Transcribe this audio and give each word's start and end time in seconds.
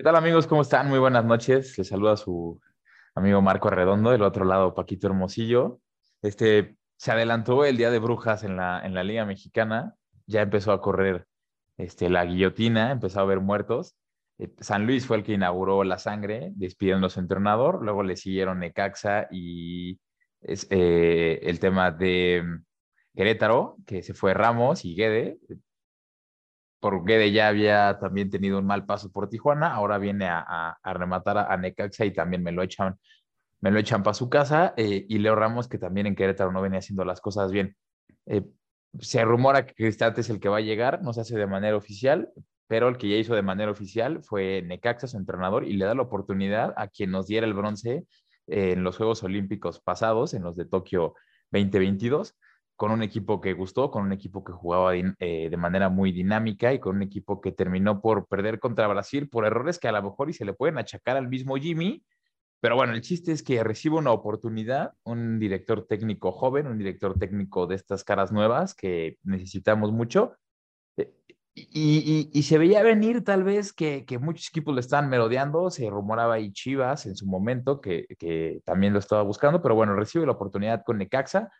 ¿Qué 0.00 0.04
tal 0.04 0.16
amigos? 0.16 0.46
¿Cómo 0.46 0.62
están? 0.62 0.88
Muy 0.88 0.98
buenas 0.98 1.26
noches. 1.26 1.76
Les 1.76 1.88
saluda 1.88 2.16
su 2.16 2.58
amigo 3.14 3.42
Marco 3.42 3.68
Arredondo, 3.68 4.12
del 4.12 4.22
otro 4.22 4.46
lado 4.46 4.74
Paquito 4.74 5.08
Hermosillo. 5.08 5.82
Este, 6.22 6.78
se 6.96 7.12
adelantó 7.12 7.66
el 7.66 7.76
Día 7.76 7.90
de 7.90 7.98
Brujas 7.98 8.42
en 8.42 8.56
la, 8.56 8.80
en 8.82 8.94
la 8.94 9.04
Liga 9.04 9.26
Mexicana, 9.26 9.96
ya 10.24 10.40
empezó 10.40 10.72
a 10.72 10.80
correr 10.80 11.26
este, 11.76 12.08
la 12.08 12.24
guillotina, 12.24 12.92
empezó 12.92 13.18
a 13.18 13.24
haber 13.24 13.40
muertos. 13.40 13.94
Eh, 14.38 14.50
San 14.60 14.86
Luis 14.86 15.04
fue 15.04 15.18
el 15.18 15.22
que 15.22 15.34
inauguró 15.34 15.84
la 15.84 15.98
sangre, 15.98 16.50
despidiendo 16.54 17.08
a 17.08 17.10
su 17.10 17.20
entrenador, 17.20 17.82
luego 17.82 18.02
le 18.02 18.16
siguieron 18.16 18.60
Necaxa 18.60 19.28
y 19.30 20.00
eh, 20.40 21.40
el 21.42 21.60
tema 21.60 21.90
de 21.90 22.42
mm, 22.42 22.64
Querétaro, 23.16 23.76
que 23.86 24.02
se 24.02 24.14
fue 24.14 24.32
Ramos 24.32 24.86
y 24.86 24.94
Guede, 24.94 25.40
por 26.80 27.04
Guede 27.04 27.30
ya 27.30 27.48
había 27.48 27.98
también 28.00 28.30
tenido 28.30 28.58
un 28.58 28.66
mal 28.66 28.86
paso 28.86 29.12
por 29.12 29.28
Tijuana, 29.28 29.72
ahora 29.72 29.98
viene 29.98 30.26
a, 30.28 30.78
rematar 30.82 31.38
a, 31.38 31.56
Necaxa 31.56 32.06
y 32.06 32.12
también 32.12 32.42
me 32.42 32.52
lo 32.52 32.62
echan, 32.62 32.98
me 33.60 33.70
lo 33.70 33.78
echan 33.78 34.02
para 34.02 34.14
su 34.14 34.30
casa. 34.30 34.72
Eh, 34.76 35.04
y 35.08 35.18
Leo 35.18 35.36
Ramos, 35.36 35.68
que 35.68 35.78
también 35.78 36.06
en 36.06 36.16
Querétaro 36.16 36.52
no 36.52 36.62
venía 36.62 36.78
haciendo 36.78 37.04
las 37.04 37.20
cosas 37.20 37.52
bien. 37.52 37.76
Eh, 38.26 38.42
se 38.98 39.24
rumora 39.24 39.66
que 39.66 39.74
Cristante 39.74 40.22
es 40.22 40.30
el 40.30 40.40
que 40.40 40.48
va 40.48 40.56
a 40.56 40.62
llegar, 40.62 41.02
no 41.02 41.12
se 41.12 41.20
hace 41.20 41.36
de 41.36 41.46
manera 41.46 41.76
oficial, 41.76 42.32
pero 42.66 42.88
el 42.88 42.96
que 42.96 43.08
ya 43.08 43.16
hizo 43.16 43.34
de 43.34 43.42
manera 43.42 43.70
oficial 43.70 44.22
fue 44.22 44.62
Necaxa, 44.62 45.06
su 45.06 45.18
entrenador, 45.18 45.64
y 45.64 45.74
le 45.74 45.84
da 45.84 45.94
la 45.94 46.02
oportunidad 46.02 46.72
a 46.76 46.88
quien 46.88 47.10
nos 47.10 47.26
diera 47.26 47.46
el 47.46 47.54
bronce 47.54 48.06
en 48.46 48.82
los 48.82 48.96
Juegos 48.96 49.22
Olímpicos 49.22 49.80
pasados, 49.80 50.34
en 50.34 50.42
los 50.42 50.56
de 50.56 50.64
Tokio 50.64 51.14
2022 51.52 52.34
con 52.80 52.92
un 52.92 53.02
equipo 53.02 53.42
que 53.42 53.52
gustó, 53.52 53.90
con 53.90 54.06
un 54.06 54.12
equipo 54.14 54.42
que 54.42 54.52
jugaba 54.52 54.96
eh, 54.96 55.48
de 55.50 55.56
manera 55.58 55.90
muy 55.90 56.12
dinámica 56.12 56.72
y 56.72 56.78
con 56.78 56.96
un 56.96 57.02
equipo 57.02 57.38
que 57.38 57.52
terminó 57.52 58.00
por 58.00 58.26
perder 58.26 58.58
contra 58.58 58.88
Brasil 58.88 59.28
por 59.28 59.44
errores 59.44 59.78
que 59.78 59.88
a 59.88 59.92
lo 59.92 60.02
mejor 60.02 60.30
y 60.30 60.32
se 60.32 60.46
le 60.46 60.54
pueden 60.54 60.78
achacar 60.78 61.18
al 61.18 61.28
mismo 61.28 61.56
Jimmy. 61.56 62.02
Pero 62.58 62.76
bueno, 62.76 62.94
el 62.94 63.02
chiste 63.02 63.32
es 63.32 63.42
que 63.42 63.62
recibe 63.62 63.96
una 63.96 64.12
oportunidad, 64.12 64.94
un 65.02 65.38
director 65.38 65.86
técnico 65.86 66.32
joven, 66.32 66.68
un 66.68 66.78
director 66.78 67.18
técnico 67.18 67.66
de 67.66 67.74
estas 67.74 68.02
caras 68.02 68.32
nuevas 68.32 68.74
que 68.74 69.18
necesitamos 69.24 69.92
mucho. 69.92 70.38
Eh, 70.96 71.12
y, 71.54 72.42
se 72.42 72.56
veía 72.56 72.82
venir 72.82 73.24
tal 73.24 73.44
vez 73.44 73.74
que, 73.74 74.06
muchos 74.22 74.48
equipos 74.48 74.72
lo 74.72 74.80
estaban 74.80 75.10
merodeando, 75.10 75.68
se 75.68 75.90
rumoraba 75.90 76.36
ahí 76.36 76.50
Chivas 76.50 77.04
en 77.04 77.14
su 77.14 77.26
momento, 77.26 77.82
que, 77.82 78.06
que 78.18 78.62
también 78.64 78.94
lo 78.94 79.00
estaba 79.00 79.20
buscando, 79.20 79.60
pero 79.60 79.74
bueno, 79.74 79.94
recibe 79.96 80.24
la 80.24 80.32
oportunidad 80.32 80.82
con 80.82 80.96
Necaxa, 80.96 81.50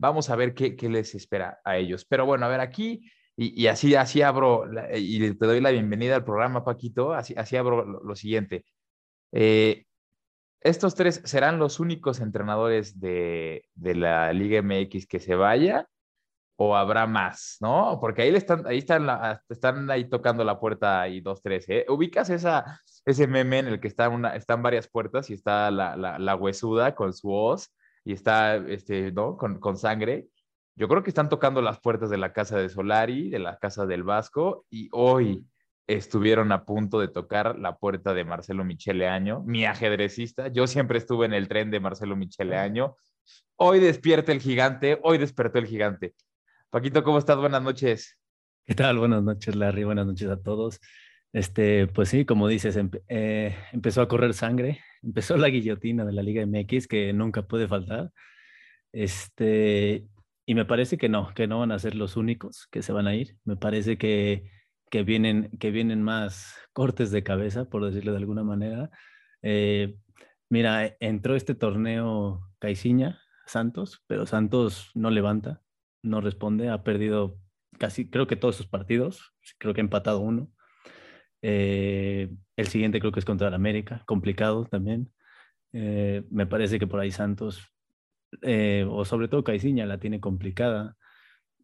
Vamos 0.00 0.30
a 0.30 0.36
ver 0.36 0.54
qué, 0.54 0.74
les 0.88 1.14
espera 1.14 1.60
a 1.62 1.76
ellos. 1.76 2.06
Pero 2.06 2.24
bueno, 2.24 2.46
a 2.46 2.48
ver 2.48 2.60
aquí, 2.60 3.02
y, 3.36 3.66
así, 3.66 3.94
así 3.94 4.22
abro, 4.22 4.64
y 4.94 5.34
te 5.34 5.46
doy 5.46 5.60
la 5.60 5.70
bienvenida 5.70 6.16
al 6.16 6.24
programa, 6.24 6.64
Paquito, 6.64 7.12
así, 7.12 7.34
así 7.36 7.56
abro 7.56 7.84
lo, 7.84 8.16
siguiente. 8.16 8.64
Eh, 9.30 9.84
estos 10.62 10.94
tres 10.94 11.20
serán 11.26 11.58
los 11.58 11.80
únicos 11.80 12.20
entrenadores 12.20 12.98
de, 12.98 13.68
la 13.76 14.32
Liga 14.32 14.62
MX 14.62 15.06
que 15.06 15.20
se 15.20 15.34
vaya 15.34 15.86
o 16.56 16.74
habrá 16.76 17.06
más, 17.06 17.58
¿no? 17.60 17.98
Porque 18.00 18.22
ahí 18.22 18.34
están, 18.34 18.66
ahí 18.66 18.78
están, 18.78 19.06
están 19.50 19.90
ahí 19.90 20.08
tocando 20.08 20.44
la 20.44 20.58
puerta 20.58 21.08
y 21.08 21.20
dos, 21.20 21.42
tres, 21.42 21.68
¿eh? 21.68 21.84
Ubicas 21.90 22.30
esa, 22.30 22.80
ese 23.04 23.26
meme 23.26 23.58
en 23.58 23.66
el 23.66 23.80
que 23.80 23.88
está 23.88 24.08
una, 24.08 24.34
están 24.34 24.62
varias 24.62 24.88
puertas 24.88 25.28
y 25.28 25.34
está 25.34 25.70
la, 25.70 25.94
la 25.96 26.36
huesuda 26.36 26.94
con 26.94 27.12
su 27.12 27.28
voz 27.28 27.70
y 28.04 28.12
está, 28.12 28.56
este, 28.56 29.12
¿no? 29.12 29.36
Con, 29.36 29.60
con, 29.60 29.76
sangre. 29.76 30.28
Yo 30.76 30.88
creo 30.88 31.02
que 31.02 31.10
están 31.10 31.28
tocando 31.28 31.62
las 31.62 31.80
puertas 31.80 32.10
de 32.10 32.18
la 32.18 32.32
casa 32.32 32.58
de 32.58 32.68
Solari, 32.68 33.30
de 33.30 33.38
la 33.38 33.58
casa 33.58 33.86
del 33.86 34.02
Vasco, 34.02 34.64
y 34.70 34.88
hoy 34.92 35.44
estuvieron 35.86 36.52
a 36.52 36.64
punto 36.64 37.00
de 37.00 37.08
tocar 37.08 37.58
la 37.58 37.76
puerta 37.76 38.14
de 38.14 38.24
Marcelo 38.24 38.64
Michele 38.64 39.08
Año, 39.08 39.42
mi 39.44 39.64
ajedrecista. 39.64 40.48
Yo 40.48 40.66
siempre 40.66 40.98
estuve 40.98 41.26
en 41.26 41.34
el 41.34 41.48
tren 41.48 41.70
de 41.70 41.80
Marcelo 41.80 42.16
Michele 42.16 42.56
Año. 42.56 42.96
Hoy 43.56 43.80
despierta 43.80 44.32
el 44.32 44.40
gigante, 44.40 44.98
hoy 45.02 45.18
despertó 45.18 45.58
el 45.58 45.66
gigante. 45.66 46.14
Paquito, 46.70 47.02
¿cómo 47.02 47.18
estás? 47.18 47.36
Buenas 47.36 47.62
noches. 47.62 48.16
¿Qué 48.64 48.74
tal? 48.74 48.98
Buenas 48.98 49.22
noches, 49.22 49.56
Larry. 49.56 49.82
Buenas 49.84 50.06
noches 50.06 50.30
a 50.30 50.40
todos. 50.40 50.80
Este, 51.32 51.86
pues 51.86 52.08
sí, 52.08 52.24
como 52.24 52.48
dices, 52.48 52.78
eh, 53.08 53.56
empezó 53.72 54.02
a 54.02 54.08
correr 54.08 54.34
sangre, 54.34 54.80
empezó 55.02 55.36
la 55.36 55.48
guillotina 55.48 56.04
de 56.04 56.12
la 56.12 56.22
Liga 56.22 56.44
MX 56.46 56.88
que 56.88 57.12
nunca 57.12 57.42
puede 57.42 57.68
faltar. 57.68 58.12
Este, 58.92 60.06
y 60.46 60.54
me 60.54 60.64
parece 60.64 60.98
que 60.98 61.08
no, 61.08 61.32
que 61.34 61.46
no 61.46 61.60
van 61.60 61.72
a 61.72 61.78
ser 61.78 61.94
los 61.94 62.16
únicos 62.16 62.66
que 62.70 62.82
se 62.82 62.92
van 62.92 63.06
a 63.06 63.14
ir. 63.14 63.36
Me 63.44 63.56
parece 63.56 63.98
que, 63.98 64.50
que 64.90 65.04
vienen, 65.04 65.50
que 65.58 65.70
vienen 65.70 66.02
más 66.02 66.56
cortes 66.72 67.10
de 67.12 67.22
cabeza, 67.22 67.66
por 67.70 67.84
decirlo 67.84 68.12
de 68.12 68.18
alguna 68.18 68.42
manera. 68.44 68.90
Eh, 69.42 69.96
mira, 70.48 70.96
entró 71.00 71.36
este 71.36 71.54
torneo 71.54 72.40
Caiciña, 72.58 73.20
Santos, 73.46 74.02
pero 74.06 74.26
Santos 74.26 74.90
no 74.94 75.10
levanta, 75.10 75.62
no 76.02 76.20
responde, 76.20 76.68
ha 76.68 76.82
perdido 76.82 77.38
casi, 77.78 78.10
creo 78.10 78.26
que 78.26 78.36
todos 78.36 78.56
sus 78.56 78.66
partidos, 78.66 79.32
creo 79.58 79.74
que 79.74 79.80
ha 79.80 79.84
empatado 79.84 80.20
uno. 80.20 80.50
Eh, 81.42 82.30
el 82.56 82.66
siguiente 82.68 83.00
creo 83.00 83.12
que 83.12 83.20
es 83.20 83.26
contra 83.26 83.48
el 83.48 83.54
América, 83.54 84.02
complicado 84.06 84.64
también. 84.66 85.12
Eh, 85.72 86.24
me 86.30 86.46
parece 86.46 86.78
que 86.78 86.86
por 86.86 87.00
ahí 87.00 87.10
Santos, 87.10 87.72
eh, 88.42 88.86
o 88.88 89.04
sobre 89.04 89.28
todo 89.28 89.44
Caiciña, 89.44 89.86
la 89.86 89.98
tiene 89.98 90.20
complicada. 90.20 90.96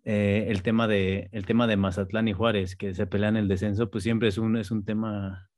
el, 0.05 0.63
tema 0.63 0.87
de, 0.89 1.29
el 1.33 1.47
tema 1.47 1.67
de 1.67 1.77
Mazatlán 1.77 2.29
y 2.29 2.33
Juárez, 2.33 2.77
que 2.77 2.95
se 2.95 3.07
pelean 3.07 3.37
el 3.37 3.49
descenso, 3.49 3.91
pues 3.91 4.05
siempre 4.05 4.29
es 4.29 4.39
un, 4.39 4.57
es 4.57 4.71
un 4.71 4.85
tema 4.85 5.49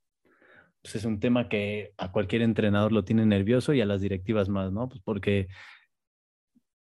pues 0.83 0.97
es 0.97 1.05
un 1.05 1.21
tema 1.21 1.49
que 1.49 1.93
a 1.99 2.12
cualquier 2.12 2.43
entrenador 2.43 2.93
lo 2.93 3.05
tiene 3.05 3.27
nervioso 3.27 3.75
y 3.75 3.81
a 3.81 3.87
las 3.87 4.01
directivas 4.01 4.49
más, 4.49 4.73
¿no? 4.73 4.89
Pues 4.89 5.01
porque 5.03 5.49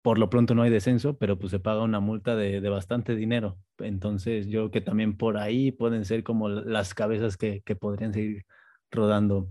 por 0.04 0.18
lo 0.18 0.28
pronto 0.28 0.54
no 0.54 0.60
hay 0.60 0.70
descenso, 0.70 1.16
pero 1.16 1.38
pues 1.38 1.50
se 1.50 1.60
paga 1.60 1.82
una 1.82 1.98
multa 1.98 2.36
de, 2.36 2.60
bastante 2.68 3.16
dinero. 3.16 3.58
Entonces 3.78 4.48
yo 4.48 4.60
creo 4.60 4.70
que 4.70 4.80
también 4.82 5.16
por 5.16 5.38
ahí 5.38 5.72
pueden 5.72 6.04
ser 6.04 6.22
como 6.22 6.50
las 6.50 6.92
cabezas 6.92 7.38
que, 7.38 7.62
podrían 7.80 8.12
seguir 8.12 8.44
rodando. 8.90 9.48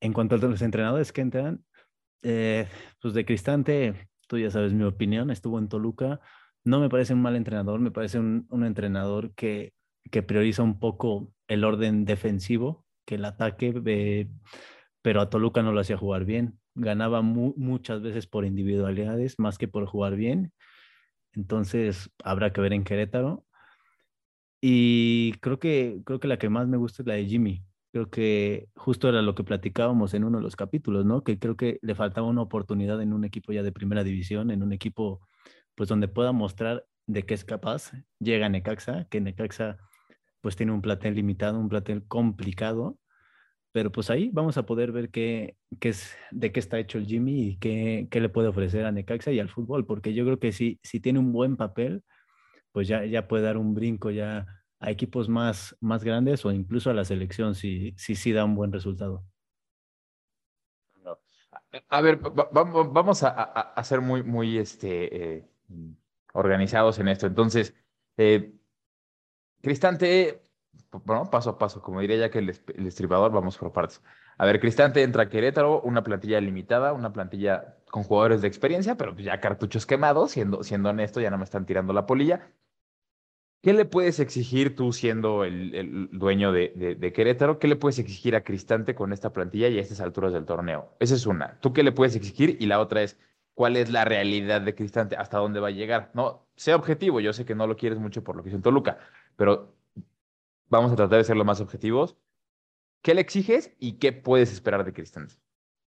En 0.00 0.14
cuanto 0.14 0.36
a 0.36 0.38
los 0.38 0.62
entrenadores 0.62 1.12
que 1.12 1.20
entran, 1.20 1.66
eh, 2.22 2.66
pues 3.02 3.12
de 3.12 3.26
Cristante, 3.26 4.08
tú 4.26 4.38
ya 4.38 4.50
sabes 4.50 4.72
mi 4.72 4.84
opinión, 4.84 5.30
estuvo 5.30 5.58
en 5.58 5.68
Toluca, 5.68 6.18
no 6.64 6.80
me 6.80 6.88
parece 6.88 7.12
un 7.12 7.20
mal 7.20 7.36
entrenador, 7.36 7.78
me 7.78 7.90
parece 7.90 8.18
un, 8.18 8.46
entrenador 8.64 9.34
que, 9.34 9.74
que, 10.10 10.22
prioriza 10.22 10.62
un 10.62 10.78
poco 10.80 11.30
el 11.46 11.64
orden 11.64 12.06
defensivo, 12.06 12.86
que 13.04 13.16
el 13.16 13.24
ataque, 13.26 13.74
eh, 13.84 14.30
pero 15.02 15.20
a 15.20 15.28
Toluca 15.28 15.62
no 15.62 15.72
lo 15.72 15.80
hacía 15.80 15.98
jugar 15.98 16.24
bien 16.24 16.58
ganaba 16.78 17.22
muchas 17.22 18.02
veces 18.02 18.26
por 18.26 18.44
individualidades 18.44 19.38
más 19.38 19.58
que 19.58 19.68
por 19.68 19.86
jugar 19.86 20.16
bien. 20.16 20.52
Entonces 21.32 22.10
habrá 22.24 22.52
que 22.52 22.60
ver 22.60 22.72
en 22.72 22.84
Querétaro. 22.84 23.44
Y 24.60 25.32
creo 25.40 25.58
que, 25.58 26.00
creo 26.04 26.20
que 26.20 26.28
la 26.28 26.38
que 26.38 26.48
más 26.48 26.66
me 26.68 26.76
gusta 26.76 27.02
es 27.02 27.06
la 27.06 27.14
de 27.14 27.26
Jimmy. 27.26 27.64
Creo 27.92 28.10
que 28.10 28.68
justo 28.76 29.08
era 29.08 29.22
lo 29.22 29.34
que 29.34 29.44
platicábamos 29.44 30.14
en 30.14 30.24
uno 30.24 30.38
de 30.38 30.44
los 30.44 30.56
capítulos, 30.56 31.04
¿no? 31.04 31.22
Que 31.22 31.38
creo 31.38 31.56
que 31.56 31.78
le 31.82 31.94
faltaba 31.94 32.26
una 32.26 32.42
oportunidad 32.42 33.00
en 33.02 33.12
un 33.12 33.24
equipo 33.24 33.52
ya 33.52 33.62
de 33.62 33.72
primera 33.72 34.04
división, 34.04 34.50
en 34.50 34.62
un 34.62 34.72
equipo 34.72 35.20
pues 35.74 35.88
donde 35.88 36.08
pueda 36.08 36.32
mostrar 36.32 36.84
de 37.06 37.24
qué 37.24 37.34
es 37.34 37.44
capaz. 37.44 37.92
Llega 38.18 38.48
Necaxa, 38.48 39.06
que 39.10 39.20
Necaxa 39.20 39.78
pues 40.40 40.56
tiene 40.56 40.72
un 40.72 40.82
platel 40.82 41.14
limitado, 41.14 41.58
un 41.58 41.68
platel 41.68 42.06
complicado, 42.06 42.98
pero 43.78 43.92
pues 43.92 44.10
ahí 44.10 44.28
vamos 44.32 44.58
a 44.58 44.66
poder 44.66 44.90
ver 44.90 45.08
qué, 45.08 45.56
qué 45.78 45.90
es, 45.90 46.12
de 46.32 46.50
qué 46.50 46.58
está 46.58 46.80
hecho 46.80 46.98
el 46.98 47.06
Jimmy 47.06 47.50
y 47.50 47.56
qué, 47.58 48.08
qué, 48.10 48.20
le 48.20 48.28
puede 48.28 48.48
ofrecer 48.48 48.84
a 48.84 48.90
Necaxa 48.90 49.30
y 49.30 49.38
al 49.38 49.50
fútbol, 49.50 49.86
porque 49.86 50.14
yo 50.14 50.24
creo 50.24 50.40
que 50.40 50.50
si, 50.50 50.80
si 50.82 50.98
tiene 50.98 51.20
un 51.20 51.32
buen 51.32 51.56
papel, 51.56 52.02
pues 52.72 52.88
ya, 52.88 53.04
ya 53.04 53.28
puede 53.28 53.44
dar 53.44 53.56
un 53.56 53.74
brinco 53.74 54.10
ya 54.10 54.46
a 54.80 54.90
equipos 54.90 55.28
más, 55.28 55.76
más 55.80 56.02
grandes 56.02 56.44
o 56.44 56.50
incluso 56.50 56.90
a 56.90 56.92
la 56.92 57.04
selección 57.04 57.54
si 57.54 57.94
sí 57.96 58.16
si, 58.16 58.32
da 58.32 58.44
un 58.44 58.56
buen 58.56 58.72
resultado. 58.72 59.22
A 61.88 62.00
ver, 62.00 62.18
vamos 62.18 63.22
a, 63.22 63.28
a, 63.30 63.84
ser 63.84 64.00
muy, 64.00 64.24
muy 64.24 64.58
este, 64.58 65.36
eh, 65.36 65.48
organizados 66.32 66.98
en 66.98 67.06
esto. 67.06 67.28
Entonces, 67.28 67.76
eh, 68.16 68.58
Cristante, 69.62 70.47
paso 71.30 71.50
a 71.50 71.58
paso, 71.58 71.82
como 71.82 72.00
diría 72.00 72.16
ya 72.16 72.30
que 72.30 72.38
el, 72.38 72.50
estribador, 72.86 73.32
vamos 73.32 73.58
por 73.58 73.72
partes. 73.72 74.02
A 74.38 74.46
ver, 74.46 74.60
Cristante 74.60 75.02
entra 75.02 75.24
a 75.24 75.28
Querétaro, 75.28 75.80
una 75.82 76.02
plantilla 76.02 76.40
limitada, 76.40 76.92
una 76.92 77.12
plantilla 77.12 77.76
con 77.90 78.04
jugadores 78.04 78.40
de 78.40 78.48
experiencia, 78.48 78.96
pero 78.96 79.12
pues 79.12 79.24
ya 79.24 79.40
cartuchos 79.40 79.86
quemados, 79.86 80.32
siendo, 80.32 80.62
siendo 80.62 80.90
honesto, 80.90 81.20
ya 81.20 81.30
no 81.30 81.38
me 81.38 81.44
están 81.44 81.66
tirando 81.66 81.92
la 81.92 82.06
polilla. 82.06 82.52
¿Qué 83.60 83.72
le 83.72 83.84
puedes 83.84 84.20
exigir 84.20 84.76
tú 84.76 84.92
siendo 84.92 85.42
el, 85.44 86.08
dueño 86.12 86.52
de, 86.52 86.96
de, 86.98 87.12
Querétaro? 87.12 87.58
¿Qué 87.58 87.66
le 87.66 87.74
puedes 87.74 87.98
exigir 87.98 88.36
a 88.36 88.44
Cristante 88.44 88.94
con 88.94 89.12
esta 89.12 89.32
plantilla 89.32 89.68
y 89.68 89.78
a 89.78 89.82
estas 89.82 90.00
alturas 90.00 90.32
del 90.32 90.44
torneo? 90.44 90.94
Esa 91.00 91.16
es 91.16 91.26
una. 91.26 91.58
¿Tú 91.60 91.72
qué 91.72 91.82
le 91.82 91.90
puedes 91.90 92.14
exigir? 92.14 92.56
Y 92.60 92.66
la 92.66 92.78
otra 92.78 93.02
es, 93.02 93.18
¿cuál 93.54 93.76
es 93.76 93.90
la 93.90 94.04
realidad 94.04 94.60
de 94.60 94.76
Cristante? 94.76 95.16
¿Hasta 95.16 95.38
dónde 95.38 95.58
va 95.58 95.68
a 95.68 95.72
llegar? 95.72 96.12
No, 96.14 96.46
sea 96.54 96.76
objetivo. 96.76 97.18
Yo 97.18 97.32
sé 97.32 97.44
que 97.44 97.56
no 97.56 97.66
lo 97.66 97.76
quieres 97.76 97.98
mucho 97.98 98.22
por 98.22 98.36
lo 98.36 98.44
que 98.44 98.50
hizo 98.50 98.56
en 98.56 98.62
Toluca, 98.62 98.98
pero 99.36 99.74
vamos 100.68 100.92
a 100.92 100.96
tratar 100.96 101.18
de 101.18 101.24
ser 101.24 101.36
lo 101.36 101.44
más 101.44 101.60
objetivos. 101.60 102.16
¿Qué 103.02 103.14
le 103.14 103.20
exiges 103.20 103.74
y 103.78 103.98
qué 103.98 104.12
puedes 104.12 104.52
esperar 104.52 104.84
de 104.84 104.92
Cristante? 104.92 105.34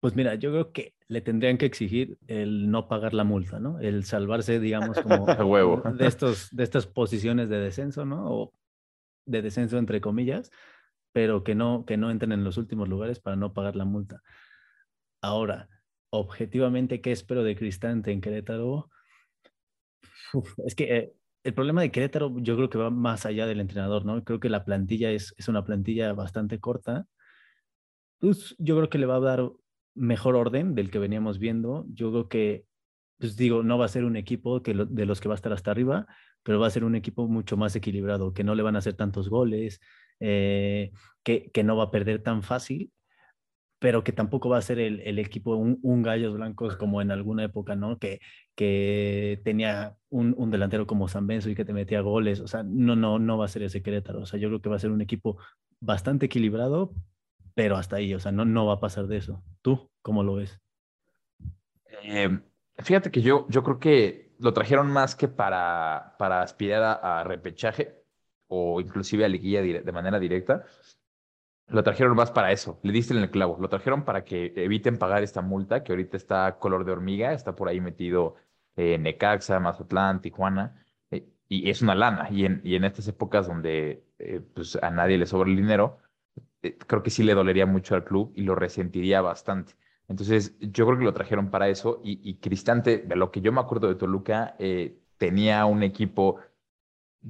Pues 0.00 0.14
mira, 0.14 0.34
yo 0.36 0.50
creo 0.50 0.72
que 0.72 0.94
le 1.08 1.20
tendrían 1.20 1.58
que 1.58 1.66
exigir 1.66 2.18
el 2.28 2.70
no 2.70 2.86
pagar 2.86 3.14
la 3.14 3.24
multa, 3.24 3.58
¿no? 3.58 3.80
El 3.80 4.04
salvarse, 4.04 4.60
digamos, 4.60 5.00
como 5.00 5.24
Huevo. 5.46 5.82
de, 5.82 6.06
estos, 6.06 6.54
de 6.54 6.62
estas 6.62 6.86
posiciones 6.86 7.48
de 7.48 7.58
descenso, 7.58 8.04
¿no? 8.04 8.30
O 8.30 8.52
de 9.26 9.42
descenso 9.42 9.78
entre 9.78 10.00
comillas, 10.00 10.50
pero 11.12 11.42
que 11.42 11.54
no, 11.54 11.84
que 11.84 11.96
no 11.96 12.10
entren 12.10 12.32
en 12.32 12.44
los 12.44 12.58
últimos 12.58 12.88
lugares 12.88 13.18
para 13.18 13.36
no 13.36 13.52
pagar 13.52 13.74
la 13.74 13.84
multa. 13.84 14.22
Ahora, 15.20 15.68
objetivamente, 16.10 17.00
¿qué 17.00 17.10
espero 17.10 17.42
de 17.42 17.56
Cristante 17.56 18.12
en 18.12 18.20
Querétaro? 18.20 18.90
es 20.64 20.74
que 20.74 20.96
eh, 20.96 21.12
el 21.44 21.54
problema 21.54 21.82
de 21.82 21.90
Querétaro 21.90 22.34
yo 22.38 22.56
creo 22.56 22.70
que 22.70 22.78
va 22.78 22.90
más 22.90 23.26
allá 23.26 23.46
del 23.46 23.60
entrenador, 23.60 24.04
¿no? 24.04 24.22
Creo 24.24 24.40
que 24.40 24.50
la 24.50 24.64
plantilla 24.64 25.10
es, 25.10 25.34
es 25.38 25.48
una 25.48 25.64
plantilla 25.64 26.12
bastante 26.12 26.60
corta. 26.60 27.06
Pues 28.18 28.56
yo 28.58 28.76
creo 28.76 28.90
que 28.90 28.98
le 28.98 29.06
va 29.06 29.16
a 29.16 29.20
dar 29.20 29.50
mejor 29.94 30.36
orden 30.36 30.74
del 30.74 30.90
que 30.90 30.98
veníamos 30.98 31.38
viendo. 31.38 31.86
Yo 31.88 32.10
creo 32.10 32.28
que, 32.28 32.64
pues 33.18 33.36
digo, 33.36 33.62
no 33.62 33.78
va 33.78 33.86
a 33.86 33.88
ser 33.88 34.04
un 34.04 34.16
equipo 34.16 34.62
que 34.62 34.74
de 34.74 35.06
los 35.06 35.20
que 35.20 35.28
va 35.28 35.34
a 35.34 35.36
estar 35.36 35.52
hasta 35.52 35.70
arriba, 35.70 36.06
pero 36.42 36.60
va 36.60 36.66
a 36.66 36.70
ser 36.70 36.84
un 36.84 36.94
equipo 36.96 37.28
mucho 37.28 37.56
más 37.56 37.76
equilibrado, 37.76 38.32
que 38.34 38.44
no 38.44 38.54
le 38.54 38.62
van 38.62 38.76
a 38.76 38.80
hacer 38.80 38.94
tantos 38.94 39.28
goles, 39.28 39.80
eh, 40.20 40.92
que, 41.22 41.50
que 41.52 41.64
no 41.64 41.76
va 41.76 41.84
a 41.84 41.90
perder 41.90 42.22
tan 42.22 42.42
fácil 42.42 42.92
pero 43.78 44.02
que 44.04 44.12
tampoco 44.12 44.48
va 44.48 44.58
a 44.58 44.62
ser 44.62 44.78
el, 44.80 45.00
el 45.02 45.18
equipo 45.18 45.54
un, 45.54 45.78
un, 45.82 46.02
Gallos 46.02 46.34
Blancos 46.34 46.76
como 46.76 47.00
en 47.00 47.10
alguna 47.10 47.44
época, 47.44 47.76
¿no? 47.76 47.98
Que, 47.98 48.20
que 48.58 49.40
tenía 49.44 49.96
un, 50.10 50.34
un, 50.36 50.50
delantero 50.50 50.84
como 50.84 51.06
San 51.06 51.28
Benzo 51.28 51.48
y 51.48 51.54
que 51.54 51.64
te 51.64 51.72
metía 51.72 52.00
goles. 52.00 52.40
O 52.40 52.48
sea, 52.48 52.64
no, 52.64 52.96
no, 52.96 53.20
no 53.20 53.38
va 53.38 53.44
a 53.44 53.48
ser 53.48 53.62
ese 53.62 53.84
Querétaro. 53.84 54.22
O 54.22 54.26
sea, 54.26 54.40
yo 54.40 54.48
creo 54.48 54.60
que 54.60 54.68
va 54.68 54.74
a 54.74 54.80
ser 54.80 54.90
un 54.90 55.00
equipo 55.00 55.38
bastante 55.78 56.26
equilibrado, 56.26 56.92
pero 57.54 57.76
hasta 57.76 57.94
ahí. 57.94 58.14
O 58.14 58.18
sea, 58.18 58.32
no, 58.32 58.44
no 58.44 58.66
va 58.66 58.74
a 58.74 58.80
pasar 58.80 59.06
de 59.06 59.18
eso. 59.18 59.44
¿Tú 59.62 59.88
cómo 60.02 60.24
lo 60.24 60.34
ves? 60.34 60.60
Eh, 62.02 62.36
fíjate 62.78 63.12
que 63.12 63.22
yo, 63.22 63.46
yo 63.48 63.62
creo 63.62 63.78
que 63.78 64.34
lo 64.40 64.52
trajeron 64.52 64.90
más 64.90 65.14
que 65.14 65.28
para, 65.28 66.16
para 66.18 66.42
aspirar 66.42 66.82
a, 66.82 67.20
a 67.20 67.22
repechaje 67.22 67.94
o 68.48 68.80
inclusive 68.80 69.24
a 69.24 69.28
liguilla 69.28 69.62
de 69.62 69.92
manera 69.92 70.18
directa 70.18 70.64
lo 71.68 71.82
trajeron 71.82 72.16
más 72.16 72.30
para 72.30 72.50
eso, 72.50 72.80
le 72.82 72.92
diste 72.92 73.12
en 73.12 73.20
el 73.20 73.30
clavo, 73.30 73.58
lo 73.60 73.68
trajeron 73.68 74.04
para 74.04 74.24
que 74.24 74.52
eviten 74.56 74.96
pagar 74.96 75.22
esta 75.22 75.42
multa 75.42 75.84
que 75.84 75.92
ahorita 75.92 76.16
está 76.16 76.58
color 76.58 76.84
de 76.84 76.92
hormiga, 76.92 77.32
está 77.32 77.54
por 77.54 77.68
ahí 77.68 77.80
metido 77.80 78.36
eh, 78.78 78.98
Necaxa, 78.98 79.60
Mazatlán, 79.60 80.22
Tijuana, 80.22 80.84
eh, 81.10 81.28
y 81.48 81.70
es 81.70 81.82
una 81.82 81.94
lana, 81.94 82.28
y 82.30 82.46
en, 82.46 82.60
y 82.64 82.76
en 82.76 82.84
estas 82.84 83.08
épocas 83.08 83.46
donde 83.48 84.04
eh, 84.18 84.40
pues 84.54 84.76
a 84.76 84.90
nadie 84.90 85.18
le 85.18 85.26
sobra 85.26 85.50
el 85.50 85.56
dinero, 85.56 85.98
eh, 86.62 86.78
creo 86.78 87.02
que 87.02 87.10
sí 87.10 87.22
le 87.24 87.34
dolería 87.34 87.66
mucho 87.66 87.94
al 87.94 88.04
club 88.04 88.32
y 88.36 88.42
lo 88.42 88.54
resentiría 88.54 89.20
bastante. 89.22 89.74
Entonces, 90.08 90.56
yo 90.60 90.86
creo 90.86 90.98
que 90.98 91.04
lo 91.04 91.14
trajeron 91.14 91.50
para 91.50 91.68
eso, 91.68 92.00
y, 92.04 92.36
Cristante, 92.38 92.98
de 92.98 93.16
lo 93.16 93.30
que 93.30 93.42
yo 93.42 93.52
me 93.52 93.60
acuerdo 93.60 93.88
de 93.88 93.96
Toluca, 93.96 94.56
tenía 95.18 95.66
un 95.66 95.82
equipo 95.82 96.40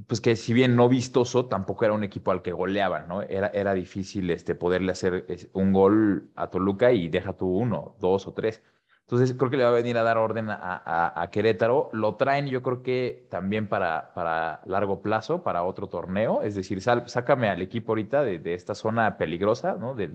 pues 0.07 0.21
que 0.21 0.37
si 0.37 0.53
bien 0.53 0.77
no 0.77 0.89
vistoso, 0.89 1.47
tampoco 1.47 1.85
era 1.85 1.95
un 1.95 2.05
equipo 2.05 2.31
al 2.31 2.43
que 2.43 2.53
goleaban, 2.53 3.09
¿no? 3.09 3.23
Era, 3.23 3.49
era 3.49 3.75
difícil 3.75 4.31
este, 4.31 4.55
poderle 4.55 4.93
hacer 4.93 5.27
un 5.55 5.73
gol 5.73 6.31
a 6.37 6.51
Toluca 6.51 6.93
y 6.93 7.09
deja 7.09 7.33
tú 7.37 7.47
uno, 7.49 7.97
dos 7.99 8.27
o 8.27 8.33
tres. 8.35 8.63
Entonces 9.09 9.35
creo 9.39 9.51
que 9.51 9.57
le 9.57 9.65
va 9.65 9.71
a 9.71 9.73
venir 9.73 9.97
a 9.97 10.03
dar 10.03 10.19
orden 10.19 10.51
a, 10.51 11.13
a, 11.17 11.31
Querétaro. 11.31 11.89
Lo 11.95 12.17
traen 12.17 12.47
yo 12.49 12.63
creo 12.63 12.83
que 12.83 13.27
también 13.31 13.67
para, 13.67 14.13
para 14.13 14.61
largo 14.67 15.01
plazo, 15.01 15.43
para 15.43 15.65
otro 15.65 15.87
torneo. 15.87 16.43
Es 16.43 16.55
decir, 16.55 16.83
sácame 16.83 17.49
al 17.49 17.63
equipo 17.63 17.93
ahorita 17.93 18.23
de, 18.23 18.39
de, 18.39 18.53
esta 18.53 18.75
zona 18.75 19.17
peligrosa, 19.17 19.77
¿no? 19.81 19.95
De, 19.95 20.11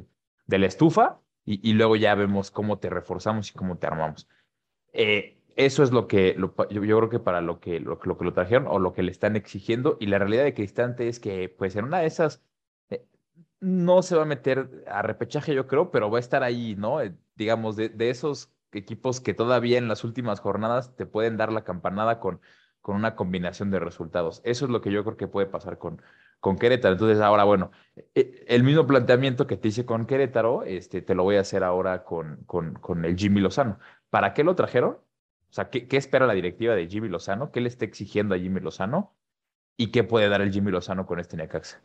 de 0.45 0.57
la 0.59 0.67
estufa 0.67 1.19
y, 1.43 1.67
y, 1.67 1.73
luego 1.73 1.95
ya 1.95 2.13
vemos 2.13 2.51
cómo 2.51 2.77
te 2.77 2.91
reforzamos 2.91 3.49
y 3.49 3.53
cómo 3.53 3.79
te 3.79 3.87
armamos. 3.87 4.27
Eh, 4.93 5.39
eso 5.55 5.81
es 5.81 5.91
lo 5.91 6.07
que 6.07 6.35
yo, 6.37 6.53
creo 6.55 7.09
que 7.09 7.19
para 7.19 7.41
lo 7.41 7.59
que 7.59 7.79
lo, 7.79 7.99
lo, 8.03 8.17
que 8.17 8.25
lo 8.25 8.33
trajeron 8.33 8.67
o 8.67 8.77
lo 8.77 8.93
que 8.93 9.01
le 9.01 9.11
están 9.11 9.35
exigiendo. 9.35 9.97
Y 9.99 10.05
la 10.05 10.19
realidad 10.19 10.43
de 10.43 10.53
Cristante 10.53 11.07
es 11.07 11.19
que, 11.19 11.49
pues, 11.49 11.75
en 11.75 11.85
una 11.85 11.99
de 11.99 12.05
esas 12.07 12.43
eh, 12.91 13.05
no 13.59 14.03
se 14.03 14.15
va 14.15 14.21
a 14.21 14.25
meter 14.25 14.83
a 14.87 15.01
repechaje, 15.01 15.55
yo 15.55 15.65
creo, 15.65 15.89
pero 15.89 16.11
va 16.11 16.17
a 16.17 16.19
estar 16.19 16.43
ahí, 16.43 16.75
¿no? 16.75 17.01
Eh, 17.01 17.15
digamos, 17.35 17.75
de, 17.75 17.89
de, 17.89 18.11
esos 18.11 18.52
equipos 18.79 19.21
que 19.21 19.33
todavía 19.33 19.77
en 19.77 19.87
las 19.87 20.03
últimas 20.03 20.39
jornadas 20.39 20.95
te 20.95 21.05
pueden 21.05 21.37
dar 21.37 21.51
la 21.51 21.63
campanada 21.63 22.19
con, 22.19 22.41
con 22.81 22.95
una 22.95 23.15
combinación 23.15 23.71
de 23.71 23.79
resultados. 23.79 24.41
Eso 24.43 24.65
es 24.65 24.71
lo 24.71 24.81
que 24.81 24.91
yo 24.91 25.03
creo 25.03 25.17
que 25.17 25.27
puede 25.27 25.47
pasar 25.47 25.77
con, 25.77 26.01
con 26.39 26.57
Querétaro. 26.57 26.93
Entonces, 26.93 27.21
ahora, 27.21 27.45
bueno, 27.45 27.71
e, 28.13 28.43
el 28.47 28.63
mismo 28.63 28.85
planteamiento 28.85 29.47
que 29.47 29.55
te 29.55 29.69
hice 29.69 29.85
con 29.85 30.05
Querétaro, 30.05 30.63
este, 30.63 31.01
te 31.01 31.15
lo 31.15 31.23
voy 31.23 31.37
a 31.37 31.41
hacer 31.41 31.63
ahora 31.63 32.03
con, 32.03 32.43
con, 32.45 32.73
con 32.73 33.05
el 33.05 33.15
Jimmy 33.17 33.39
Lozano. 33.39 33.79
¿Para 34.09 34.33
qué 34.33 34.43
lo 34.43 34.53
trajeron? 34.55 34.91
O 34.91 35.53
sea, 35.55 35.69
¿qué, 35.69 35.87
¿qué, 35.87 35.97
espera 35.97 36.27
la 36.27 36.33
directiva 36.33 36.75
de 36.75 36.87
Jimmy 36.87 37.07
Lozano? 37.07 37.51
¿Qué 37.51 37.61
le 37.61 37.69
está 37.69 37.85
exigiendo 37.85 38.35
a 38.35 38.39
Jimmy 38.39 38.59
Lozano? 38.59 39.15
¿Y 39.77 39.91
qué 39.91 40.03
puede 40.03 40.27
dar 40.27 40.41
el 40.41 40.51
Jimmy 40.51 40.71
Lozano 40.71 41.05
con 41.05 41.19
este 41.19 41.37
Necaxa? 41.37 41.81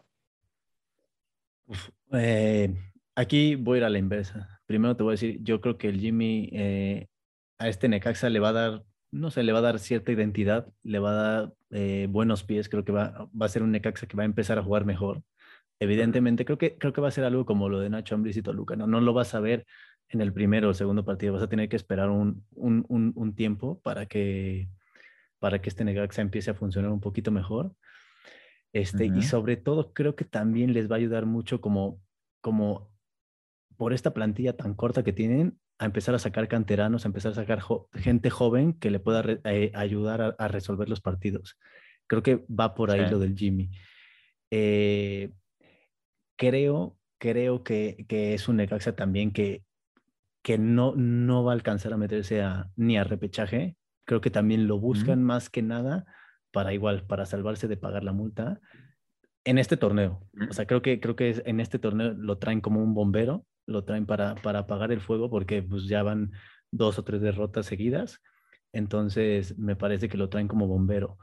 Eh, 2.12 2.74
aquí 3.14 3.54
voy 3.54 3.76
a 3.76 3.78
ir 3.78 3.84
a 3.84 3.90
la 3.90 3.98
inversa. 3.98 4.57
Primero 4.68 4.94
te 4.96 5.02
voy 5.02 5.12
a 5.12 5.18
decir, 5.18 5.38
yo 5.42 5.60
creo 5.62 5.78
que 5.78 5.88
el 5.88 5.98
Jimmy 5.98 6.50
eh, 6.52 7.06
a 7.58 7.68
este 7.68 7.88
Necaxa 7.88 8.28
le 8.28 8.38
va 8.38 8.50
a 8.50 8.52
dar, 8.52 8.84
no 9.10 9.30
sé, 9.30 9.42
le 9.42 9.52
va 9.52 9.60
a 9.60 9.62
dar 9.62 9.78
cierta 9.78 10.12
identidad, 10.12 10.68
le 10.82 10.98
va 10.98 11.10
a 11.10 11.14
dar 11.14 11.52
eh, 11.70 12.06
buenos 12.10 12.44
pies, 12.44 12.68
creo 12.68 12.84
que 12.84 12.92
va, 12.92 13.30
va 13.32 13.46
a 13.46 13.48
ser 13.48 13.62
un 13.62 13.72
Necaxa 13.72 14.06
que 14.06 14.16
va 14.16 14.24
a 14.24 14.26
empezar 14.26 14.58
a 14.58 14.62
jugar 14.62 14.84
mejor. 14.84 15.22
Evidentemente, 15.80 16.44
creo 16.44 16.58
que, 16.58 16.76
creo 16.76 16.92
que 16.92 17.00
va 17.00 17.08
a 17.08 17.12
ser 17.12 17.24
algo 17.24 17.46
como 17.46 17.70
lo 17.70 17.80
de 17.80 17.88
Nacho 17.88 18.14
Ambriz 18.14 18.36
y 18.36 18.42
Toluca, 18.42 18.76
¿no? 18.76 18.86
No 18.86 19.00
lo 19.00 19.14
vas 19.14 19.34
a 19.34 19.40
ver 19.40 19.64
en 20.10 20.20
el 20.20 20.32
primero 20.32 20.68
o 20.68 20.74
segundo 20.74 21.04
partido. 21.04 21.32
Vas 21.32 21.42
a 21.42 21.48
tener 21.48 21.68
que 21.68 21.76
esperar 21.76 22.10
un, 22.10 22.44
un, 22.50 22.84
un, 22.88 23.12
un 23.16 23.34
tiempo 23.34 23.80
para 23.80 24.04
que, 24.06 24.68
para 25.38 25.60
que 25.60 25.70
este 25.70 25.84
Necaxa 25.84 26.20
empiece 26.20 26.50
a 26.50 26.54
funcionar 26.54 26.90
un 26.90 27.00
poquito 27.00 27.30
mejor. 27.30 27.72
Este, 28.74 29.04
uh 29.04 29.12
-huh. 29.12 29.18
Y 29.18 29.22
sobre 29.22 29.56
todo 29.56 29.92
creo 29.94 30.14
que 30.14 30.26
también 30.26 30.74
les 30.74 30.90
va 30.90 30.96
a 30.96 30.98
ayudar 30.98 31.24
mucho 31.24 31.60
como, 31.60 32.00
como 32.42 32.90
por 33.78 33.94
esta 33.94 34.12
plantilla 34.12 34.54
tan 34.54 34.74
corta 34.74 35.02
que 35.02 35.14
tienen, 35.14 35.58
a 35.78 35.86
empezar 35.86 36.14
a 36.14 36.18
sacar 36.18 36.48
canteranos, 36.48 37.04
a 37.04 37.08
empezar 37.08 37.32
a 37.32 37.36
sacar 37.36 37.60
jo 37.60 37.88
gente 37.94 38.28
joven 38.28 38.74
que 38.74 38.90
le 38.90 39.00
pueda 39.00 39.24
eh, 39.44 39.72
ayudar 39.74 40.20
a, 40.20 40.26
a, 40.38 40.48
resolver 40.48 40.90
los 40.90 41.00
partidos. 41.00 41.56
Creo 42.06 42.22
que 42.22 42.44
va 42.48 42.74
por 42.74 42.90
ahí 42.90 43.06
sí. 43.06 43.10
lo 43.10 43.18
del 43.18 43.36
Jimmy. 43.36 43.70
Eh, 44.50 45.32
creo, 46.36 46.98
creo 47.18 47.62
que, 47.62 48.04
que, 48.08 48.34
es 48.34 48.48
un 48.48 48.56
Necaxa 48.56 48.94
también 48.94 49.32
que 49.32 49.62
que 50.48 50.56
no, 50.56 50.94
no 50.96 51.44
va 51.44 51.52
a 51.52 51.54
alcanzar 51.54 51.92
a 51.92 51.98
meterse 51.98 52.40
a, 52.40 52.70
ni 52.74 52.96
a 52.96 53.04
repechaje. 53.04 53.76
Creo 54.06 54.22
que 54.22 54.30
también 54.30 54.66
lo 54.66 54.78
buscan 54.78 55.22
mm. 55.22 55.26
más 55.26 55.50
que 55.50 55.62
nada 55.62 56.06
para 56.52 56.72
igual, 56.72 57.06
para 57.06 57.26
salvarse 57.26 57.68
de 57.68 57.76
pagar 57.76 58.04
la 58.04 58.12
multa 58.12 58.58
en 59.44 59.58
este 59.58 59.76
torneo. 59.76 60.26
O 60.48 60.52
sea, 60.52 60.66
creo 60.66 60.80
que, 60.80 61.00
creo 61.00 61.16
que 61.16 61.42
en 61.44 61.60
este 61.60 61.78
torneo 61.78 62.14
lo 62.14 62.38
traen 62.38 62.60
como 62.60 62.82
un 62.82 62.94
bombero, 62.94 63.44
lo 63.68 63.84
traen 63.84 64.06
para, 64.06 64.34
para 64.36 64.60
apagar 64.60 64.90
el 64.92 65.00
fuego 65.00 65.30
porque 65.30 65.62
pues 65.62 65.84
ya 65.86 66.02
van 66.02 66.32
dos 66.70 66.98
o 66.98 67.04
tres 67.04 67.20
derrotas 67.20 67.66
seguidas. 67.66 68.20
Entonces, 68.72 69.58
me 69.58 69.76
parece 69.76 70.08
que 70.08 70.18
lo 70.18 70.28
traen 70.28 70.48
como 70.48 70.66
bombero. 70.66 71.18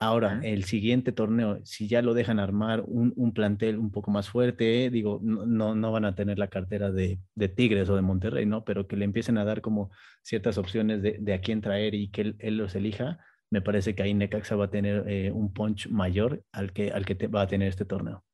Ahora, 0.00 0.40
el 0.42 0.64
siguiente 0.64 1.12
torneo, 1.12 1.60
si 1.64 1.86
ya 1.86 2.02
lo 2.02 2.12
dejan 2.12 2.40
armar 2.40 2.82
un, 2.84 3.12
un 3.14 3.32
plantel 3.32 3.78
un 3.78 3.92
poco 3.92 4.10
más 4.10 4.28
fuerte, 4.28 4.90
digo, 4.90 5.20
no, 5.22 5.76
no 5.76 5.92
van 5.92 6.04
a 6.04 6.16
tener 6.16 6.40
la 6.40 6.48
cartera 6.48 6.90
de, 6.90 7.20
de, 7.36 7.48
Tigres 7.48 7.88
o 7.88 7.94
de 7.94 8.02
Monterrey, 8.02 8.44
¿no? 8.44 8.64
Pero 8.64 8.88
que 8.88 8.96
le 8.96 9.04
empiecen 9.04 9.38
a 9.38 9.44
dar 9.44 9.60
como 9.60 9.92
ciertas 10.22 10.58
opciones 10.58 11.02
de, 11.02 11.18
de 11.20 11.34
a 11.34 11.40
quién 11.40 11.60
traer 11.60 11.94
y 11.94 12.08
que 12.10 12.22
él, 12.22 12.36
él, 12.40 12.56
los 12.56 12.74
elija, 12.74 13.20
me 13.48 13.62
parece 13.62 13.94
que 13.94 14.02
ahí 14.02 14.12
Necaxa 14.12 14.56
va 14.56 14.64
a 14.64 14.70
tener 14.70 15.04
eh, 15.08 15.30
un 15.30 15.52
punch 15.52 15.88
mayor 15.88 16.42
al 16.50 16.72
que, 16.72 16.90
al 16.90 17.06
que 17.06 17.14
te, 17.14 17.28
va 17.28 17.42
a 17.42 17.46
tener 17.46 17.68
este 17.68 17.84
torneo. 17.84 18.24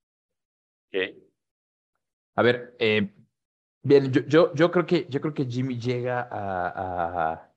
Okay. 0.88 1.27
A 2.38 2.42
ver, 2.42 2.76
eh, 2.78 3.12
bien, 3.82 4.12
yo, 4.12 4.54
yo, 4.54 4.70
creo 4.70 4.86
que, 4.86 5.08
yo 5.10 5.20
creo 5.20 5.34
que 5.34 5.46
Jimmy 5.46 5.76
llega 5.76 6.28
a, 6.30 7.50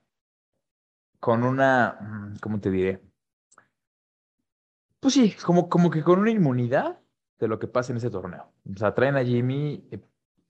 con 1.19 1.43
una, 1.43 1.99
mm, 2.01 2.39
¿cómo 2.41 2.59
te 2.59 2.71
diré? 2.71 2.99
Pues 4.99 5.13
sí, 5.13 5.35
como, 5.45 5.69
como 5.69 5.91
que 5.91 6.01
con 6.01 6.17
una 6.17 6.31
inmunidad 6.31 6.99
de 7.39 7.47
lo 7.47 7.59
que 7.59 7.67
pasa 7.67 7.93
en 7.93 7.97
ese 7.97 8.09
torneo. 8.09 8.51
O 8.73 8.75
sea, 8.75 8.95
traen 8.95 9.17
a 9.17 9.23
Jimmy 9.23 9.87
eh, 9.91 9.99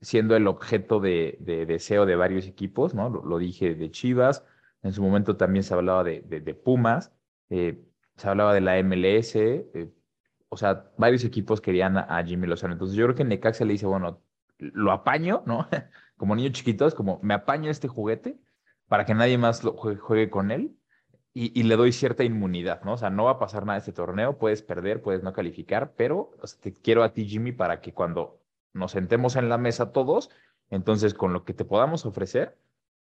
siendo 0.00 0.34
el 0.34 0.46
objeto 0.46 0.98
de, 0.98 1.36
de, 1.40 1.66
deseo 1.66 2.06
de 2.06 2.16
varios 2.16 2.46
equipos, 2.46 2.94
¿no? 2.94 3.10
Lo, 3.10 3.36
dije 3.36 3.74
de 3.74 3.90
Chivas, 3.90 4.46
en 4.82 4.94
su 4.94 5.02
momento 5.02 5.36
también 5.36 5.62
se 5.62 5.74
hablaba 5.74 6.04
de, 6.04 6.22
de, 6.22 6.54
Pumas, 6.54 7.12
eh, 7.50 7.84
se 8.16 8.28
hablaba 8.30 8.54
de 8.54 8.62
la 8.62 8.78
MLS, 8.82 9.36
o 10.52 10.56
sea, 10.58 10.84
varios 10.98 11.24
equipos 11.24 11.62
querían 11.62 11.96
a, 11.96 12.22
Jimmy 12.26 12.46
Lozano. 12.46 12.74
Entonces 12.74 12.94
yo 12.94 13.06
creo 13.06 13.16
que 13.16 13.24
Necaxa 13.24 13.64
le 13.64 13.72
dice, 13.72 13.86
bueno, 13.86 14.20
lo 14.58 14.92
apaño, 14.92 15.42
¿no? 15.46 15.66
como 16.18 16.36
niño 16.36 16.50
chiquito, 16.50 16.86
es 16.86 16.94
como, 16.94 17.18
me 17.22 17.32
apaño 17.32 17.70
este 17.70 17.88
juguete 17.88 18.38
para 18.86 19.06
que 19.06 19.14
nadie 19.14 19.38
más 19.38 19.64
lo 19.64 19.72
juegue, 19.72 20.28
con 20.28 20.50
él 20.50 20.76
y, 21.32 21.62
le 21.62 21.76
doy 21.76 21.90
cierta 21.92 22.22
inmunidad, 22.22 22.82
¿no? 22.82 22.92
O 22.92 22.96
sea, 22.98 23.08
no 23.08 23.24
va 23.24 23.30
a 23.30 23.38
pasar 23.38 23.64
nada 23.64 23.78
este 23.78 23.94
torneo, 23.94 24.36
puedes 24.36 24.60
perder, 24.60 25.00
puedes 25.00 25.22
no 25.22 25.32
calificar, 25.32 25.94
pero 25.96 26.32
o 26.38 26.46
te 26.60 26.74
quiero 26.74 27.02
a 27.02 27.14
ti, 27.14 27.24
Jimmy, 27.24 27.52
para 27.52 27.80
que 27.80 27.94
cuando 27.94 28.42
nos 28.74 28.92
sentemos 28.92 29.36
en 29.36 29.48
la 29.48 29.56
mesa 29.56 29.90
todos, 29.90 30.28
entonces 30.68 31.14
con 31.14 31.32
lo 31.32 31.46
que 31.46 31.54
te 31.54 31.64
podamos 31.64 32.04
ofrecer, 32.04 32.58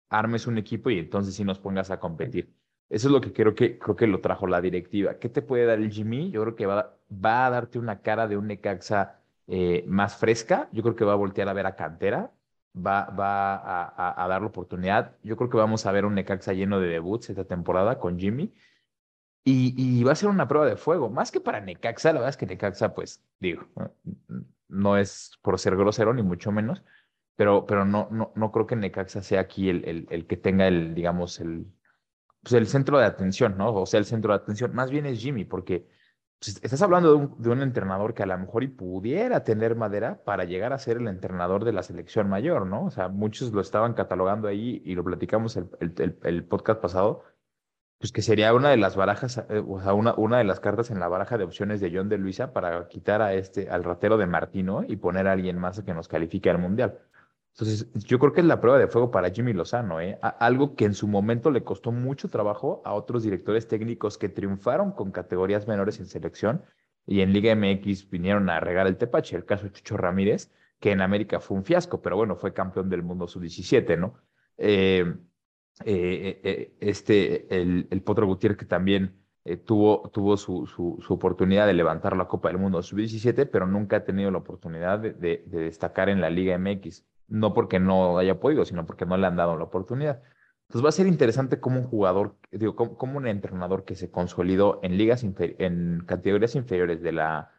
armes 0.09 0.45
un 0.45 0.57
equipo 0.57 0.89
y 0.89 0.99
entonces 0.99 1.35
sí 1.35 1.45
nos 1.45 1.59
pongas 1.59 1.89
a 1.89 2.01
competir. 2.01 2.53
Eso 2.89 3.07
es 3.07 3.13
lo 3.13 3.21
que 3.21 3.31
creo 3.31 3.55
que, 3.55 3.79
creo 3.79 3.95
que 3.95 4.07
lo 4.07 4.19
trajo 4.19 4.45
la 4.45 4.59
directiva. 4.59 5.19
¿Qué 5.19 5.29
te 5.29 5.41
puede 5.41 5.65
dar 5.65 5.79
el 5.79 5.89
Jimmy? 5.89 6.31
Yo 6.31 6.41
creo 6.41 6.55
que 6.57 6.65
va, 6.65 6.98
va 7.11 7.45
a 7.45 7.49
darte 7.49 7.79
una 7.79 8.01
cara 8.01 8.27
de 8.27 8.37
un 8.37 8.47
Necaxa 8.47 9.19
eh, 9.47 9.83
más 9.87 10.17
fresca. 10.17 10.69
Yo 10.71 10.83
creo 10.83 10.95
que 10.95 11.05
va 11.05 11.13
a 11.13 11.15
voltear 11.15 11.49
a 11.49 11.53
ver 11.53 11.65
a 11.65 11.75
Cantera, 11.75 12.31
va, 12.75 13.05
va 13.05 13.55
a, 13.55 14.23
a, 14.23 14.27
dar 14.27 14.41
la 14.41 14.47
oportunidad. 14.47 15.15
Yo 15.23 15.35
creo 15.37 15.49
que 15.49 15.57
vamos 15.57 15.85
a 15.85 15.91
ver 15.91 16.05
un 16.05 16.15
Necaxa 16.15 16.53
lleno 16.53 16.79
de 16.79 16.89
debuts 16.89 17.29
esta 17.29 17.45
temporada 17.45 17.99
con 17.99 18.19
Jimmy. 18.19 18.53
Y, 19.51 20.03
va 20.03 20.11
a 20.11 20.15
ser 20.15 20.29
una 20.29 20.47
prueba 20.47 20.67
de 20.67 20.75
fuego. 20.75 21.09
Más 21.09 21.31
que 21.31 21.39
para 21.39 21.61
Necaxa, 21.61 22.09
la 22.09 22.19
verdad 22.19 22.29
es 22.29 22.37
que 22.37 22.45
Necaxa, 22.45 22.93
pues 22.93 23.23
digo, 23.39 23.63
no 24.67 24.97
es 24.97 25.31
por 25.41 25.57
ser 25.59 25.75
grosero 25.75 26.13
ni 26.13 26.21
mucho 26.21 26.51
menos, 26.51 26.83
pero, 27.35 27.65
pero 27.65 27.85
no, 27.85 28.09
no, 28.11 28.31
no 28.35 28.51
creo 28.51 28.67
que 28.67 28.75
Necaxa 28.75 29.23
sea 29.23 29.41
aquí 29.41 29.69
el, 29.69 30.07
el, 30.09 30.27
que 30.27 30.37
tenga 30.37 30.67
el, 30.67 30.93
digamos, 30.93 31.39
el, 31.39 31.65
pues 32.43 32.53
el 32.53 32.67
centro 32.67 32.99
de 32.99 33.05
atención, 33.05 33.57
¿no? 33.57 33.73
O 33.73 33.85
sea, 33.85 33.99
el 33.99 34.05
centro 34.05 34.33
de 34.33 34.39
atención, 34.39 34.75
más 34.75 34.91
bien 34.91 35.05
es 35.05 35.19
Jimmy, 35.19 35.45
porque 35.45 35.87
estás 36.41 36.81
hablando 36.81 37.09
de 37.09 37.15
un, 37.15 37.41
de 37.41 37.49
un, 37.49 37.61
entrenador 37.61 38.13
que 38.13 38.23
a 38.23 38.25
lo 38.25 38.37
mejor 38.37 38.63
y 38.63 38.67
pudiera 38.67 39.43
tener 39.43 39.75
madera 39.75 40.23
para 40.23 40.45
llegar 40.45 40.73
a 40.73 40.79
ser 40.79 40.97
el 40.97 41.07
entrenador 41.07 41.65
de 41.65 41.73
la 41.73 41.83
selección 41.83 42.29
mayor, 42.29 42.65
¿no? 42.65 42.85
O 42.85 42.91
sea, 42.91 43.09
muchos 43.09 43.51
lo 43.51 43.61
estaban 43.61 43.93
catalogando 43.93 44.47
ahí 44.47 44.81
y 44.85 44.95
lo 44.95 45.03
platicamos 45.03 45.57
el, 45.57 45.69
el, 45.79 46.17
el 46.23 46.43
podcast 46.45 46.81
pasado, 46.81 47.23
pues 47.99 48.13
que 48.13 48.21
sería 48.21 48.53
una 48.53 48.69
de 48.69 48.77
las 48.77 48.95
barajas, 48.95 49.43
eh, 49.49 49.61
o 49.67 49.81
sea, 49.81 49.93
una, 49.93 50.13
una 50.15 50.37
de 50.37 50.45
las 50.45 50.61
cartas 50.61 50.89
en 50.91 50.99
la 50.99 51.09
baraja 51.09 51.37
de 51.37 51.43
opciones 51.43 51.81
de 51.81 51.91
John 51.93 52.07
de 52.07 52.17
Luisa 52.17 52.53
para 52.53 52.87
quitar 52.87 53.21
a 53.21 53.33
este, 53.33 53.69
al 53.69 53.83
ratero 53.83 54.17
de 54.17 54.25
Martino 54.25 54.83
y 54.87 54.95
poner 54.95 55.27
a 55.27 55.33
alguien 55.33 55.57
más 55.57 55.81
que 55.81 55.93
nos 55.93 56.07
califique 56.07 56.49
al 56.49 56.59
Mundial. 56.59 56.99
Entonces, 57.59 57.91
yo 58.05 58.19
creo 58.19 58.31
que 58.31 58.39
es 58.39 58.47
la 58.47 58.61
prueba 58.61 58.79
de 58.79 58.87
fuego 58.87 59.11
para 59.11 59.31
Jimmy 59.31 59.51
Lozano, 59.51 59.99
¿eh? 59.99 60.17
algo 60.21 60.77
que 60.77 60.85
en 60.85 60.93
su 60.93 61.09
momento 61.09 61.51
le 61.51 61.61
costó 61.61 61.91
mucho 61.91 62.29
trabajo 62.29 62.81
a 62.85 62.93
otros 62.93 63.21
directores 63.23 63.67
técnicos 63.67 64.17
que 64.17 64.29
triunfaron 64.29 64.93
con 64.93 65.11
categorías 65.11 65.67
menores 65.67 65.99
en 65.99 66.05
selección 66.05 66.63
y 67.05 67.19
en 67.19 67.33
Liga 67.33 67.53
MX 67.53 68.09
vinieron 68.09 68.49
a 68.49 68.61
regar 68.61 68.87
el 68.87 68.95
tepache, 68.95 69.35
el 69.35 69.43
caso 69.43 69.65
de 69.65 69.73
Chucho 69.73 69.97
Ramírez, 69.97 70.53
que 70.79 70.91
en 70.91 71.01
América 71.01 71.41
fue 71.41 71.57
un 71.57 71.65
fiasco, 71.65 72.01
pero 72.01 72.15
bueno, 72.15 72.37
fue 72.37 72.53
campeón 72.53 72.89
del 72.89 73.03
mundo 73.03 73.27
sub-17, 73.27 73.99
¿no? 73.99 74.13
Eh, 74.57 75.15
eh, 75.83 76.39
eh, 76.41 76.73
este, 76.79 77.53
el, 77.53 77.87
el, 77.89 78.01
Potro 78.03 78.25
Gutiérrez 78.25 78.57
que 78.57 78.65
también 78.65 79.21
tuvo, 79.65 80.09
tuvo 80.13 80.37
su, 80.37 80.65
su, 80.65 81.13
oportunidad 81.13 81.67
de 81.67 81.73
levantar 81.73 82.15
la 82.15 82.29
Copa 82.29 82.47
del 82.47 82.57
Mundo 82.57 82.81
sub-17, 82.81 83.49
pero 83.51 83.67
nunca 83.67 83.97
ha 83.97 84.03
tenido 84.05 84.31
la 84.31 84.37
oportunidad 84.37 84.99
de 84.99 85.43
destacar 85.45 86.07
en 86.07 86.21
la 86.21 86.29
Liga 86.29 86.57
MX 86.57 87.03
no 87.29 87.53
porque 87.53 87.79
no 87.79 88.17
haya 88.17 88.39
podido, 88.39 88.65
sino 88.65 88.85
porque 88.85 89.05
no 89.05 89.17
le 89.17 89.27
han 89.27 89.35
dado 89.35 89.57
la 89.57 89.65
oportunidad. 89.65 90.21
Entonces 90.67 90.85
va 90.85 90.89
a 90.89 90.93
ser 90.93 91.07
interesante 91.07 91.59
como 91.59 91.79
un 91.79 91.87
jugador, 91.87 92.35
digo, 92.51 92.75
como, 92.75 93.17
un 93.17 93.27
entrenador 93.27 93.85
que 93.85 93.95
se 93.95 94.11
consolidó 94.11 94.79
en 94.83 94.97
ligas 94.97 95.23
en 95.23 96.03
categorías 96.05 96.55
inferiores 96.55 97.01
de 97.01 97.11
la, 97.11 97.51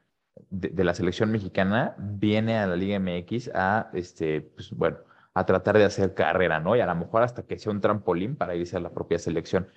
de, 0.49 0.85
la 0.85 0.95
selección 0.95 1.31
mexicana, 1.31 1.95
viene 1.99 2.59
a 2.59 2.67
la 2.67 2.77
Liga 2.77 2.99
MX 2.99 3.51
a, 3.55 3.91
este, 3.93 4.43
pues, 4.43 4.71
bueno, 4.73 4.99
a 5.35 5.47
tratar 5.47 5.79
de 5.79 5.85
hacer 5.85 6.15
carrera, 6.15 6.61
¿no? 6.61 6.77
Y 6.77 6.81
a 6.81 6.87
lo 6.87 6.95
mejor 6.95 7.23
hasta 7.23 7.43
que 7.43 7.59
sea 7.59 7.73
un 7.73 7.81
trampolín 7.81 8.37
para 8.37 8.55
irse 8.55 8.77
a 8.77 8.81
la 8.81 8.91
propia 8.91 9.19
selección. 9.19 9.69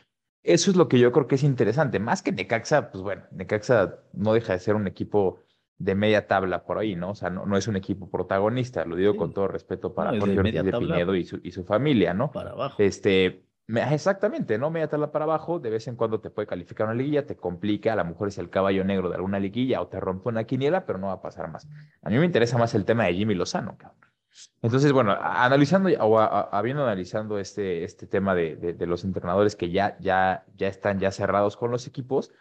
Eso 0.44 0.72
es 0.72 0.78
lo 0.78 0.88
que 0.88 1.00
yo 1.00 1.12
creo 1.12 1.28
que 1.28 1.36
es 1.36 1.44
interesante. 1.44 2.00
Más 2.00 2.22
que 2.22 2.32
Necaxa, 2.32 2.92
pues 2.92 3.04
bueno, 3.04 3.24
Necaxa 3.32 4.00
no 4.14 4.34
deja 4.34 4.54
de 4.54 4.60
ser 4.60 4.76
un 4.76 4.88
equipo 4.88 5.40
de 5.77 5.96
media 5.96 6.27
tabla 6.27 6.63
por 6.63 6.77
ahí, 6.77 6.96
¿no? 6.96 7.12
O 7.12 7.15
sea, 7.15 7.30
no, 7.30 7.46
no 7.46 7.58
es 7.58 7.68
un 7.68 7.75
equipo 7.75 8.10
protagonista, 8.10 8.86
lo 8.86 8.96
digo 8.96 9.15
con 9.15 9.34
todo 9.34 9.48
respeto 9.48 9.94
para 9.94 10.18
Jorge 10.18 10.39
Ortiz 10.39 10.63
de 10.63 10.72
Pinedo 10.72 11.15
y 11.15 11.25
su, 11.25 11.39
y 11.44 11.51
su 11.51 11.63
familia, 11.63 12.13
¿no? 12.13 12.32
Para 12.32 12.51
abajo. 12.51 12.75
Este, 12.82 13.46
exactamente, 13.68 14.58
¿no? 14.58 14.70
Media 14.70 14.88
tabla 14.88 15.12
para 15.12 15.25
abajo, 15.25 15.60
de 15.60 15.70
vez 15.70 15.88
en 15.88 15.96
cuando 15.96 16.20
te 16.20 16.30
puede 16.30 16.48
calificar 16.48 16.88
una 16.88 16.96
liguilla, 16.96 17.25
te 17.25 17.36
complica, 17.36 17.94
a 17.94 17.96
lo 17.96 18.06
mejor 18.06 18.27
es 18.27 18.38
el 18.38 18.50
caballo 18.50 18.84
negro 18.84 19.10
de 19.10 19.15
alguna 19.15 19.39
liguilla 19.39 19.82
o 19.82 19.88
te 19.88 20.00
rompe 20.00 20.30
una 20.30 20.44
quiniela, 20.46 20.86
pero 20.86 21.00
no 21.00 21.08
va 21.08 21.13
a 21.13 21.22
pasar 21.22 21.51
más. 21.51 21.68
A 22.01 22.10
mí 22.10 22.18
me 22.18 22.25
interesa 22.25 22.58
más 22.58 22.75
el 22.75 22.86
tema 22.86 23.06
de 23.06 23.15
Jimmy 23.15 23.36
Lozano, 23.36 23.77
cabrón. 23.77 24.13
Entonces, 24.62 24.92
bueno, 24.92 25.15
analizando 25.20 25.89
o 26.00 26.20
habiendo 26.20 26.84
analizando 26.84 27.38
este, 27.38 27.84
este 27.84 28.08
tema 28.08 28.34
de, 28.34 28.56
de, 28.56 28.74
de, 28.74 28.88
los 28.88 29.03
entrenadores 29.03 29.56
que 29.56 29.70
ya, 29.70 29.96
ya, 30.00 30.46
ya 30.56 30.68
están 30.68 31.00
ya 31.00 31.12
cerrados 31.12 31.56
con 31.56 31.70
los 31.70 31.86
equipos, 31.86 32.32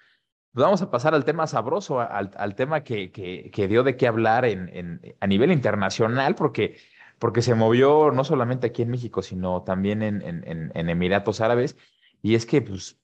pues 0.53 0.65
vamos 0.65 0.83
a 0.83 0.91
pasar 0.91 1.15
al 1.15 1.25
tema 1.25 1.47
sabroso, 1.47 2.01
al, 2.01 2.31
al 2.37 2.55
tema 2.55 2.85
que, 2.85 3.11
que, 3.11 3.51
que, 3.51 3.69
dio 3.69 3.83
de 3.83 3.97
qué 3.97 4.07
hablar 4.07 4.45
en, 4.45 4.69
en, 4.69 5.17
a 5.19 5.27
nivel 5.27 5.51
internacional, 5.51 6.35
porque, 6.35 6.77
porque 7.19 7.41
se 7.41 7.55
movió 7.55 8.11
no 8.11 8.23
solamente 8.23 8.67
aquí 8.67 8.83
en 8.83 8.91
México, 8.91 9.23
sino 9.23 9.63
también 9.63 10.03
en, 10.03 10.23
en, 10.23 10.89
Emiratos 10.91 11.41
Árabes. 11.41 11.79
Y 12.21 12.35
es 12.35 12.45
que, 12.45 12.61
pues, 12.61 13.01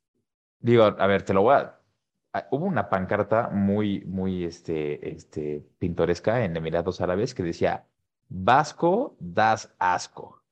digo, 0.61 0.85
a 0.85 1.07
ver, 1.07 1.23
te 1.23 1.33
lo 1.33 1.43
voy 1.43 1.55
a... 1.55 1.81
Hubo 2.51 2.67
una 2.67 2.91
pancarta 2.91 3.49
muy, 3.49 4.05
muy 4.05 4.45
este, 4.45 5.11
este, 5.11 5.67
pintoresca 5.79 6.45
en 6.45 6.55
Emiratos 6.55 7.01
Árabes 7.01 7.35
que 7.35 7.43
decía, 7.43 7.87
Vasco 8.29 9.17
das 9.21 9.75
asco. 9.79 10.43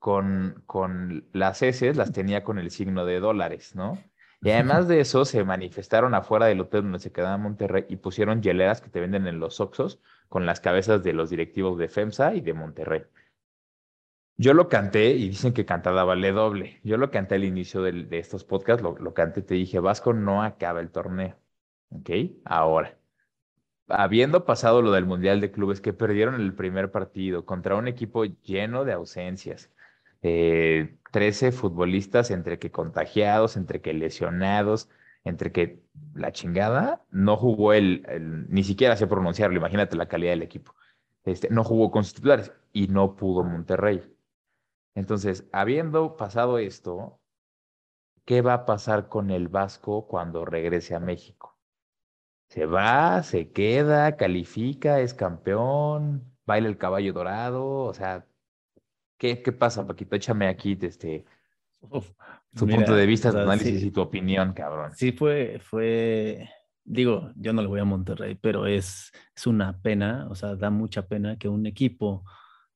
Con, 0.00 0.64
con 0.66 1.28
las 1.32 1.62
S 1.62 1.94
las 1.94 2.10
tenía 2.10 2.42
con 2.42 2.58
el 2.58 2.72
signo 2.72 3.04
de 3.04 3.20
dólares, 3.20 3.76
¿no? 3.76 3.96
Y 4.42 4.50
además 4.50 4.88
de 4.88 5.00
eso, 5.00 5.24
se 5.24 5.44
manifestaron 5.44 6.14
afuera 6.14 6.46
del 6.46 6.60
hotel 6.60 6.82
donde 6.82 6.98
se 6.98 7.12
quedaba 7.12 7.38
Monterrey 7.38 7.86
y 7.88 7.96
pusieron 7.96 8.42
hieleras 8.42 8.80
que 8.80 8.90
te 8.90 9.00
venden 9.00 9.26
en 9.26 9.38
los 9.40 9.60
Oxos 9.60 10.00
con 10.28 10.46
las 10.46 10.60
cabezas 10.60 11.02
de 11.02 11.12
los 11.12 11.30
directivos 11.30 11.78
de 11.78 11.88
FEMSA 11.88 12.34
y 12.34 12.40
de 12.40 12.52
Monterrey. 12.54 13.02
Yo 14.36 14.54
lo 14.54 14.68
canté 14.68 15.10
y 15.10 15.28
dicen 15.28 15.52
que 15.54 15.64
cantaba 15.64 16.04
vale 16.04 16.32
doble. 16.32 16.80
Yo 16.82 16.96
lo 16.96 17.10
canté 17.10 17.36
al 17.36 17.44
inicio 17.44 17.82
de, 17.82 17.92
de 18.04 18.18
estos 18.18 18.44
podcasts, 18.44 18.82
lo, 18.82 18.96
lo 18.98 19.14
canté, 19.14 19.42
te 19.42 19.54
dije, 19.54 19.78
Vasco 19.78 20.12
no 20.12 20.42
acaba 20.42 20.80
el 20.80 20.90
torneo. 20.90 21.36
¿Ok? 21.90 22.10
Ahora, 22.44 22.98
habiendo 23.88 24.44
pasado 24.44 24.82
lo 24.82 24.92
del 24.92 25.06
Mundial 25.06 25.40
de 25.40 25.52
Clubes 25.52 25.80
que 25.80 25.92
perdieron 25.92 26.34
el 26.40 26.54
primer 26.54 26.90
partido 26.90 27.44
contra 27.46 27.76
un 27.76 27.88
equipo 27.88 28.24
lleno 28.24 28.84
de 28.84 28.92
ausencias, 28.92 29.70
eh, 30.22 30.96
13 31.12 31.52
futbolistas 31.52 32.30
entre 32.30 32.58
que 32.58 32.70
contagiados, 32.70 33.56
entre 33.56 33.80
que 33.80 33.92
lesionados, 33.92 34.88
entre 35.24 35.52
que 35.52 35.82
la 36.14 36.32
chingada, 36.32 37.04
no 37.10 37.36
jugó 37.36 37.72
el, 37.72 38.46
ni 38.48 38.64
siquiera 38.64 38.96
sé 38.96 39.06
pronunciarlo, 39.06 39.56
imagínate 39.56 39.96
la 39.96 40.08
calidad 40.08 40.32
del 40.32 40.42
equipo. 40.42 40.74
Este, 41.24 41.48
no 41.50 41.64
jugó 41.64 41.90
con 41.90 42.04
sus 42.04 42.14
titulares 42.14 42.52
y 42.72 42.88
no 42.88 43.14
pudo 43.16 43.44
Monterrey. 43.44 44.02
Entonces, 44.94 45.48
habiendo 45.52 46.16
pasado 46.16 46.58
esto, 46.58 47.20
¿qué 48.24 48.42
va 48.42 48.54
a 48.54 48.64
pasar 48.66 49.08
con 49.08 49.30
el 49.30 49.48
Vasco 49.48 50.06
cuando 50.06 50.44
regrese 50.44 50.94
a 50.94 51.00
México? 51.00 51.58
¿Se 52.48 52.66
va, 52.66 53.22
se 53.22 53.50
queda, 53.52 54.16
califica, 54.16 55.00
es 55.00 55.14
campeón, 55.14 56.24
baila 56.44 56.68
el 56.68 56.78
caballo 56.78 57.12
dorado? 57.12 57.66
O 57.84 57.94
sea, 57.94 58.26
¿Qué, 59.22 59.40
qué 59.40 59.52
pasa, 59.52 59.86
Paquito? 59.86 60.16
Échame 60.16 60.48
aquí 60.48 60.76
este, 60.82 61.24
tu 62.56 62.66
punto 62.66 62.96
de 62.96 63.06
vista, 63.06 63.30
tu 63.30 63.38
análisis 63.38 63.80
y 63.84 63.92
tu 63.92 64.00
opinión, 64.00 64.52
cabrón. 64.52 64.90
Sí, 64.96 65.12
fue, 65.12 65.60
fue, 65.62 66.50
digo, 66.82 67.30
yo 67.36 67.52
no 67.52 67.62
le 67.62 67.68
voy 67.68 67.78
a 67.78 67.84
Monterrey, 67.84 68.34
pero 68.34 68.66
es, 68.66 69.12
es 69.36 69.46
una 69.46 69.80
pena, 69.80 70.26
o 70.28 70.34
sea, 70.34 70.56
da 70.56 70.70
mucha 70.70 71.06
pena 71.06 71.38
que 71.38 71.48
un 71.48 71.66
equipo 71.66 72.24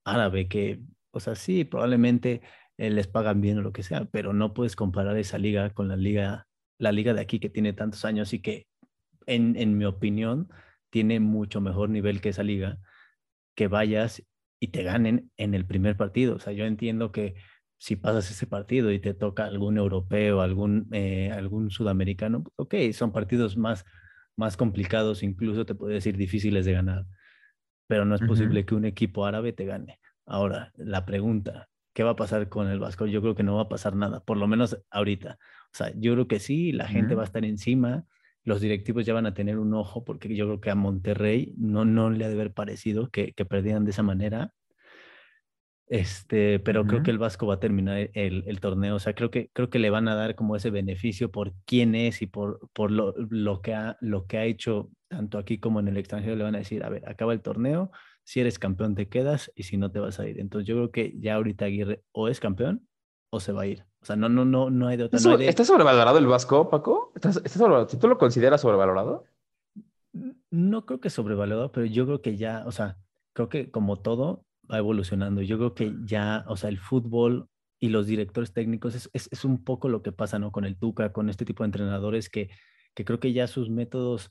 árabe 0.04 0.46
que, 0.46 0.82
o 1.10 1.18
sea, 1.18 1.34
sí, 1.34 1.64
probablemente 1.64 2.42
eh, 2.78 2.90
les 2.90 3.08
pagan 3.08 3.40
bien 3.40 3.58
o 3.58 3.62
lo 3.62 3.72
que 3.72 3.82
sea, 3.82 4.04
pero 4.04 4.32
no 4.32 4.54
puedes 4.54 4.76
comparar 4.76 5.16
esa 5.16 5.38
liga 5.38 5.70
con 5.70 5.88
la 5.88 5.96
liga, 5.96 6.46
la 6.78 6.92
liga 6.92 7.12
de 7.12 7.22
aquí 7.22 7.40
que 7.40 7.50
tiene 7.50 7.72
tantos 7.72 8.04
años 8.04 8.32
y 8.32 8.40
que, 8.40 8.68
en, 9.26 9.56
en 9.56 9.76
mi 9.76 9.84
opinión, 9.84 10.48
tiene 10.90 11.18
mucho 11.18 11.60
mejor 11.60 11.90
nivel 11.90 12.20
que 12.20 12.28
esa 12.28 12.44
liga, 12.44 12.78
que 13.56 13.66
vayas 13.66 14.22
y 14.60 14.68
te 14.68 14.82
ganen 14.82 15.30
en 15.36 15.54
el 15.54 15.66
primer 15.66 15.96
partido. 15.96 16.36
O 16.36 16.38
sea, 16.38 16.52
yo 16.52 16.64
entiendo 16.64 17.12
que 17.12 17.34
si 17.78 17.96
pasas 17.96 18.30
ese 18.30 18.46
partido 18.46 18.90
y 18.92 18.98
te 18.98 19.14
toca 19.14 19.44
algún 19.44 19.76
europeo, 19.76 20.40
algún, 20.40 20.88
eh, 20.92 21.30
algún 21.30 21.70
sudamericano, 21.70 22.42
pues, 22.42 22.54
ok, 22.56 22.92
son 22.94 23.12
partidos 23.12 23.56
más, 23.56 23.84
más 24.36 24.56
complicados, 24.56 25.22
incluso 25.22 25.66
te 25.66 25.74
puedo 25.74 25.92
decir 25.92 26.16
difíciles 26.16 26.64
de 26.64 26.72
ganar, 26.72 27.06
pero 27.86 28.04
no 28.04 28.14
es 28.14 28.22
posible 28.22 28.64
que 28.64 28.74
un 28.74 28.84
equipo 28.84 29.26
árabe 29.26 29.52
te 29.52 29.66
gane. 29.66 30.00
Ahora, 30.24 30.72
la 30.76 31.04
pregunta, 31.04 31.68
¿qué 31.94 32.02
va 32.02 32.10
a 32.12 32.16
pasar 32.16 32.48
con 32.48 32.68
el 32.68 32.80
Vasco? 32.80 33.06
Yo 33.06 33.20
creo 33.20 33.34
que 33.34 33.42
no 33.42 33.56
va 33.56 33.62
a 33.62 33.68
pasar 33.68 33.94
nada, 33.94 34.20
por 34.24 34.38
lo 34.38 34.48
menos 34.48 34.78
ahorita. 34.90 35.38
O 35.72 35.76
sea, 35.76 35.92
yo 35.96 36.14
creo 36.14 36.28
que 36.28 36.40
sí, 36.40 36.72
la 36.72 36.88
gente 36.88 37.14
va 37.14 37.22
a 37.22 37.26
estar 37.26 37.44
encima, 37.44 38.06
los 38.46 38.60
directivos 38.60 39.04
ya 39.04 39.12
van 39.12 39.26
a 39.26 39.34
tener 39.34 39.58
un 39.58 39.74
ojo, 39.74 40.04
porque 40.04 40.34
yo 40.34 40.46
creo 40.46 40.60
que 40.60 40.70
a 40.70 40.76
Monterrey 40.76 41.52
no, 41.58 41.84
no 41.84 42.10
le 42.10 42.24
ha 42.24 42.28
de 42.28 42.34
haber 42.34 42.54
parecido 42.54 43.10
que, 43.10 43.32
que 43.32 43.44
perdieran 43.44 43.84
de 43.84 43.90
esa 43.90 44.04
manera. 44.04 44.54
Este, 45.88 46.60
pero 46.60 46.84
creo 46.84 47.02
que 47.02 47.10
el 47.10 47.18
Vasco 47.18 47.46
va 47.46 47.54
a 47.54 47.60
terminar 47.60 48.10
el, 48.14 48.44
el, 48.46 48.60
torneo. 48.60 48.94
O 48.94 48.98
sea, 49.00 49.14
creo 49.14 49.32
que, 49.32 49.50
creo 49.52 49.68
que 49.68 49.80
le 49.80 49.90
van 49.90 50.06
a 50.06 50.14
dar 50.14 50.36
como 50.36 50.54
ese 50.54 50.70
beneficio 50.70 51.30
por 51.32 51.54
quién 51.64 51.96
es 51.96 52.22
y 52.22 52.26
por, 52.26 52.70
por 52.72 52.92
lo, 52.92 53.14
lo, 53.16 53.60
que 53.62 53.74
ha, 53.74 53.96
lo 54.00 54.26
que 54.26 54.38
ha 54.38 54.44
hecho 54.44 54.90
tanto 55.08 55.38
aquí 55.38 55.58
como 55.58 55.80
en 55.80 55.88
el 55.88 55.96
extranjero. 55.96 56.36
Le 56.36 56.44
van 56.44 56.54
a 56.54 56.58
decir, 56.58 56.84
a 56.84 56.88
ver, 56.88 57.08
acaba 57.08 57.32
el 57.32 57.42
torneo, 57.42 57.90
si 58.22 58.40
eres 58.40 58.60
campeón 58.60 58.94
te 58.94 59.08
quedas 59.08 59.50
y 59.56 59.64
si 59.64 59.76
no 59.76 59.90
te 59.90 59.98
vas 59.98 60.20
a 60.20 60.28
ir. 60.28 60.38
Entonces 60.38 60.68
yo 60.68 60.76
creo 60.76 60.90
que 60.92 61.14
ya 61.18 61.34
ahorita 61.34 61.64
Aguirre 61.64 62.02
o 62.12 62.28
es 62.28 62.38
campeón 62.38 62.86
o 63.30 63.40
se 63.40 63.50
va 63.50 63.62
a 63.62 63.66
ir. 63.66 63.84
O 64.06 64.10
sea, 64.14 64.14
no, 64.14 64.28
no, 64.28 64.44
no, 64.44 64.70
no 64.70 64.86
hay 64.86 64.96
de 64.96 65.02
otra. 65.02 65.18
¿Está 65.40 65.64
sobrevalorado 65.64 66.18
el 66.18 66.28
Vasco, 66.28 66.70
Paco? 66.70 67.10
¿Estás, 67.16 67.42
¿Tú 67.98 68.06
lo 68.06 68.18
consideras 68.18 68.60
sobrevalorado? 68.60 69.24
No 70.48 70.86
creo 70.86 71.00
que 71.00 71.10
sobrevalorado, 71.10 71.72
pero 71.72 71.86
yo 71.86 72.06
creo 72.06 72.22
que 72.22 72.36
ya, 72.36 72.62
o 72.66 72.70
sea, 72.70 72.98
creo 73.32 73.48
que 73.48 73.68
como 73.72 73.98
todo 73.98 74.44
va 74.70 74.78
evolucionando. 74.78 75.42
Yo 75.42 75.58
creo 75.58 75.74
que 75.74 75.92
ya, 76.04 76.44
o 76.46 76.56
sea, 76.56 76.70
el 76.70 76.78
fútbol 76.78 77.48
y 77.80 77.88
los 77.88 78.06
directores 78.06 78.52
técnicos 78.52 78.94
es, 78.94 79.10
es, 79.12 79.44
un 79.44 79.64
poco 79.64 79.88
lo 79.88 80.02
que 80.02 80.12
pasa, 80.12 80.38
¿no? 80.38 80.52
Con 80.52 80.64
el 80.64 80.78
Tuca, 80.78 81.12
con 81.12 81.28
este 81.28 81.44
tipo 81.44 81.64
de 81.64 81.66
entrenadores 81.66 82.30
que, 82.30 82.48
que 82.94 83.04
creo 83.04 83.18
que 83.18 83.32
ya 83.32 83.48
sus 83.48 83.70
métodos 83.70 84.30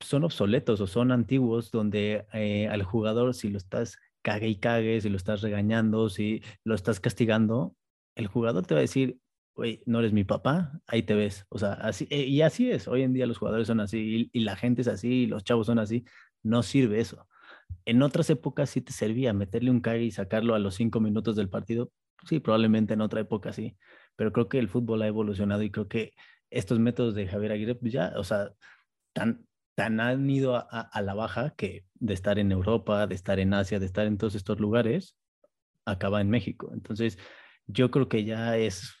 son 0.00 0.24
obsoletos 0.24 0.82
o 0.82 0.86
son 0.86 1.12
antiguos, 1.12 1.70
donde 1.70 2.26
eh, 2.34 2.68
al 2.68 2.82
jugador, 2.82 3.32
si 3.32 3.48
lo 3.48 3.56
estás 3.56 3.96
cague 4.20 4.48
y 4.48 4.56
cague, 4.56 5.00
si 5.00 5.08
lo 5.08 5.16
estás 5.16 5.40
regañando, 5.40 6.10
si 6.10 6.42
lo 6.62 6.74
estás 6.74 7.00
castigando, 7.00 7.74
el 8.14 8.26
jugador 8.26 8.66
te 8.66 8.74
va 8.74 8.78
a 8.78 8.82
decir, 8.82 9.18
oye, 9.54 9.82
no 9.86 10.00
eres 10.00 10.12
mi 10.12 10.24
papá, 10.24 10.80
ahí 10.86 11.02
te 11.02 11.14
ves. 11.14 11.46
O 11.48 11.58
sea, 11.58 11.74
así, 11.74 12.06
eh, 12.10 12.24
y 12.24 12.42
así 12.42 12.70
es. 12.70 12.88
Hoy 12.88 13.02
en 13.02 13.12
día 13.12 13.26
los 13.26 13.38
jugadores 13.38 13.66
son 13.66 13.80
así 13.80 14.30
y, 14.32 14.40
la 14.40 14.56
gente 14.56 14.82
es 14.82 14.88
así 14.88 15.08
y 15.08 15.26
los 15.26 15.44
chavos 15.44 15.66
son 15.66 15.78
así. 15.78 16.04
No 16.42 16.62
sirve 16.62 17.00
eso. 17.00 17.28
En 17.84 18.02
otras 18.02 18.30
épocas 18.30 18.70
sí 18.70 18.80
te 18.80 18.92
servía 18.92 19.32
meterle 19.32 19.70
un 19.70 19.80
cague 19.80 20.04
y 20.04 20.10
sacarlo 20.10 20.54
a 20.54 20.58
los 20.58 20.74
cinco 20.74 21.00
minutos 21.00 21.36
del 21.36 21.48
partido. 21.50 21.92
Sí, 22.26 22.40
probablemente 22.40 22.94
en 22.94 23.00
otra 23.00 23.20
época 23.20 23.52
sí. 23.52 23.76
Pero 24.16 24.32
creo 24.32 24.48
que 24.48 24.58
el 24.58 24.68
fútbol 24.68 25.02
ha 25.02 25.06
evolucionado 25.06 25.62
y 25.62 25.70
creo 25.70 25.88
que 25.88 26.12
estos 26.50 26.78
métodos 26.78 27.14
de 27.14 27.26
Javier 27.26 27.52
Aguirre, 27.52 27.74
pues 27.74 27.92
ya, 27.92 28.12
o 28.16 28.24
sea, 28.24 28.52
tan, 29.12 29.46
tan 29.74 30.00
han 30.00 30.28
ido 30.30 30.56
a, 30.56 31.02
la 31.02 31.14
baja 31.14 31.54
que 31.56 31.84
de 31.94 32.14
estar 32.14 32.38
en 32.38 32.52
Europa, 32.52 33.06
de 33.06 33.14
estar 33.14 33.38
en 33.40 33.54
Asia, 33.54 33.80
de 33.80 33.86
estar 33.86 34.06
en 34.06 34.18
todos 34.18 34.34
estos 34.34 34.60
lugares, 34.60 35.16
acaba 35.84 36.20
en 36.20 36.30
México. 36.30 36.70
Entonces, 36.72 37.18
yo 37.66 37.90
creo 37.90 38.08
que 38.08 38.24
ya 38.24 38.56
es 38.56 38.94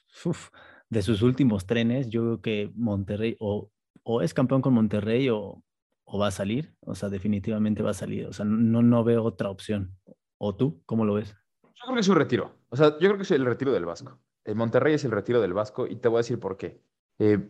de 0.90 1.02
sus 1.02 1.22
últimos 1.22 1.66
trenes, 1.66 2.08
yo 2.08 2.22
creo 2.22 2.40
que 2.40 2.72
Monterrey 2.74 3.36
o, 3.40 3.70
o 4.02 4.22
es 4.22 4.34
campeón 4.34 4.62
con 4.62 4.74
Monterrey 4.74 5.28
o, 5.28 5.62
o, 6.04 6.18
va 6.18 6.28
a 6.28 6.30
salir, 6.30 6.74
o 6.80 6.94
sea, 6.94 7.08
definitivamente 7.08 7.82
va 7.82 7.90
a 7.90 7.94
salir, 7.94 8.26
o 8.26 8.32
sea, 8.32 8.44
no, 8.44 8.82
no 8.82 9.04
veo 9.04 9.22
otra 9.24 9.50
opción. 9.50 9.96
¿O 10.38 10.56
tú, 10.56 10.82
cómo 10.84 11.04
lo 11.04 11.14
ves? 11.14 11.34
Yo 11.62 11.84
creo 11.84 11.94
que 11.94 12.00
es 12.00 12.08
un 12.08 12.16
retiro, 12.16 12.58
o 12.68 12.76
sea, 12.76 12.90
yo 12.98 13.08
creo 13.08 13.16
que 13.16 13.22
es 13.22 13.30
el 13.30 13.44
retiro 13.44 13.72
del 13.72 13.86
Vasco. 13.86 14.20
El 14.44 14.56
Monterrey 14.56 14.94
es 14.94 15.04
el 15.04 15.10
retiro 15.10 15.40
del 15.40 15.54
Vasco 15.54 15.86
y 15.86 15.96
te 15.96 16.08
voy 16.08 16.18
a 16.18 16.20
decir 16.20 16.38
por 16.38 16.56
qué. 16.56 16.82
Eh, 17.18 17.48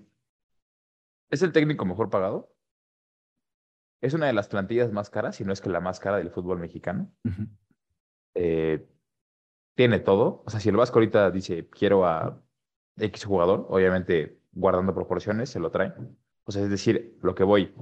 es 1.30 1.42
el 1.42 1.52
técnico 1.52 1.84
mejor 1.84 2.10
pagado, 2.10 2.54
es 4.04 4.12
una 4.12 4.26
de 4.26 4.34
las 4.34 4.48
plantillas 4.48 4.92
más 4.92 5.08
caras, 5.08 5.36
si 5.36 5.44
no 5.44 5.52
es 5.52 5.62
que 5.62 5.70
la 5.70 5.80
más 5.80 5.98
cara 5.98 6.18
del 6.18 6.30
fútbol 6.30 6.58
mexicano. 6.58 7.10
Eh, 8.34 8.86
tiene 9.74 9.98
todo. 9.98 10.42
O 10.46 10.50
sea, 10.50 10.60
si 10.60 10.68
el 10.68 10.76
Vasco 10.76 10.98
ahorita 10.98 11.30
dice, 11.30 11.68
quiero 11.68 12.06
a 12.06 12.40
X 12.96 13.24
jugador, 13.24 13.66
obviamente 13.68 14.38
guardando 14.52 14.94
proporciones, 14.94 15.50
se 15.50 15.60
lo 15.60 15.70
traen. 15.70 16.16
O 16.44 16.52
sea, 16.52 16.62
es 16.62 16.70
decir, 16.70 17.18
lo 17.22 17.34
que 17.34 17.44
voy, 17.44 17.74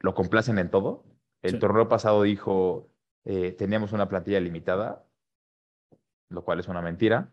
lo 0.00 0.14
complacen 0.14 0.58
en 0.58 0.70
todo. 0.70 1.04
El 1.42 1.58
torneo 1.58 1.88
pasado 1.88 2.22
dijo, 2.22 2.90
eh, 3.24 3.52
teníamos 3.52 3.92
una 3.92 4.08
plantilla 4.08 4.40
limitada, 4.40 5.06
lo 6.28 6.44
cual 6.44 6.60
es 6.60 6.68
una 6.68 6.82
mentira. 6.82 7.32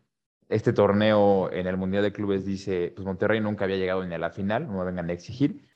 Este 0.49 0.73
torneo 0.73 1.51
en 1.51 1.67
el 1.67 1.77
Mundial 1.77 2.03
de 2.03 2.11
Clubes 2.11 2.45
dice, 2.45 2.91
pues 2.95 3.05
Monterrey 3.05 3.39
nunca 3.39 3.63
había 3.65 3.77
llegado 3.77 4.05
ni 4.05 4.13
a 4.13 4.19
la 4.19 4.29
final, 4.29 4.67
no 4.67 4.79
me 4.79 4.85
vengan 4.85 5.09
a 5.09 5.13
exigir. 5.13 5.67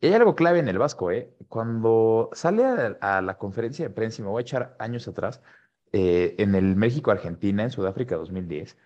Y 0.00 0.06
hay 0.06 0.12
algo 0.14 0.34
clave 0.34 0.58
en 0.58 0.68
el 0.68 0.78
Vasco, 0.78 1.10
¿eh? 1.10 1.34
Cuando 1.48 2.30
sale 2.32 2.64
a, 3.00 3.20
la 3.20 3.38
conferencia 3.38 3.88
de 3.88 3.94
prensa, 3.94 4.22
y 4.22 4.24
me 4.24 4.30
voy 4.30 4.40
a 4.40 4.42
echar 4.42 4.76
años 4.78 5.08
atrás, 5.08 5.42
eh, 5.92 6.34
en 6.38 6.54
el 6.54 6.76
México-Argentina, 6.76 7.62
en 7.64 7.70
Sudáfrica 7.70 8.16
2010, 8.16 8.76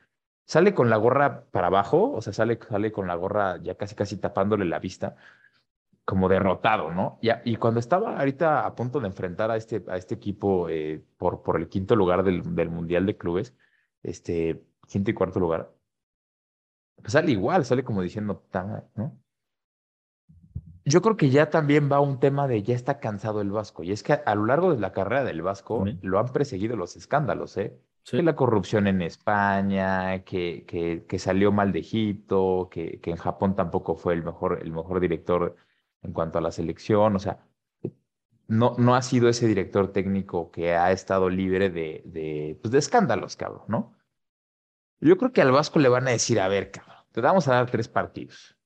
sale 0.44 0.74
con 0.74 0.90
la 0.90 0.96
gorra 0.96 1.44
para 1.50 1.68
abajo, 1.68 2.12
o 2.12 2.20
sea, 2.22 2.32
sale, 2.32 2.58
sale 2.68 2.92
con 2.92 3.06
la 3.06 3.14
gorra 3.14 3.58
ya 3.62 3.76
casi 3.76 3.94
casi 3.94 4.16
tapándole 4.18 4.64
la 4.64 4.78
vista, 4.78 5.16
como 6.04 6.28
derrotado, 6.28 6.90
¿no? 6.92 7.18
Y, 7.22 7.30
y 7.44 7.56
cuando 7.56 7.80
estaba 7.80 8.18
ahorita 8.18 8.66
a 8.66 8.74
punto 8.74 9.00
de 9.00 9.06
enfrentar 9.06 9.50
a 9.50 9.56
este, 9.56 9.84
a 9.88 9.96
este 9.96 10.14
equipo 10.16 10.68
eh, 10.68 11.02
por, 11.16 11.42
por 11.42 11.56
el 11.56 11.68
quinto 11.68 11.96
lugar 11.96 12.24
del, 12.24 12.54
del 12.54 12.70
Mundial 12.70 13.06
de 13.06 13.16
Clubes, 13.16 13.54
este, 14.02 14.64
quinto 14.88 15.10
y 15.10 15.14
cuarto 15.14 15.40
lugar, 15.40 15.72
pues 16.96 17.12
sale 17.12 17.32
igual, 17.32 17.64
sale 17.64 17.84
como 17.84 18.02
diciendo, 18.02 18.44
¿no? 18.94 19.18
Yo 20.85 21.01
creo 21.01 21.16
que 21.16 21.31
ya 21.31 21.51
también 21.51 21.90
va 21.90 22.01
un 22.01 22.18
tema 22.18 22.49
de 22.49 22.62
ya 22.62 22.75
está 22.75 22.99
cansado 22.99 23.40
el 23.40 23.51
Vasco. 23.51 23.83
Y 23.83 23.92
es 23.92 24.03
que 24.03 24.14
a, 24.14 24.35
lo 24.35 24.47
largo 24.47 24.75
de 24.75 24.81
la 24.81 24.92
carrera 24.92 25.25
del 25.25 25.42
Vasco 25.42 25.85
lo 26.03 26.18
han 26.18 26.33
perseguido 26.33 26.77
los 26.77 26.97
escándalos, 26.97 27.57
¿eh? 27.57 27.79
Que 28.05 28.23
la 28.23 28.35
corrupción 28.35 28.88
en 28.88 29.01
España, 29.01 30.25
que, 30.25 30.64
que, 30.66 31.05
que 31.07 31.18
salió 31.21 31.53
mal 31.53 31.71
de 31.71 31.79
Egipto, 31.79 32.68
que, 32.68 32.99
que, 33.01 33.11
en 33.12 33.16
Japón 33.16 33.55
tampoco 33.55 33.95
fue 33.95 34.14
el 34.14 34.25
mejor, 34.25 34.59
el 34.61 34.73
mejor 34.73 34.99
director 34.99 35.55
en 36.03 36.12
cuanto 36.12 36.38
a 36.38 36.40
la 36.40 36.51
selección. 36.51 37.14
O 37.14 37.21
sea, 37.21 37.47
no, 38.49 38.75
no 38.77 38.97
ha 38.97 39.03
sido 39.03 39.29
ese 39.29 39.47
director 39.47 39.92
técnico 39.92 40.51
que 40.51 40.75
ha 40.75 40.90
estado 40.90 41.31
libre 41.31 41.71
de, 41.71 42.03
de, 42.05 42.59
pues 42.61 42.73
de 42.73 42.79
escándalos, 42.79 43.37
cabrón, 43.37 43.62
¿no? 43.68 43.95
Yo 45.01 45.16
creo 45.16 45.33
que 45.33 45.42
al 45.42 45.53
Vasco 45.53 45.79
le 45.79 45.88
van 45.88 46.09
a 46.09 46.11
decir, 46.11 46.40
a 46.40 46.49
ver, 46.49 46.73
cabrón, 46.73 47.05
te 47.12 47.21
vamos 47.21 47.47
a 47.47 47.55
dar 47.55 47.71
tres 47.71 47.87
partidos 47.87 48.57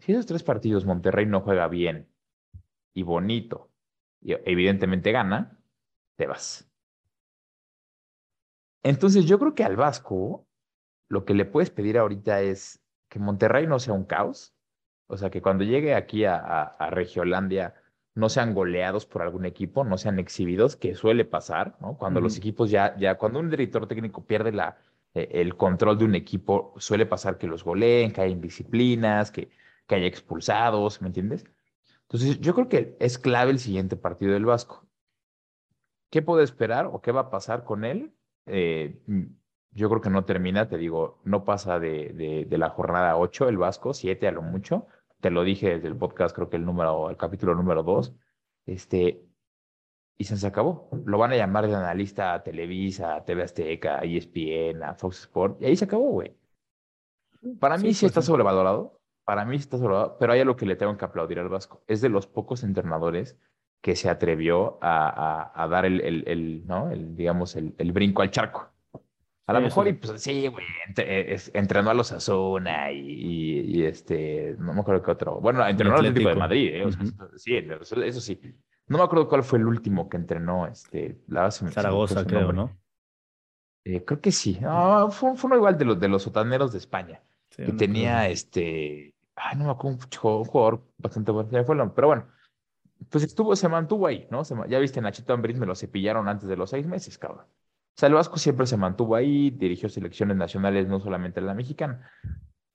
si 0.00 0.12
esos 0.12 0.26
tres 0.26 0.42
partidos 0.42 0.84
Monterrey 0.84 1.26
no 1.26 1.40
juega 1.40 1.68
bien 1.68 2.08
y 2.94 3.02
bonito, 3.02 3.70
y 4.20 4.32
evidentemente 4.32 5.12
gana, 5.12 5.58
te 6.16 6.26
vas. 6.26 6.68
Entonces 8.82 9.26
yo 9.26 9.38
creo 9.38 9.54
que 9.54 9.64
al 9.64 9.76
Vasco 9.76 10.46
lo 11.08 11.24
que 11.24 11.34
le 11.34 11.44
puedes 11.44 11.70
pedir 11.70 11.98
ahorita 11.98 12.40
es 12.40 12.82
que 13.08 13.18
Monterrey 13.18 13.66
no 13.66 13.78
sea 13.78 13.94
un 13.94 14.04
caos, 14.04 14.54
o 15.06 15.16
sea, 15.16 15.30
que 15.30 15.42
cuando 15.42 15.64
llegue 15.64 15.94
aquí 15.94 16.24
a, 16.24 16.36
a, 16.36 16.90
Regiolandia 16.90 17.74
no 18.14 18.28
sean 18.28 18.54
goleados 18.54 19.06
por 19.06 19.22
algún 19.22 19.44
equipo, 19.44 19.82
no 19.82 19.98
sean 19.98 20.20
exhibidos, 20.20 20.76
que 20.76 20.94
suele 20.94 21.24
pasar, 21.24 21.76
¿no? 21.80 21.96
Cuando 21.98 22.20
los 22.20 22.36
equipos 22.36 22.70
ya, 22.70 22.96
ya, 22.96 23.16
cuando 23.16 23.40
un 23.40 23.50
director 23.50 23.88
técnico 23.88 24.24
pierde 24.24 24.52
la, 24.52 24.78
eh, 25.14 25.28
el 25.32 25.56
control 25.56 25.98
de 25.98 26.04
un 26.04 26.14
equipo, 26.14 26.74
suele 26.78 27.06
pasar 27.06 27.38
que 27.38 27.48
los 27.48 27.64
goleen, 27.64 28.12
que 28.12 28.20
hay 28.20 28.30
indisciplinas, 28.30 29.32
que, 29.32 29.50
que 29.90 29.96
haya 29.96 30.06
expulsados, 30.06 31.02
¿me 31.02 31.08
entiendes? 31.08 31.44
Entonces, 32.02 32.40
yo 32.40 32.54
creo 32.54 32.68
que 32.68 32.96
es 33.00 33.18
clave 33.18 33.50
el 33.50 33.58
siguiente 33.58 33.96
partido 33.96 34.32
del 34.32 34.44
Vasco. 34.44 34.86
¿Qué 36.10 36.22
puede 36.22 36.44
esperar 36.44 36.86
o 36.86 37.00
qué 37.00 37.10
va 37.10 37.22
a 37.22 37.30
pasar 37.30 37.64
con 37.64 37.84
él? 37.84 38.14
Eh, 38.46 39.02
yo 39.72 39.88
creo 39.88 40.00
que 40.00 40.10
no 40.10 40.24
termina, 40.24 40.68
te 40.68 40.78
digo, 40.78 41.20
no 41.24 41.44
pasa 41.44 41.80
de, 41.80 42.46
de, 42.48 42.58
la 42.58 42.70
jornada 42.70 43.16
8 43.16 43.48
el 43.48 43.56
Vasco, 43.56 43.92
7 43.92 44.28
a 44.28 44.30
lo 44.30 44.42
mucho. 44.42 44.86
Te 45.20 45.30
lo 45.30 45.42
dije 45.42 45.70
desde 45.70 45.88
el 45.88 45.96
podcast, 45.96 46.36
creo 46.36 46.48
que 46.48 46.56
el 46.56 46.64
número, 46.64 47.10
el 47.10 47.16
capítulo 47.16 47.56
número 47.56 47.82
2. 47.82 48.14
Este, 48.66 49.24
y 50.18 50.24
se 50.24 50.46
acabó. 50.46 50.88
Lo 51.04 51.18
van 51.18 51.32
a 51.32 51.36
llamar 51.36 51.66
de 51.66 51.74
analista 51.74 52.34
a 52.34 52.44
Televisa, 52.44 53.16
a 53.16 53.24
TV 53.24 53.42
Azteca, 53.42 53.98
a 53.98 54.04
ESPN, 54.04 54.84
a 54.84 54.94
Fox 54.94 55.22
Sport, 55.22 55.60
y 55.60 55.64
ahí 55.64 55.76
se 55.76 55.86
acabó, 55.86 56.12
güey. 56.12 56.36
Para 57.58 57.76
mí 57.76 57.92
sí, 57.92 58.02
pues 58.04 58.10
está 58.10 58.22
sobrevalorado, 58.22 58.99
para 59.30 59.44
mí 59.44 59.54
está 59.54 59.78
sobrado, 59.78 60.16
pero 60.18 60.32
hay 60.32 60.40
algo 60.40 60.56
que 60.56 60.66
le 60.66 60.74
tengo 60.74 60.96
que 60.96 61.04
aplaudir 61.04 61.38
al 61.38 61.48
Vasco. 61.48 61.84
Es 61.86 62.00
de 62.00 62.08
los 62.08 62.26
pocos 62.26 62.64
entrenadores 62.64 63.38
que 63.80 63.94
se 63.94 64.10
atrevió 64.10 64.76
a, 64.82 65.52
a, 65.54 65.68
dar 65.68 65.84
el, 65.84 66.00
el, 66.00 66.24
el, 66.26 66.66
¿no? 66.66 66.90
el, 66.90 67.14
digamos, 67.14 67.54
el, 67.54 67.72
el 67.78 67.92
brinco 67.92 68.22
al 68.22 68.32
charco. 68.32 68.72
A 69.46 69.52
lo 69.52 69.60
mejor, 69.60 69.86
y 69.86 69.92
pues 69.92 70.20
sí, 70.20 70.48
güey, 70.48 70.66
entrenó 71.54 71.90
a 71.90 71.94
los 71.94 72.10
Asuna 72.10 72.90
y, 72.90 73.60
y, 73.60 73.84
este, 73.84 74.56
no 74.58 74.74
me 74.74 74.80
acuerdo 74.80 75.00
qué 75.00 75.12
otro. 75.12 75.40
Bueno, 75.40 75.64
entrenó 75.64 75.92
al 75.94 76.06
Atlético 76.06 76.30
de 76.30 76.34
Madrid, 76.34 76.70
¿eh? 76.74 76.90
sí, 77.36 77.54
eso, 77.54 78.20
sí. 78.20 78.40
No 78.88 78.98
me 78.98 79.04
acuerdo 79.04 79.28
cuál 79.28 79.44
fue 79.44 79.60
el 79.60 79.66
último 79.66 80.08
que 80.08 80.16
entrenó, 80.16 80.66
este, 80.66 81.20
la 81.28 81.42
base. 81.42 81.70
Zaragoza, 81.70 82.26
creo, 82.26 82.52
¿no? 82.52 82.76
Eh, 83.84 84.04
creo 84.04 84.20
que 84.20 84.32
sí. 84.32 84.58
fue, 85.10 85.36
fue, 85.36 85.46
uno 85.48 85.54
igual 85.54 85.78
de 85.78 85.84
los, 85.84 86.00
de 86.00 86.08
los 86.08 86.24
sotaneros 86.24 86.72
de 86.72 86.78
España. 86.78 87.22
y 87.56 87.70
tenía, 87.76 88.28
este, 88.28 89.14
ay, 89.36 89.56
no 89.56 89.64
me 89.64 89.70
acuerdo, 89.70 89.98
un 90.38 90.44
jugador 90.44 90.82
bastante 90.98 91.32
bueno, 91.32 91.50
ya 91.50 91.64
fue 91.64 91.76
pero 91.94 92.06
bueno, 92.08 92.26
pues 93.08 93.24
estuvo, 93.24 93.56
se 93.56 93.68
mantuvo 93.68 94.06
ahí, 94.06 94.28
¿no? 94.30 94.42
ya 94.66 94.78
viste, 94.78 95.00
Nachito 95.00 95.32
Ambriz 95.32 95.58
me 95.58 95.66
lo 95.66 95.74
cepillaron 95.74 96.28
antes 96.28 96.48
de 96.48 96.56
los 96.56 96.70
seis 96.70 96.86
meses, 96.86 97.16
cabrón. 97.18 97.46
O 97.46 98.00
sea, 98.00 98.08
el 98.08 98.14
Vasco 98.14 98.38
siempre 98.38 98.66
se 98.66 98.76
mantuvo 98.76 99.16
ahí, 99.16 99.50
dirigió 99.50 99.88
selecciones 99.88 100.36
nacionales, 100.36 100.86
no 100.86 101.00
solamente 101.00 101.40
la 101.40 101.54
mexicana. 101.54 102.10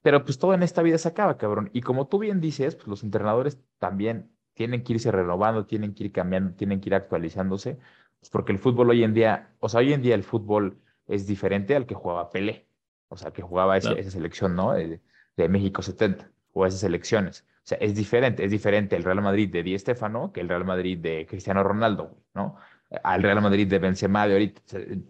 Pero 0.01 0.23
pues 0.23 0.37
todo 0.37 0.53
en 0.53 0.61
esta 0.61 0.81
vida 0.81 0.97
se 0.97 1.07
acaba, 1.07 1.37
cabrón. 1.37 1.69
Y 1.73 1.81
como 1.81 2.07
tú 2.07 2.19
bien 2.19 2.41
dices, 2.41 2.75
pues 2.75 2.87
los 2.87 3.03
entrenadores 3.03 3.59
también 3.79 4.31
tienen 4.53 4.83
que 4.83 4.93
irse 4.93 5.11
renovando, 5.11 5.65
tienen 5.65 5.95
que 5.95 6.05
ir 6.05 6.11
cambiando, 6.11 6.53
tienen 6.55 6.79
que 6.79 6.89
ir 6.89 6.95
actualizándose, 6.95 7.79
pues 8.19 8.29
porque 8.29 8.51
el 8.51 8.59
fútbol 8.59 8.89
hoy 8.91 9.03
en 9.03 9.13
día, 9.13 9.55
o 9.59 9.69
sea, 9.69 9.79
hoy 9.79 9.93
en 9.93 10.01
día 10.01 10.15
el 10.15 10.23
fútbol 10.23 10.79
es 11.07 11.27
diferente 11.27 11.75
al 11.75 11.85
que 11.85 11.95
jugaba 11.95 12.29
Pelé, 12.29 12.67
o 13.07 13.17
sea, 13.17 13.31
que 13.31 13.41
jugaba 13.41 13.77
esa 13.77 13.95
selección, 14.11 14.55
¿no? 14.55 14.73
De, 14.73 15.01
de 15.37 15.49
México 15.49 15.81
70 15.81 16.31
o 16.55 16.65
esas 16.65 16.83
elecciones. 16.83 17.45
O 17.57 17.67
sea, 17.67 17.77
es 17.79 17.95
diferente, 17.95 18.45
es 18.45 18.51
diferente 18.51 18.95
el 18.95 19.03
Real 19.03 19.21
Madrid 19.21 19.51
de 19.51 19.61
Di 19.61 19.77
Stéfano 19.77 20.31
que 20.31 20.41
el 20.41 20.49
Real 20.49 20.65
Madrid 20.65 20.97
de 20.97 21.25
Cristiano 21.27 21.63
Ronaldo, 21.63 22.17
¿no? 22.33 22.55
al 23.03 23.23
Real 23.23 23.41
Madrid 23.41 23.67
de 23.67 23.79
Benzema 23.79 24.27
de 24.27 24.33
ahorita. 24.33 24.61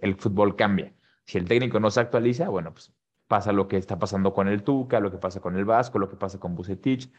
El 0.01 0.15
fútbol 0.15 0.55
cambia. 0.55 0.93
Si 1.25 1.37
el 1.37 1.45
técnico 1.47 1.79
no 1.79 1.91
se 1.91 1.99
actualiza, 1.99 2.49
bueno, 2.49 2.71
pues 2.73 2.93
pasa 3.27 3.51
lo 3.51 3.67
que 3.67 3.77
está 3.77 3.99
pasando 3.99 4.33
con 4.33 4.47
el 4.47 4.63
Tuca, 4.63 4.99
lo 4.99 5.11
que 5.11 5.17
pasa 5.17 5.39
con 5.39 5.55
el 5.55 5.65
Vasco, 5.65 5.99
lo 5.99 6.09
que 6.09 6.15
pasa 6.15 6.39
con 6.39 6.55
Bucetich, 6.55 7.11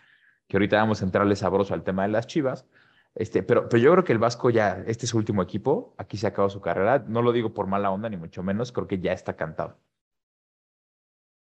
que 0.49 0.57
ahorita 0.57 0.77
vamos 0.77 1.03
a 1.03 1.05
entrarle 1.05 1.37
sabroso 1.37 1.75
al 1.75 1.85
tema 1.85 2.03
de 2.03 2.09
las 2.09 2.27
Chivas. 2.27 2.67
Este, 3.15 3.43
pero, 3.43 3.69
pero 3.69 3.83
yo 3.83 3.93
creo 3.93 4.05
que 4.05 4.13
el 4.13 4.19
Vasco 4.19 4.51
ya, 4.51 4.83
este 4.87 5.07
es 5.07 5.11
su 5.11 5.19
último 5.19 5.43
equipo, 5.43 5.95
aquí 5.99 6.17
se 6.17 6.27
acaba 6.27 6.49
su 6.51 6.61
carrera. 6.61 7.05
No 7.07 7.23
lo 7.23 7.33
digo 7.33 7.55
por 7.55 7.67
mala 7.67 7.91
onda, 7.91 8.09
ni 8.09 8.17
mucho 8.17 8.43
menos, 8.43 8.73
creo 8.73 8.87
que 8.87 8.99
ya 9.01 9.13
está 9.13 9.37
cantado. 9.37 9.79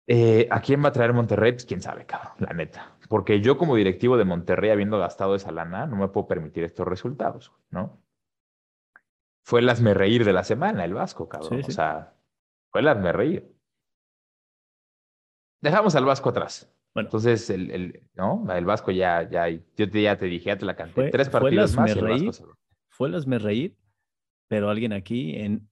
Eh, 0.09 0.47
¿A 0.51 0.61
quién 0.61 0.85
va 0.85 0.89
a 0.89 0.93
traer 0.93 1.13
Monterrey? 1.13 1.53
Pues 1.53 1.65
quién 1.65 1.83
sabe, 1.83 2.07
cabrón, 2.07 2.35
la 2.39 2.53
neta. 2.53 2.97
Porque 3.09 3.41
yo 3.41 3.59
como 3.59 3.75
directivo 3.75 4.17
de 4.17 4.25
Monterrey, 4.25 4.71
habiendo 4.71 4.99
gastado 4.99 5.35
esa 5.35 5.51
lana, 5.51 5.87
no 5.87 5.97
me 5.97 6.09
puedo 6.09 6.29
permitir 6.29 6.65
estos 6.65 6.87
resultados, 6.87 7.53
¿no? 7.71 8.01
Fue 9.45 9.61
el 9.61 9.69
hazme 9.69 9.95
reír 9.95 10.25
de 10.25 10.33
la 10.33 10.45
semana, 10.45 10.85
el 10.85 10.95
Vasco, 10.95 11.29
cabrón. 11.29 11.61
O 11.67 11.71
sea, 11.71 12.15
fue 12.71 12.81
el 12.81 12.89
hazme 12.89 13.13
reír. 13.13 13.53
Dejamos 15.61 15.95
al 15.97 16.05
Vasco 16.05 16.31
atrás. 16.31 16.73
Bueno. 16.95 17.09
Entonces, 17.09 17.51
el, 17.51 17.71
el, 17.71 18.09
¿no? 18.15 18.45
el 18.53 18.65
Vasco 18.65 18.91
ya, 18.91 19.29
ya, 19.29 19.49
yo 19.49 19.91
te, 19.91 20.03
ya 20.03 20.17
te 20.17 20.27
dije, 20.27 20.47
ya 20.47 20.59
te 20.59 20.65
la 20.65 20.77
canté. 20.77 21.11
Tres 21.11 21.29
partidos 21.29 21.77
más. 21.77 21.95
Y 21.95 21.99
el 21.99 22.05
Vasco 22.07 22.57
fue 22.89 23.09
el 23.09 23.15
hazme 23.15 23.39
reír, 23.39 23.77
pero 24.49 24.71
alguien 24.71 24.93
aquí 24.93 25.37
en, 25.37 25.69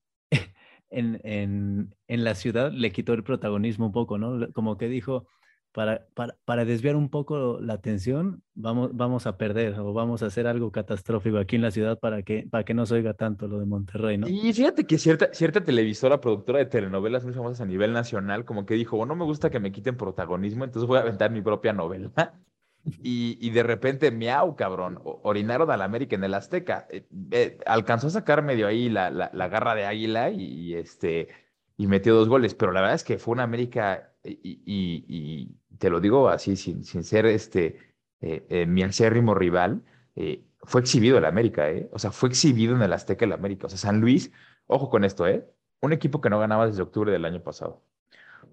en, 0.95 1.21
en, 1.25 1.95
en, 2.09 2.25
la 2.25 2.35
ciudad 2.35 2.73
le 2.73 2.93
quitó 2.93 3.13
el 3.13 3.25
protagonismo 3.25 3.87
un 3.87 3.93
poco, 3.93 4.19
¿no? 4.19 4.53
Como 4.53 4.79
que 4.79 4.89
dijo, 4.89 5.27
para, 5.73 6.07
para, 6.15 6.37
para, 6.45 6.65
desviar 6.65 6.95
un 6.95 7.09
poco 7.09 7.59
la 7.61 7.75
atención, 7.75 8.43
vamos, 8.55 8.91
vamos 8.95 9.27
a 9.27 9.37
perder 9.37 9.79
o 9.81 9.93
vamos 9.93 10.23
a 10.23 10.27
hacer 10.27 10.47
algo 10.47 10.71
catastrófico 10.71 11.39
aquí 11.39 11.57
en 11.57 11.63
la 11.63 11.73
ciudad 11.73 11.99
para 11.99 12.23
que, 12.23 12.47
para 12.49 12.65
que 12.65 12.75
no 12.75 12.87
se 12.87 12.95
oiga 12.95 13.15
tanto 13.15 13.49
lo 13.49 13.59
de 13.59 13.67
Monterrey, 13.67 14.17
¿no? 14.17 14.29
Y 14.29 14.53
fíjate 14.53 14.87
que 14.87 14.99
cierta, 14.99 15.33
cierta 15.33 15.65
televisora, 15.65 16.21
productora 16.21 16.61
de 16.61 16.67
telenovelas 16.67 17.25
muy 17.25 17.35
famosas 17.35 17.61
a 17.61 17.67
nivel 17.67 17.93
nacional, 17.93 18.45
como 18.45 18.67
que 18.67 18.75
dijo, 18.75 18.97
bueno, 18.97 19.15
no 19.15 19.19
me 19.19 19.25
gusta 19.25 19.51
que 19.51 19.59
me 19.59 19.73
quiten 19.73 19.97
protagonismo, 19.97 20.65
entonces 20.65 20.87
voy 20.87 20.99
a 20.99 21.03
aventar 21.03 21.33
mi 21.33 21.43
propia 21.43 21.73
novela. 21.73 22.13
Y, 23.03 23.51
de 23.51 23.63
repente, 23.63 24.11
miau, 24.11 24.57
cabrón, 24.57 25.01
orinaron 25.05 25.71
al 25.71 25.83
América 25.83 26.17
en 26.17 26.25
el 26.25 26.35
Azteca. 26.35 26.87
Eh, 26.91 27.07
eh, 27.31 27.59
alcanzó 27.65 28.09
a 28.09 28.11
sacar 28.11 28.43
medio 28.43 28.67
ahí 28.67 28.91
la, 28.91 29.11
la, 29.11 29.31
la 29.33 29.49
garra 29.49 29.75
de 29.75 29.87
águila 29.87 30.31
y, 30.31 30.75
este, 30.75 31.29
y 31.79 31.87
metió 31.87 32.15
dos 32.15 32.29
goles, 32.29 32.55
pero 32.55 32.73
la 32.73 32.81
verdad 32.81 32.97
es 32.97 33.05
que 33.05 33.19
fue 33.19 33.33
una 33.33 33.43
América, 33.45 34.13
y, 34.23 34.61
y 34.67 35.57
te 35.79 35.89
lo 35.89 36.01
digo 36.01 36.29
así, 36.29 36.57
sin, 36.57 36.85
sin 36.85 37.05
ser 37.05 37.27
este, 37.27 37.79
eh, 38.21 38.67
mi 38.67 38.83
acérrimo 38.83 39.35
rival, 39.35 39.83
fue 40.63 40.81
exhibido 40.81 41.19
el 41.19 41.25
América, 41.25 41.71
¿eh? 41.71 41.89
O 41.93 41.99
sea, 41.99 42.11
fue 42.11 42.29
exhibido 42.29 42.75
en 42.77 42.83
el 42.83 42.93
Azteca 42.93 43.25
el 43.25 43.33
América. 43.33 43.67
O 43.67 43.71
sea, 43.71 43.79
San 43.79 44.01
Luis, 44.01 44.33
ojo 44.67 44.91
con 44.91 45.05
esto, 45.05 45.27
¿eh? 45.27 45.47
Un 45.81 45.93
equipo 45.93 46.21
que 46.21 46.31
no 46.31 46.39
ganaba 46.39 46.67
desde 46.67 46.83
octubre 46.83 47.13
del 47.13 47.25
año 47.25 47.43
pasado 47.43 47.83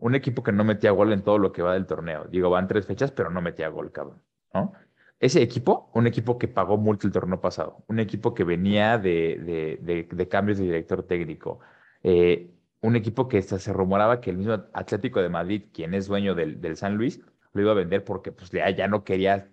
un 0.01 0.15
equipo 0.15 0.43
que 0.43 0.51
no 0.51 0.63
metía 0.63 0.91
gol 0.91 1.13
en 1.13 1.23
todo 1.23 1.37
lo 1.37 1.51
que 1.53 1.61
va 1.61 1.73
del 1.75 1.85
torneo. 1.85 2.25
Digo, 2.25 2.49
van 2.49 2.67
tres 2.67 2.87
fechas, 2.87 3.11
pero 3.11 3.29
no 3.29 3.41
metía 3.41 3.69
gol, 3.69 3.91
cabrón. 3.91 4.21
¿no? 4.53 4.73
Ese 5.19 5.43
equipo, 5.43 5.91
un 5.93 6.07
equipo 6.07 6.39
que 6.39 6.47
pagó 6.47 6.77
multa 6.77 7.05
el 7.05 7.13
torneo 7.13 7.39
pasado, 7.39 7.83
un 7.87 7.99
equipo 7.99 8.33
que 8.33 8.43
venía 8.43 8.97
de, 8.97 9.77
de, 9.79 10.27
cambios 10.27 10.57
de 10.57 10.65
director 10.65 11.03
técnico, 11.03 11.59
eh, 12.01 12.51
un 12.81 12.95
equipo 12.95 13.27
que 13.27 13.43
se 13.43 13.73
rumoraba 13.73 14.21
que 14.21 14.31
el 14.31 14.37
mismo 14.37 14.53
Atlético 14.73 15.21
de 15.21 15.29
Madrid, 15.29 15.65
quien 15.71 15.93
es 15.93 16.07
dueño 16.07 16.33
del, 16.33 16.59
del 16.59 16.77
San 16.77 16.95
Luis, 16.95 17.21
lo 17.53 17.61
iba 17.61 17.71
a 17.71 17.75
vender 17.75 18.03
porque 18.03 18.31
pues, 18.31 18.49
ya 18.49 18.87
no 18.87 19.03
quería 19.03 19.51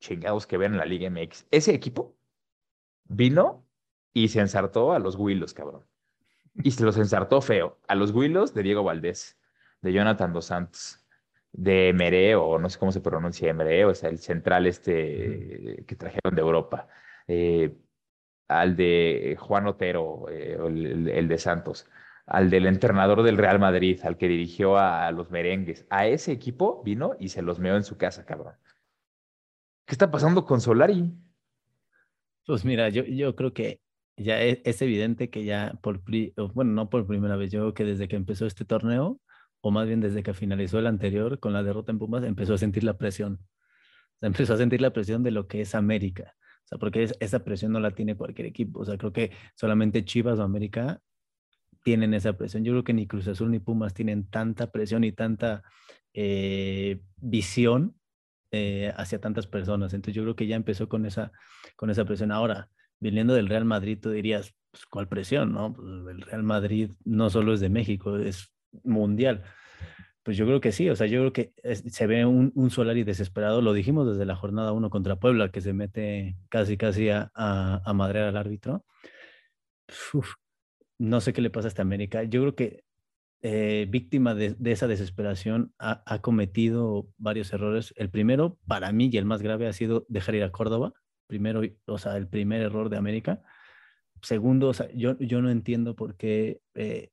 chingados 0.00 0.48
que 0.48 0.58
vean 0.58 0.72
en 0.72 0.78
la 0.78 0.86
Liga 0.86 1.08
MX. 1.08 1.46
Ese 1.52 1.72
equipo 1.72 2.16
vino 3.04 3.64
y 4.12 4.26
se 4.26 4.40
ensartó 4.40 4.92
a 4.92 4.98
los 4.98 5.14
Willos, 5.14 5.54
cabrón. 5.54 5.84
Y 6.64 6.72
se 6.72 6.84
los 6.84 6.96
ensartó 6.96 7.40
feo. 7.40 7.78
A 7.86 7.94
los 7.94 8.10
Willos 8.10 8.52
de 8.54 8.64
Diego 8.64 8.82
Valdés 8.82 9.37
de 9.80 9.92
Jonathan 9.92 10.32
Dos 10.32 10.46
Santos, 10.46 11.04
de 11.52 11.92
Mereo, 11.94 12.44
o 12.44 12.58
no 12.58 12.68
sé 12.68 12.78
cómo 12.78 12.92
se 12.92 13.00
pronuncia 13.00 13.52
Mereo, 13.54 13.90
o 13.90 13.94
sea, 13.94 14.10
el 14.10 14.18
central 14.18 14.66
este 14.66 15.84
que 15.86 15.96
trajeron 15.96 16.34
de 16.34 16.40
Europa, 16.40 16.88
eh, 17.26 17.76
al 18.48 18.76
de 18.76 19.36
Juan 19.38 19.66
Otero, 19.66 20.26
eh, 20.30 20.58
el, 20.58 21.28
de 21.28 21.38
Santos, 21.38 21.88
al 22.26 22.50
del 22.50 22.66
entrenador 22.66 23.22
del 23.22 23.36
Real 23.36 23.58
Madrid, 23.58 24.00
al 24.04 24.16
que 24.16 24.28
dirigió 24.28 24.78
a, 24.78 25.10
los 25.12 25.30
merengues, 25.30 25.86
a 25.90 26.06
ese 26.06 26.32
equipo 26.32 26.82
vino 26.82 27.16
y 27.18 27.28
se 27.28 27.42
los 27.42 27.58
meó 27.58 27.76
en 27.76 27.84
su 27.84 27.96
casa, 27.96 28.24
cabrón. 28.24 28.54
¿Qué 29.86 29.92
está 29.94 30.10
pasando 30.10 30.44
con 30.44 30.60
Solari? 30.60 31.12
Pues 32.46 32.64
mira, 32.64 32.88
yo, 32.88 33.04
yo 33.04 33.34
creo 33.34 33.52
que 33.52 33.80
ya 34.16 34.40
es, 34.40 34.60
es, 34.64 34.82
evidente 34.82 35.30
que 35.30 35.44
ya 35.44 35.78
por, 35.82 36.02
bueno, 36.54 36.72
no 36.72 36.90
por 36.90 37.06
primera 37.06 37.36
vez, 37.36 37.50
yo 37.50 37.60
creo 37.60 37.74
que 37.74 37.84
desde 37.84 38.08
que 38.08 38.16
empezó 38.16 38.46
este 38.46 38.64
torneo, 38.64 39.20
o 39.60 39.70
más 39.70 39.86
bien 39.86 40.00
desde 40.00 40.22
que 40.22 40.34
finalizó 40.34 40.78
el 40.78 40.86
anterior 40.86 41.40
con 41.40 41.52
la 41.52 41.62
derrota 41.62 41.92
en 41.92 41.98
Pumas, 41.98 42.24
empezó 42.24 42.54
a 42.54 42.58
sentir 42.58 42.84
la 42.84 42.96
presión. 42.98 43.40
empezó 44.20 44.54
a 44.54 44.56
sentir 44.56 44.80
la 44.80 44.92
presión 44.92 45.22
de 45.22 45.30
lo 45.30 45.46
que 45.46 45.60
es 45.60 45.74
América. 45.74 46.34
O 46.64 46.68
sea, 46.68 46.78
porque 46.78 47.08
esa 47.20 47.44
presión 47.44 47.72
no 47.72 47.80
la 47.80 47.92
tiene 47.92 48.16
cualquier 48.16 48.46
equipo. 48.46 48.80
O 48.80 48.84
sea, 48.84 48.98
creo 48.98 49.12
que 49.12 49.32
solamente 49.54 50.04
Chivas 50.04 50.38
o 50.38 50.42
América 50.42 51.00
tienen 51.82 52.14
esa 52.14 52.34
presión. 52.34 52.64
Yo 52.64 52.72
creo 52.72 52.84
que 52.84 52.92
ni 52.92 53.06
Cruz 53.06 53.28
Azul 53.28 53.50
ni 53.50 53.58
Pumas 53.58 53.94
tienen 53.94 54.28
tanta 54.28 54.70
presión 54.70 55.04
y 55.04 55.12
tanta 55.12 55.62
eh, 56.12 57.00
visión 57.16 57.96
eh, 58.50 58.92
hacia 58.96 59.20
tantas 59.20 59.46
personas. 59.46 59.94
Entonces 59.94 60.14
yo 60.14 60.22
creo 60.22 60.36
que 60.36 60.46
ya 60.46 60.56
empezó 60.56 60.88
con 60.88 61.06
esa, 61.06 61.32
con 61.76 61.90
esa 61.90 62.04
presión. 62.04 62.32
Ahora, 62.32 62.70
viniendo 63.00 63.34
del 63.34 63.48
Real 63.48 63.64
Madrid, 63.64 63.98
tú 64.00 64.10
dirías, 64.10 64.54
pues, 64.70 64.86
¿cuál 64.86 65.08
presión? 65.08 65.52
No? 65.52 65.74
Pues, 65.74 65.88
el 66.16 66.20
Real 66.22 66.42
Madrid 66.42 66.90
no 67.04 67.30
solo 67.30 67.54
es 67.54 67.60
de 67.60 67.70
México, 67.70 68.18
es 68.18 68.52
mundial. 68.84 69.44
Pues 70.22 70.36
yo 70.36 70.44
creo 70.44 70.60
que 70.60 70.72
sí, 70.72 70.90
o 70.90 70.96
sea, 70.96 71.06
yo 71.06 71.20
creo 71.20 71.32
que 71.32 71.54
se 71.90 72.06
ve 72.06 72.26
un, 72.26 72.52
un 72.54 72.70
Solari 72.70 73.02
desesperado, 73.02 73.62
lo 73.62 73.72
dijimos 73.72 74.06
desde 74.06 74.26
la 74.26 74.36
jornada 74.36 74.72
1 74.72 74.90
contra 74.90 75.16
Puebla, 75.16 75.50
que 75.50 75.62
se 75.62 75.72
mete 75.72 76.36
casi, 76.50 76.76
casi 76.76 77.08
a, 77.08 77.30
a, 77.34 77.92
madrear 77.94 78.26
al 78.28 78.36
árbitro. 78.36 78.84
no 80.98 81.20
sé 81.20 81.32
qué 81.32 81.40
le 81.40 81.50
pasa 81.50 81.68
a 81.68 81.70
esta 81.70 81.82
América. 81.82 82.24
Yo 82.24 82.42
creo 82.42 82.54
que 82.54 82.84
eh, 83.40 83.86
víctima 83.88 84.34
de, 84.34 84.56
esa 84.64 84.86
desesperación 84.88 85.72
ha, 85.78 86.02
ha, 86.06 86.20
cometido 86.20 87.08
varios 87.16 87.52
errores. 87.52 87.94
El 87.96 88.10
primero, 88.10 88.58
para 88.66 88.92
mí, 88.92 89.08
y 89.12 89.16
el 89.16 89.24
más 89.24 89.42
grave, 89.42 89.68
ha 89.68 89.72
sido 89.72 90.04
dejar 90.08 90.34
ir 90.34 90.42
a 90.44 90.52
Córdoba. 90.52 90.92
Primero, 91.26 91.62
o 91.86 91.98
sea, 91.98 92.16
el 92.16 92.28
primer 92.28 92.62
error 92.62 92.90
de 92.90 92.96
América. 92.96 93.42
Segundo, 94.22 94.68
o 94.68 94.74
sea, 94.74 94.90
yo, 94.94 95.16
yo 95.20 95.40
no 95.40 95.50
entiendo 95.50 95.94
por 95.94 96.16
qué 96.16 96.60
eh, 96.74 97.12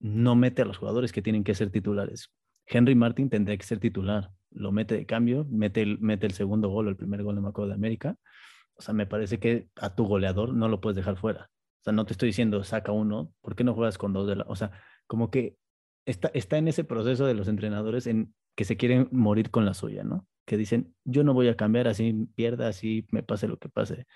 no 0.00 0.36
mete 0.36 0.62
a 0.62 0.64
los 0.64 0.78
jugadores 0.78 1.12
que 1.12 1.22
tienen 1.22 1.44
que 1.44 1.54
ser 1.54 1.70
titulares. 1.70 2.30
Henry 2.66 2.94
Martin 2.94 3.30
tendría 3.30 3.56
que 3.56 3.64
ser 3.64 3.80
titular, 3.80 4.30
lo 4.50 4.72
mete 4.72 4.94
de 4.94 5.06
cambio, 5.06 5.46
mete 5.50 5.82
el, 5.82 5.98
mete 5.98 6.26
el 6.26 6.32
segundo 6.32 6.68
gol, 6.68 6.88
el 6.88 6.96
primer 6.96 7.22
gol 7.22 7.34
de 7.34 7.40
Macao 7.40 7.66
de 7.66 7.74
América. 7.74 8.16
O 8.74 8.82
sea, 8.82 8.94
me 8.94 9.06
parece 9.06 9.38
que 9.38 9.68
a 9.76 9.94
tu 9.94 10.04
goleador 10.06 10.54
no 10.54 10.68
lo 10.68 10.80
puedes 10.80 10.96
dejar 10.96 11.16
fuera. 11.16 11.50
O 11.80 11.84
sea, 11.84 11.92
no 11.92 12.04
te 12.04 12.12
estoy 12.12 12.28
diciendo 12.28 12.62
saca 12.64 12.92
uno, 12.92 13.32
¿por 13.40 13.56
qué 13.56 13.64
no 13.64 13.74
juegas 13.74 13.98
con 13.98 14.12
dos 14.12 14.28
de 14.28 14.36
la... 14.36 14.44
O 14.48 14.56
sea, 14.56 14.70
como 15.06 15.30
que 15.30 15.56
está, 16.06 16.30
está 16.34 16.58
en 16.58 16.68
ese 16.68 16.84
proceso 16.84 17.26
de 17.26 17.34
los 17.34 17.48
entrenadores 17.48 18.06
en 18.06 18.34
que 18.54 18.64
se 18.64 18.76
quieren 18.76 19.08
morir 19.10 19.50
con 19.50 19.64
la 19.64 19.74
suya, 19.74 20.04
¿no? 20.04 20.26
Que 20.44 20.56
dicen, 20.56 20.94
yo 21.04 21.24
no 21.24 21.34
voy 21.34 21.48
a 21.48 21.56
cambiar 21.56 21.88
así 21.88 22.28
pierda, 22.34 22.68
así 22.68 23.06
me 23.10 23.22
pase 23.22 23.48
lo 23.48 23.58
que 23.58 23.68
pase. 23.68 24.06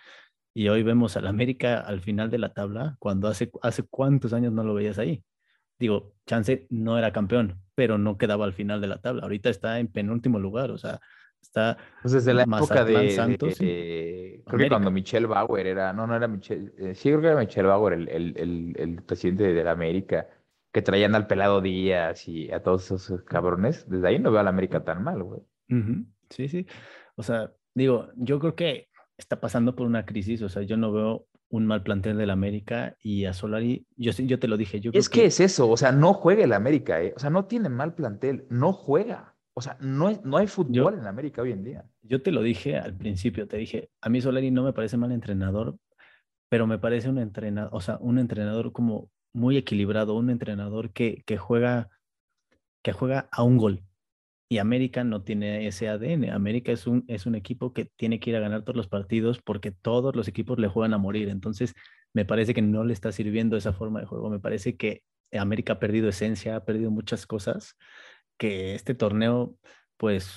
Y 0.54 0.68
hoy 0.68 0.82
vemos 0.82 1.16
al 1.16 1.26
América 1.26 1.80
al 1.80 2.00
final 2.00 2.30
de 2.30 2.38
la 2.38 2.52
tabla, 2.52 2.96
cuando 2.98 3.28
hace, 3.28 3.50
hace 3.62 3.84
cuántos 3.84 4.32
años 4.32 4.52
no 4.52 4.64
lo 4.64 4.74
veías 4.74 4.98
ahí 4.98 5.24
digo, 5.78 6.14
Chance 6.26 6.66
no 6.70 6.98
era 6.98 7.12
campeón, 7.12 7.60
pero 7.74 7.98
no 7.98 8.18
quedaba 8.18 8.44
al 8.44 8.52
final 8.52 8.80
de 8.80 8.86
la 8.88 9.00
tabla. 9.00 9.22
Ahorita 9.22 9.50
está 9.50 9.78
en 9.78 9.88
penúltimo 9.88 10.38
lugar, 10.38 10.70
o 10.70 10.78
sea, 10.78 11.00
está. 11.40 11.76
Pues 12.02 12.12
desde 12.12 12.34
la 12.34 12.42
época 12.42 12.84
de, 12.84 13.10
Santos. 13.10 13.56
creo 13.58 14.42
que 14.44 14.68
cuando 14.68 14.90
Michelle 14.90 15.26
Bauer 15.26 15.66
era, 15.66 15.92
no, 15.92 16.06
no 16.06 16.14
era 16.16 16.28
Michelle, 16.28 16.72
eh, 16.78 16.94
sí 16.94 17.08
creo 17.08 17.20
que 17.20 17.26
era 17.28 17.40
Michelle 17.40 17.68
Bauer, 17.68 17.94
el, 17.94 18.08
el, 18.08 18.74
el, 18.76 19.02
presidente 19.02 19.52
de 19.52 19.64
la 19.64 19.72
América, 19.72 20.28
que 20.72 20.82
traían 20.82 21.14
al 21.14 21.26
pelado 21.26 21.60
Díaz 21.60 22.28
y 22.28 22.50
a 22.50 22.62
todos 22.62 22.90
esos 22.90 23.22
cabrones. 23.22 23.88
Desde 23.88 24.08
ahí 24.08 24.18
no 24.18 24.30
veo 24.30 24.40
a 24.40 24.44
la 24.44 24.50
América 24.50 24.84
tan 24.84 25.02
mal, 25.02 25.22
güey. 25.22 25.40
Sí, 26.30 26.48
sí. 26.48 26.66
O 27.16 27.22
sea, 27.22 27.52
digo, 27.74 28.08
yo 28.16 28.38
creo 28.38 28.54
que 28.54 28.88
está 29.16 29.40
pasando 29.40 29.74
por 29.74 29.86
una 29.86 30.04
crisis, 30.04 30.42
o 30.42 30.48
sea, 30.48 30.62
yo 30.62 30.76
no 30.76 30.92
veo 30.92 31.26
un 31.52 31.66
mal 31.66 31.82
plantel 31.82 32.16
del 32.16 32.30
América 32.30 32.96
y 33.02 33.26
a 33.26 33.34
Solari, 33.34 33.86
yo, 33.96 34.10
yo 34.12 34.38
te 34.38 34.48
lo 34.48 34.56
dije. 34.56 34.80
Yo 34.80 34.90
es 34.94 35.10
que, 35.10 35.26
es 35.26 35.38
eso, 35.38 35.68
o 35.68 35.76
sea, 35.76 35.92
no 35.92 36.14
juega 36.14 36.44
el 36.44 36.54
América, 36.54 37.02
¿eh? 37.02 37.12
o 37.14 37.20
sea, 37.20 37.28
no 37.28 37.44
tiene 37.44 37.68
mal 37.68 37.94
plantel, 37.94 38.46
no 38.48 38.72
juega. 38.72 39.34
O 39.52 39.60
sea, 39.60 39.76
no, 39.78 40.10
no 40.24 40.38
hay 40.38 40.46
fútbol 40.46 40.98
en 40.98 41.06
América 41.06 41.42
hoy 41.42 41.52
en 41.52 41.62
día. 41.62 41.84
Yo 42.00 42.22
te 42.22 42.32
lo 42.32 42.40
dije 42.40 42.78
al 42.78 42.96
principio, 42.96 43.46
te 43.46 43.58
dije, 43.58 43.90
a 44.00 44.08
mí 44.08 44.22
Solari 44.22 44.50
no 44.50 44.62
me 44.62 44.72
parece 44.72 44.96
mal 44.96 45.12
entrenador, 45.12 45.76
pero 46.48 46.66
me 46.66 46.78
parece 46.78 47.10
un 47.10 47.18
entrenador, 47.18 47.70
o 47.74 47.82
sea, 47.82 47.98
un 48.00 48.18
entrenador 48.18 48.72
como 48.72 49.10
muy 49.34 49.58
equilibrado, 49.58 50.14
un 50.14 50.30
entrenador 50.30 50.90
que, 50.90 51.22
que 51.26 51.36
juega 51.36 51.90
que 52.82 52.92
juega 52.92 53.28
a 53.30 53.42
un 53.42 53.58
gol, 53.58 53.82
y 54.52 54.58
América 54.58 55.02
no 55.02 55.22
tiene 55.22 55.66
ese 55.66 55.88
ADN. 55.88 56.28
América 56.30 56.72
es 56.72 56.86
un, 56.86 57.06
es 57.08 57.24
un 57.24 57.34
equipo 57.34 57.72
que 57.72 57.86
tiene 57.96 58.20
que 58.20 58.28
ir 58.28 58.36
a 58.36 58.40
ganar 58.40 58.64
todos 58.64 58.76
los 58.76 58.86
partidos 58.86 59.40
porque 59.40 59.70
todos 59.70 60.14
los 60.14 60.28
equipos 60.28 60.58
le 60.58 60.68
juegan 60.68 60.92
a 60.92 60.98
morir. 60.98 61.30
Entonces, 61.30 61.72
me 62.12 62.26
parece 62.26 62.52
que 62.52 62.60
no 62.60 62.84
le 62.84 62.92
está 62.92 63.12
sirviendo 63.12 63.56
esa 63.56 63.72
forma 63.72 64.00
de 64.00 64.06
juego. 64.06 64.28
Me 64.28 64.40
parece 64.40 64.76
que 64.76 65.04
América 65.32 65.72
ha 65.72 65.78
perdido 65.78 66.10
esencia, 66.10 66.54
ha 66.54 66.66
perdido 66.66 66.90
muchas 66.90 67.26
cosas, 67.26 67.78
que 68.36 68.74
este 68.74 68.94
torneo, 68.94 69.56
pues 69.96 70.30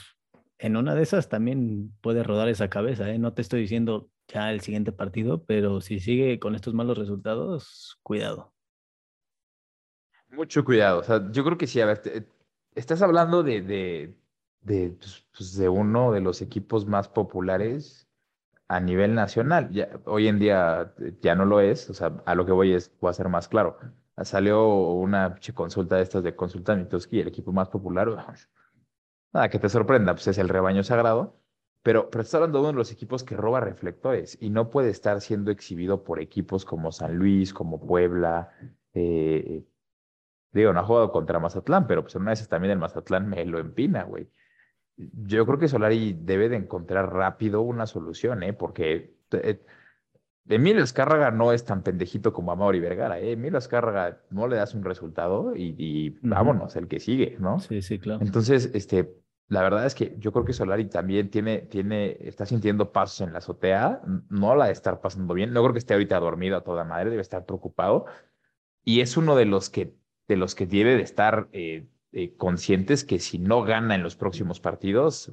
en 0.59 0.77
una 0.77 0.95
de 0.95 1.03
esas 1.03 1.27
también 1.27 1.93
puede 1.99 2.23
rodar 2.23 2.47
esa 2.47 2.69
cabeza. 2.69 3.11
¿eh? 3.11 3.19
No 3.19 3.33
te 3.33 3.41
estoy 3.41 3.59
diciendo 3.59 4.09
ya 4.29 4.49
el 4.53 4.61
siguiente 4.61 4.93
partido, 4.93 5.43
pero 5.43 5.81
si 5.81 5.99
sigue 5.99 6.39
con 6.39 6.55
estos 6.55 6.73
malos 6.73 6.97
resultados, 6.97 7.99
cuidado. 8.01 8.53
Mucho 10.29 10.63
cuidado. 10.63 11.03
Yo 11.33 11.43
creo 11.43 11.57
que 11.57 11.67
sí, 11.67 11.81
a 11.81 11.85
ver, 11.85 12.29
estás 12.75 13.01
hablando 13.01 13.41
de, 13.43 13.61
de, 13.61 14.17
de, 14.61 14.89
pues, 14.99 15.25
pues, 15.35 15.57
de 15.57 15.69
uno 15.69 16.11
de 16.11 16.21
los 16.21 16.41
equipos 16.41 16.85
más 16.85 17.07
populares 17.07 18.07
a 18.67 18.79
nivel 18.79 19.15
nacional. 19.15 19.71
Hoy 20.05 20.27
en 20.27 20.39
día 20.39 20.93
ya 21.21 21.35
no 21.35 21.45
lo 21.45 21.59
es, 21.59 21.89
o 21.89 21.93
sea, 21.93 22.21
a 22.25 22.35
lo 22.35 22.45
que 22.45 22.51
voy 22.51 22.73
es, 22.73 22.91
voy 22.99 23.09
a 23.09 23.13
ser 23.13 23.29
más 23.29 23.47
claro. 23.47 23.77
Salió 24.23 24.67
una 24.67 25.35
consulta 25.53 25.97
de 25.97 26.03
estas 26.03 26.23
de 26.23 26.35
Consulta 26.35 26.77
y 27.11 27.19
el 27.19 27.27
equipo 27.27 27.51
más 27.51 27.69
popular, 27.69 28.07
nada, 29.33 29.49
que 29.49 29.59
te 29.59 29.67
sorprenda, 29.67 30.13
pues 30.13 30.27
es 30.27 30.37
el 30.37 30.47
rebaño 30.47 30.83
sagrado, 30.83 31.37
pero, 31.83 32.09
pero 32.09 32.21
estás 32.21 32.35
hablando 32.35 32.59
de 32.59 32.63
uno 32.63 32.71
de 32.71 32.77
los 32.77 32.91
equipos 32.91 33.23
que 33.23 33.35
roba 33.35 33.59
reflectores 33.59 34.37
y 34.41 34.49
no 34.49 34.69
puede 34.69 34.89
estar 34.89 35.19
siendo 35.19 35.51
exhibido 35.51 36.03
por 36.03 36.21
equipos 36.21 36.63
como 36.63 36.93
San 36.93 37.17
Luis, 37.17 37.53
como 37.53 37.85
Puebla, 37.85 38.51
eh, 38.93 39.65
digo, 40.59 40.73
no 40.73 40.79
ha 40.79 40.85
jugado 40.85 41.11
contra 41.11 41.39
Mazatlán, 41.39 41.87
pero 41.87 42.03
pues 42.03 42.15
en 42.15 42.23
una 42.23 42.31
vez 42.31 42.47
también 42.47 42.71
el 42.71 42.79
Mazatlán 42.79 43.27
me 43.29 43.43
lo 43.45 43.59
empina, 43.59 44.03
güey. 44.03 44.29
Yo 44.97 45.45
creo 45.45 45.59
que 45.59 45.67
Solari 45.67 46.13
debe 46.13 46.47
de 46.49 46.55
encontrar 46.55 47.13
rápido 47.13 47.61
una 47.61 47.85
solución, 47.85 48.43
¿eh? 48.43 48.53
Porque 48.53 49.13
eh, 49.31 49.61
Emilio 50.47 50.83
Escárraga 50.83 51.31
no 51.31 51.51
es 51.51 51.65
tan 51.65 51.83
pendejito 51.83 52.31
como 52.31 52.51
Amaury 52.51 52.79
Vergara, 52.79 53.19
¿eh? 53.19 53.33
Emilio 53.33 53.57
Escárraga 53.57 54.21
no 54.29 54.47
le 54.47 54.55
das 54.55 54.73
un 54.73 54.83
resultado 54.83 55.53
y, 55.55 56.17
vámonos, 56.21 56.75
el 56.75 56.87
que 56.87 56.99
sigue, 56.99 57.35
¿no? 57.39 57.59
Sí, 57.59 57.81
sí, 57.81 57.99
claro. 57.99 58.21
Entonces, 58.21 58.71
este, 58.73 59.13
la 59.47 59.61
verdad 59.61 59.85
es 59.85 59.93
que 59.93 60.15
yo 60.19 60.31
creo 60.31 60.45
que 60.45 60.53
Solari 60.53 60.85
también 60.85 61.29
tiene, 61.29 61.59
tiene, 61.59 62.17
está 62.21 62.45
sintiendo 62.45 62.91
pasos 62.91 63.21
en 63.21 63.33
la 63.33 63.39
azotea, 63.39 64.01
no 64.29 64.55
la 64.55 64.67
de 64.67 64.71
estar 64.71 65.01
pasando 65.01 65.33
bien, 65.33 65.51
no 65.51 65.61
creo 65.61 65.73
que 65.73 65.79
esté 65.79 65.93
ahorita 65.93 66.19
dormido 66.19 66.57
a 66.57 66.63
toda 66.63 66.83
madre, 66.83 67.09
debe 67.09 67.21
estar 67.21 67.45
preocupado. 67.45 68.05
Y 68.83 69.01
es 69.01 69.17
uno 69.17 69.35
de 69.35 69.45
los 69.45 69.69
que, 69.69 69.95
de 70.27 70.37
los 70.37 70.55
que 70.55 70.65
debe 70.65 70.95
de 70.95 71.03
estar 71.03 71.49
eh, 71.53 71.87
eh, 72.11 72.35
conscientes 72.35 73.03
que 73.03 73.19
si 73.19 73.39
no 73.39 73.63
gana 73.63 73.95
en 73.95 74.03
los 74.03 74.15
próximos 74.15 74.59
partidos, 74.59 75.31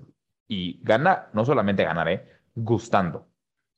y 0.52 0.80
gana, 0.82 1.28
no 1.32 1.46
solamente 1.46 1.82
ganaré, 1.82 2.28
gustando. 2.54 3.26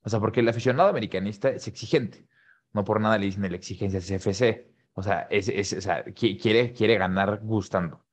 O 0.03 0.09
sea, 0.09 0.19
porque 0.19 0.41
el 0.41 0.49
aficionado 0.49 0.89
americanista 0.89 1.49
es 1.51 1.69
exigente. 1.69 2.27
No 2.73 2.85
por 2.85 3.01
nada 3.01 3.17
le 3.17 3.27
dicen 3.27 3.43
la 3.49 3.57
exigencia 3.57 4.01
CFC. 4.01 4.67
O 4.95 5.03
sea, 5.03 5.29
es, 5.31 5.49
es, 5.49 5.87
o 5.87 6.15
quiere, 6.15 6.73
quiere 6.73 6.99
ganar 6.99 7.41
gustando. 7.43 8.05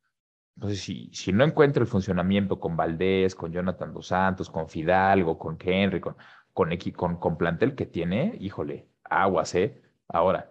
Entonces, 0.56 0.82
si, 0.82 1.10
si 1.12 1.34
no 1.34 1.44
encuentra 1.44 1.82
el 1.82 1.88
funcionamiento 1.88 2.60
con 2.60 2.78
Valdés, 2.78 3.34
con 3.34 3.52
Jonathan 3.52 3.94
Dos 3.94 4.08
Santos, 4.08 4.50
con 4.52 4.70
Fidalgo, 4.70 5.40
con 5.40 5.58
Henry, 5.60 6.00
con, 6.00 6.16
con, 6.54 6.70
con, 6.96 7.16
con 7.18 7.38
plantel 7.38 7.74
que 7.74 7.88
tiene, 7.88 8.38
híjole, 8.40 8.88
aguas, 9.04 9.56
¿eh? 9.56 9.82
Ahora, 10.08 10.51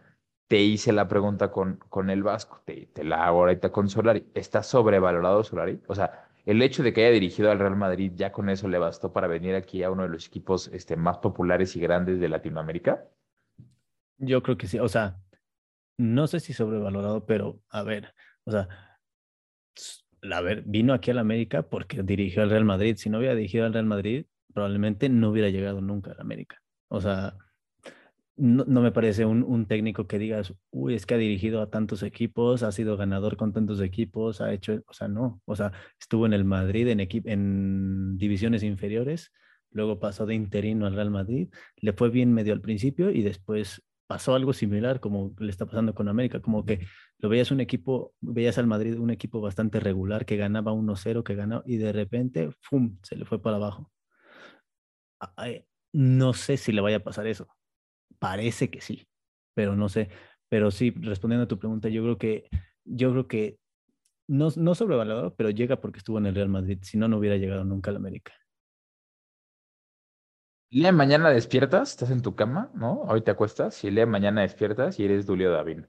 te 0.51 0.59
hice 0.61 0.93
la 0.93 1.07
pregunta 1.07 1.53
con, 1.53 1.77
con 1.89 2.11
el 2.11 2.25
Vasco, 2.25 2.61
te, 2.65 2.87
te, 2.93 3.05
la 3.05 3.25
hago 3.25 3.39
ahorita 3.39 3.71
con 3.71 3.89
Solari. 3.89 4.27
¿Está 4.35 4.65
sobrevalorado 4.65 5.45
Solari? 5.45 5.81
O 5.87 5.95
sea, 5.95 6.29
el 6.45 6.61
hecho 6.61 6.83
de 6.83 6.93
que 6.93 7.03
haya 7.03 7.13
dirigido 7.13 7.53
al 7.53 7.61
Real 7.61 7.77
Madrid, 7.77 8.11
¿ya 8.17 8.33
con 8.33 8.51
eso 8.51 8.67
le 8.67 8.77
bastó 8.79 9.13
para 9.13 9.29
venir 9.29 9.55
aquí 9.55 9.85
a 9.85 9.93
uno 9.93 10.03
de 10.03 10.09
los 10.09 10.27
equipos 10.27 10.67
este, 10.73 10.97
más 10.97 11.19
populares 11.19 11.77
y 11.77 11.81
grandes 11.81 12.19
de 12.19 12.29
Latinoamérica? 12.29 13.05
Yo 14.19 14.43
creo 14.43 14.59
que 14.59 14.67
sí. 14.67 14.81
O 14.81 14.89
sea, 14.89 15.21
no 15.97 16.27
sé 16.27 16.41
si 16.41 16.53
sobrevalorado, 16.53 17.25
pero 17.27 17.61
a 17.69 17.85
ver, 17.85 18.13
o 18.43 18.51
sea, 18.51 18.67
a 20.33 20.41
ver, 20.41 20.65
vino 20.67 20.95
aquí 20.95 21.13
al 21.13 21.19
América 21.19 21.63
porque 21.63 22.03
dirigió 22.03 22.43
al 22.43 22.51
Real 22.51 22.65
Madrid. 22.65 22.97
Si 22.97 23.09
no 23.09 23.19
hubiera 23.19 23.37
dirigido 23.37 23.67
al 23.67 23.73
Real 23.73 23.87
Madrid, 23.87 24.27
probablemente 24.53 25.09
no 25.09 25.31
hubiera 25.31 25.49
llegado 25.49 25.81
nunca 25.81 26.11
al 26.11 26.21
América. 26.21 26.61
O 26.89 27.01
sea, 27.01 27.37
no, 28.41 28.65
me 28.81 28.91
parece 28.91 29.27
un, 29.27 29.67
técnico 29.67 30.07
que 30.07 30.19
digas, 30.19 30.55
uy, 30.71 30.95
es 30.95 31.05
que 31.05 31.15
ha 31.15 31.19
dirigido 31.19 31.61
a 31.61 31.71
tantos 31.71 32.03
equipos, 32.03 32.63
ha 32.63 32.73
sido 32.73 32.97
ganador 32.97 33.37
con 33.37 33.53
tantos 33.53 33.81
equipos, 33.81 34.41
ha 34.41 34.53
hecho, 34.53 34.83
o 34.87 34.93
sea, 34.95 35.09
no, 35.09 35.43
o 35.45 35.57
sea, 35.57 35.73
estuvo 36.01 36.27
en 36.27 36.33
el 36.33 36.45
Madrid 36.45 36.89
en, 36.89 37.01
en 37.01 38.17
divisiones 38.17 38.63
inferiores, 38.63 39.31
luego 39.71 40.01
pasó 40.01 40.25
de 40.27 40.35
interino 40.35 40.87
al 40.87 40.95
Real 40.95 41.11
Madrid, 41.11 41.51
le 41.77 41.93
fue 41.93 42.09
bien 42.11 42.33
medio 42.33 42.55
al 42.55 42.63
principio 42.63 43.11
y 43.11 43.23
después 43.23 43.83
pasó 44.07 44.35
algo 44.35 44.53
similar 44.55 45.01
como 45.01 45.35
le 45.39 45.51
está 45.51 45.67
pasando 45.67 45.95
con 45.95 46.09
América, 46.09 46.41
como 46.41 46.65
que 46.65 46.87
lo 47.19 47.29
veías 47.29 47.51
un 47.51 47.61
equipo, 47.61 48.15
veías 48.21 48.59
al 48.59 48.67
Madrid 48.67 48.99
un 48.99 49.11
equipo 49.11 49.41
bastante 49.41 49.81
regular 49.81 50.25
que 50.27 50.37
ganaba 50.37 50.73
1-0, 50.73 51.23
que 51.25 51.35
ganaba 51.35 51.63
y 51.67 51.77
de 51.77 51.93
repente, 51.93 52.51
¡fum!, 52.61 52.99
se 53.03 53.17
le 53.17 53.25
fue 53.27 53.43
para 53.43 53.57
abajo. 53.57 53.93
No 55.93 56.33
sé 56.33 56.57
si 56.57 56.73
le 56.73 56.81
vaya 56.81 56.99
a 56.99 57.05
pasar 57.05 57.27
eso 57.27 57.49
Parece 58.21 58.71
que 58.71 58.81
sí, 58.81 59.09
pero 59.55 59.75
no 59.75 59.89
sé. 59.89 60.11
Pero 60.49 60.71
sí, 60.71 60.91
respondiendo 60.91 61.45
a 61.45 61.49
tu 61.49 61.59
pregunta, 61.59 61.89
yo 61.89 62.03
creo 62.03 62.19
que, 62.19 62.49
yo 62.85 63.11
creo 63.13 63.27
que 63.27 63.59
no, 64.29 64.49
no 64.57 64.75
sobrevalorado, 64.75 65.35
pero 65.35 65.51
llega 65.51 65.81
porque 65.81 65.99
estuvo 65.99 66.19
en 66.19 66.27
el 66.27 66.35
Real 66.35 66.49
Madrid. 66.49 66.79
Si 66.83 66.99
no, 66.99 67.09
no 67.09 67.19
hubiera 67.19 67.37
llegado 67.37 67.65
nunca 67.65 67.91
al 67.91 67.97
América. 67.97 68.33
El 70.71 70.81
día 70.81 70.89
de 70.89 70.93
mañana 70.93 71.31
despiertas, 71.31 71.91
estás 71.91 72.11
en 72.11 72.23
tu 72.23 72.37
cama, 72.37 72.71
¿no? 72.75 73.01
Hoy 73.03 73.23
te 73.23 73.31
acuestas 73.31 73.83
y 73.83 73.89
el 73.89 73.95
día 73.95 74.05
de 74.05 74.11
mañana 74.11 74.43
despiertas 74.43 75.01
y 75.01 75.05
eres 75.05 75.27
Dulio 75.27 75.51
David. 75.51 75.87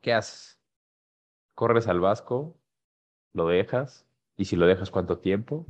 ¿Qué 0.00 0.12
haces? 0.12 0.60
¿Corres 1.54 1.86
al 1.86 2.00
Vasco? 2.00 2.58
¿Lo 3.32 3.46
dejas? 3.46 4.08
¿Y 4.36 4.46
si 4.46 4.56
lo 4.56 4.66
dejas, 4.66 4.90
cuánto 4.90 5.18
tiempo? 5.18 5.66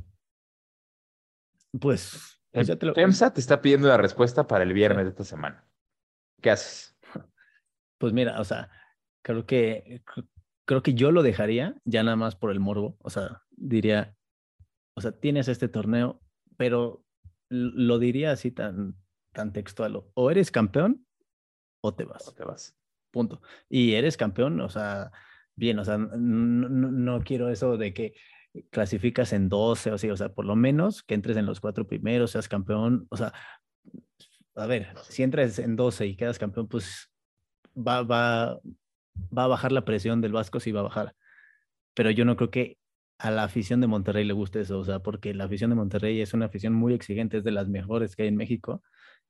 Pues 1.79 2.38
pues 2.51 2.67
te 2.67 2.75
te 2.75 3.39
está 3.39 3.61
pidiendo 3.61 3.87
la 3.87 3.97
respuesta 3.97 4.47
para 4.47 4.63
el 4.63 4.73
viernes 4.73 5.05
de 5.05 5.09
esta 5.09 5.23
semana. 5.23 5.65
¿Qué 6.41 6.51
haces? 6.51 6.97
Pues 7.97 8.13
mira, 8.13 8.39
o 8.39 8.43
sea, 8.43 8.69
creo 9.21 9.45
que 9.45 10.01
creo 10.65 10.83
que 10.83 10.93
yo 10.93 11.11
lo 11.11 11.23
dejaría 11.23 11.75
ya 11.83 12.03
nada 12.03 12.15
más 12.15 12.35
por 12.35 12.51
el 12.51 12.59
morbo. 12.59 12.95
O 13.01 13.09
sea, 13.09 13.43
diría, 13.51 14.15
o 14.95 15.01
sea, 15.01 15.11
tienes 15.11 15.47
este 15.47 15.67
torneo, 15.67 16.21
pero 16.57 17.03
lo 17.49 17.99
diría 17.99 18.31
así 18.31 18.51
tan, 18.51 18.95
tan 19.33 19.51
textual. 19.51 20.03
O 20.13 20.31
eres 20.31 20.51
campeón 20.51 21.05
o 21.81 21.93
te 21.93 22.05
vas. 22.05 22.27
O 22.27 22.33
te 22.33 22.43
vas. 22.43 22.77
Punto. 23.11 23.41
Y 23.67 23.93
eres 23.93 24.15
campeón, 24.15 24.61
o 24.61 24.69
sea, 24.69 25.11
bien, 25.55 25.79
o 25.79 25.85
sea, 25.85 25.97
no 25.97 27.21
quiero 27.21 27.49
eso 27.49 27.75
de 27.77 27.93
que 27.93 28.13
clasificas 28.71 29.33
en 29.33 29.49
12 29.49 29.91
o 29.91 29.95
así, 29.95 30.09
o 30.09 30.17
sea, 30.17 30.29
por 30.29 30.45
lo 30.45 30.55
menos 30.55 31.03
que 31.03 31.13
entres 31.13 31.37
en 31.37 31.45
los 31.45 31.59
cuatro 31.59 31.87
primeros, 31.87 32.31
seas 32.31 32.47
campeón, 32.47 33.07
o 33.09 33.17
sea, 33.17 33.33
a 34.55 34.65
ver, 34.65 34.93
si 35.07 35.23
entres 35.23 35.59
en 35.59 35.75
12 35.75 36.07
y 36.07 36.15
quedas 36.15 36.39
campeón, 36.39 36.67
pues 36.67 37.11
va, 37.75 38.03
va, 38.03 38.59
va 39.35 39.43
a 39.43 39.47
bajar 39.47 39.71
la 39.71 39.85
presión 39.85 40.21
del 40.21 40.33
Vasco, 40.33 40.59
sí 40.59 40.71
va 40.71 40.81
a 40.81 40.83
bajar. 40.83 41.15
Pero 41.93 42.11
yo 42.11 42.25
no 42.25 42.35
creo 42.35 42.51
que 42.51 42.77
a 43.19 43.31
la 43.31 43.43
afición 43.43 43.81
de 43.81 43.87
Monterrey 43.87 44.23
le 44.25 44.33
guste 44.33 44.61
eso, 44.61 44.79
o 44.79 44.85
sea, 44.85 44.99
porque 44.99 45.33
la 45.33 45.45
afición 45.45 45.69
de 45.69 45.75
Monterrey 45.75 46.21
es 46.21 46.33
una 46.33 46.45
afición 46.45 46.73
muy 46.73 46.93
exigente, 46.93 47.37
es 47.37 47.43
de 47.43 47.51
las 47.51 47.67
mejores 47.67 48.15
que 48.15 48.23
hay 48.23 48.29
en 48.29 48.37
México, 48.37 48.81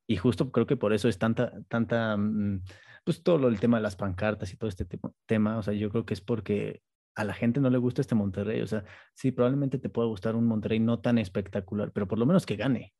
y 0.08 0.17
justo 0.17 0.51
creo 0.51 0.67
que 0.67 0.77
por 0.77 0.93
eso 0.93 1.10
es 1.10 1.17
tanta, 1.17 1.53
tanta, 1.67 2.17
mm, 2.17 2.63
pues 3.03 3.23
todo 3.23 3.47
el 3.47 3.60
tema 3.60 3.77
de 3.77 3.84
las 3.84 3.95
pancartas 3.95 4.53
y 4.53 4.58
todo 4.58 4.69
este 4.69 4.88
tema, 5.25 5.58
o 5.58 5.63
sea, 5.63 5.73
yo 5.73 5.89
creo 5.89 6.05
que 6.05 6.13
es 6.13 6.21
porque 6.21 6.82
a 7.19 7.25
la 7.25 7.34
gente 7.34 7.60
no 7.60 7.69
le 7.69 7.77
gusta 7.77 7.99
este 7.99 8.15
Monterrey. 8.15 8.62
O 8.62 8.67
sea, 8.67 8.86
sí, 9.13 9.32
probablemente 9.32 9.77
te 9.77 9.89
pueda 9.89 10.08
gustar 10.08 10.38
un 10.38 10.47
Monterrey 10.47 10.79
no 10.79 10.99
tan 11.01 11.17
espectacular, 11.17 11.91
pero 11.91 12.08
por 12.08 12.17
lo 12.17 12.25
menos 12.25 12.45
que 12.45 12.55
gane. 12.55 12.93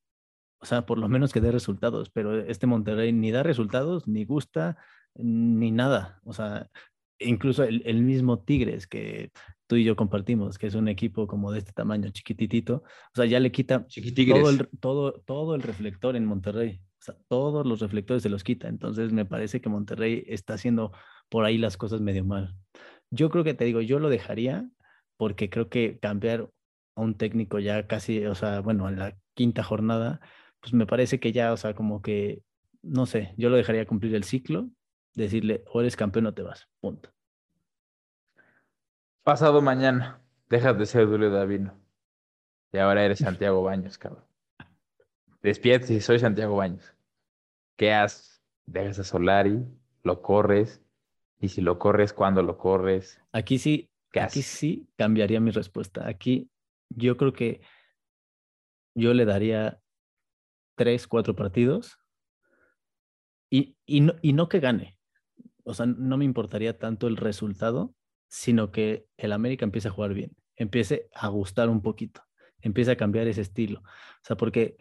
O 0.60 0.65
sea, 0.65 0.86
por 0.86 0.97
lo 0.97 1.08
menos 1.08 1.32
que 1.32 1.39
dé 1.39 1.51
resultados. 1.53 2.10
Pero 2.10 2.38
este 2.38 2.67
Monterrey 2.67 3.13
ni 3.13 3.32
da 3.32 3.43
resultados, 3.43 4.10
ni 4.10 4.25
gusta, 4.25 4.77
ni 5.15 5.71
nada. 5.71 6.19
O 6.25 6.34
sea, 6.34 6.69
incluso 7.17 7.63
el, 7.63 8.01
mismo 8.03 8.39
Tigres 8.43 8.88
que 8.88 9.32
tú 9.67 9.77
y 9.77 9.86
yo 9.86 9.95
compartimos, 9.95 10.58
que 10.58 10.67
es 10.67 10.75
un 10.75 10.89
equipo 10.89 11.25
como 11.25 11.53
de 11.53 11.60
este 11.60 11.71
tamaño, 11.71 12.10
chiquititito, 12.10 12.84
o 12.84 13.15
sea, 13.15 13.25
ya 13.25 13.39
le 13.39 13.53
quita 13.53 13.86
todo 13.88 14.49
el, 14.49 14.69
todo, 14.82 15.13
todo 15.25 15.55
el 15.55 15.62
reflector 15.62 16.17
en 16.17 16.25
Monterrey. 16.25 16.82
O 16.99 17.01
sea, 17.01 17.15
todos 17.29 17.65
los 17.65 17.79
reflectores 17.79 18.23
se 18.23 18.29
los 18.29 18.43
quita. 18.43 18.67
Entonces 18.67 19.13
me 19.13 19.23
parece 19.23 19.62
que 19.62 19.69
Monterrey 19.69 20.25
está 20.27 20.55
haciendo 20.55 20.91
por 21.29 21.45
ahí 21.45 21.58
las 21.58 21.77
cosas 21.77 22.01
medio 22.01 22.25
mal. 22.25 22.53
Yo 23.11 23.29
creo 23.29 23.43
que 23.43 23.53
te 23.53 23.65
digo, 23.65 23.81
yo 23.81 23.99
lo 23.99 24.09
dejaría 24.09 24.69
porque 25.17 25.49
creo 25.49 25.69
que 25.69 25.99
cambiar 25.99 26.49
a 26.95 27.01
un 27.01 27.15
técnico 27.15 27.59
ya 27.59 27.87
casi, 27.87 28.25
o 28.25 28.35
sea, 28.35 28.61
bueno, 28.61 28.87
en 28.89 28.99
la 28.99 29.17
quinta 29.33 29.63
jornada, 29.63 30.21
pues 30.59 30.73
me 30.73 30.85
parece 30.85 31.19
que 31.19 31.31
ya, 31.31 31.53
o 31.53 31.57
sea, 31.57 31.73
como 31.73 32.01
que, 32.01 32.41
no 32.81 33.05
sé, 33.05 33.33
yo 33.37 33.49
lo 33.49 33.57
dejaría 33.57 33.85
cumplir 33.85 34.15
el 34.15 34.23
ciclo, 34.23 34.69
decirle, 35.13 35.63
o 35.67 35.81
eres 35.81 35.95
campeón 35.95 36.27
o 36.27 36.33
te 36.33 36.41
vas, 36.41 36.67
punto. 36.79 37.11
Pasado 39.23 39.61
mañana, 39.61 40.21
dejas 40.49 40.77
de 40.77 40.85
ser 40.85 41.07
Julio 41.07 41.29
Davino. 41.29 41.77
Y 42.71 42.77
ahora 42.77 43.03
eres 43.03 43.19
Santiago 43.19 43.63
Baños, 43.63 43.97
cabrón. 43.97 44.23
Despierta 45.41 45.91
y 45.91 46.01
soy 46.01 46.19
Santiago 46.19 46.55
Baños. 46.55 46.93
¿qué 47.79 47.93
haces? 47.93 48.43
¿Dejas 48.65 48.99
a 48.99 49.03
Solari? 49.05 49.65
¿Lo 50.03 50.21
corres? 50.21 50.81
Y 51.39 51.49
si 51.49 51.62
lo 51.62 51.80
corres, 51.80 52.13
¿cuándo 52.13 52.43
lo 52.43 52.58
corres? 52.58 53.21
Aquí 53.32 53.60
sí, 53.60 53.89
aquí 54.13 54.41
sí 54.41 54.89
cambiaría 54.97 55.39
mi 55.39 55.52
respuesta. 55.52 56.08
Aquí 56.08 56.49
yo 56.89 57.15
creo 57.17 57.34
que 57.34 57.62
yo 58.95 59.13
le 59.13 59.25
daría 59.25 59.80
tres, 60.75 61.08
cuatro 61.08 61.36
partidos 61.36 61.97
y, 63.49 63.78
y, 63.86 64.02
no, 64.02 64.15
y 64.21 64.34
no 64.34 64.49
que 64.49 64.60
gane. 64.60 64.97
O 65.63 65.73
sea, 65.73 65.86
no 65.86 66.17
me 66.17 66.25
importaría 66.25 66.78
tanto 66.78 67.08
el 67.08 67.15
resultado, 67.15 67.95
sino 68.28 68.71
que 68.71 69.08
el 69.17 69.32
América 69.32 69.65
empiece 69.65 69.88
a 69.88 69.91
jugar 69.91 70.13
bien, 70.13 70.36
empiece 70.56 71.10
a 71.13 71.28
gustar 71.30 71.69
un 71.69 71.82
poquito, 71.82 72.21
empiece 72.62 72.91
a 72.91 72.97
cambiar 72.97 73.28
ese 73.28 73.41
estilo. 73.41 73.80
O 73.82 74.23
sea, 74.23 74.36
porque, 74.36 74.78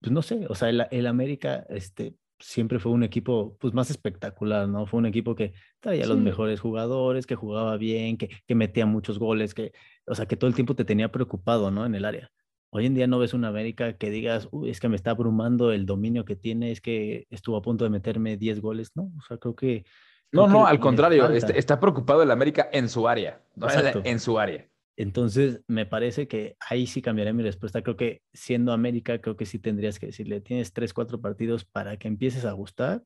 pues 0.00 0.12
no 0.12 0.22
sé, 0.22 0.46
o 0.48 0.54
sea, 0.54 0.70
el, 0.70 0.86
el 0.90 1.06
América, 1.06 1.66
este, 1.68 2.16
siempre 2.40 2.78
fue 2.78 2.92
un 2.92 3.02
equipo 3.02 3.56
pues 3.60 3.74
más 3.74 3.90
espectacular, 3.90 4.68
¿no? 4.68 4.86
Fue 4.86 4.98
un 4.98 5.06
equipo 5.06 5.34
que 5.34 5.52
traía 5.78 6.06
los 6.06 6.18
mejores 6.18 6.60
jugadores, 6.60 7.26
que 7.26 7.34
jugaba 7.34 7.76
bien, 7.76 8.16
que, 8.16 8.28
que 8.46 8.54
metía 8.54 8.86
muchos 8.86 9.18
goles, 9.18 9.54
que, 9.54 9.72
o 10.06 10.14
sea, 10.14 10.26
que 10.26 10.36
todo 10.36 10.48
el 10.48 10.54
tiempo 10.54 10.74
te 10.74 10.84
tenía 10.84 11.12
preocupado, 11.12 11.70
¿no? 11.70 11.86
En 11.86 11.94
el 11.94 12.04
área. 12.04 12.30
Hoy 12.72 12.86
en 12.86 12.94
día 12.94 13.06
no 13.06 13.18
ves 13.18 13.34
una 13.34 13.48
América 13.48 13.94
que 13.94 14.10
digas, 14.10 14.48
uy, 14.52 14.70
es 14.70 14.78
que 14.80 14.88
me 14.88 14.96
está 14.96 15.10
abrumando 15.10 15.72
el 15.72 15.86
dominio 15.86 16.24
que 16.24 16.36
tiene, 16.36 16.70
es 16.70 16.80
que 16.80 17.26
estuvo 17.30 17.56
a 17.56 17.62
punto 17.62 17.84
de 17.84 17.90
meterme 17.90 18.36
10 18.36 18.60
goles, 18.60 18.90
¿no? 18.94 19.10
O 19.18 19.22
sea, 19.26 19.38
creo 19.38 19.56
que... 19.56 19.84
no, 20.30 20.46
no, 20.46 20.66
al 20.66 20.78
contrario, 20.78 21.28
está, 21.30 21.52
está, 21.52 21.80
preocupado 21.80 22.22
el 22.22 22.30
América 22.30 22.68
en 22.72 22.88
su 22.88 23.08
área, 23.08 23.42
¿no? 23.56 23.66
en 24.04 24.20
su 24.20 24.38
área. 24.38 24.68
Entonces, 24.96 25.62
me 25.66 25.86
parece 25.86 26.28
que 26.28 26.56
ahí 26.60 26.86
sí 26.86 27.00
cambiaré 27.00 27.32
mi 27.32 27.42
respuesta. 27.42 27.82
Creo 27.82 27.96
que 27.96 28.22
siendo 28.32 28.72
América, 28.72 29.20
creo 29.20 29.36
que 29.36 29.46
sí 29.46 29.58
tendrías 29.58 29.98
que 29.98 30.06
decirle, 30.06 30.40
tienes 30.40 30.72
tres, 30.72 30.92
cuatro 30.92 31.20
partidos 31.20 31.64
para 31.64 31.96
que 31.96 32.08
empieces 32.08 32.44
a 32.44 32.52
gustar, 32.52 33.02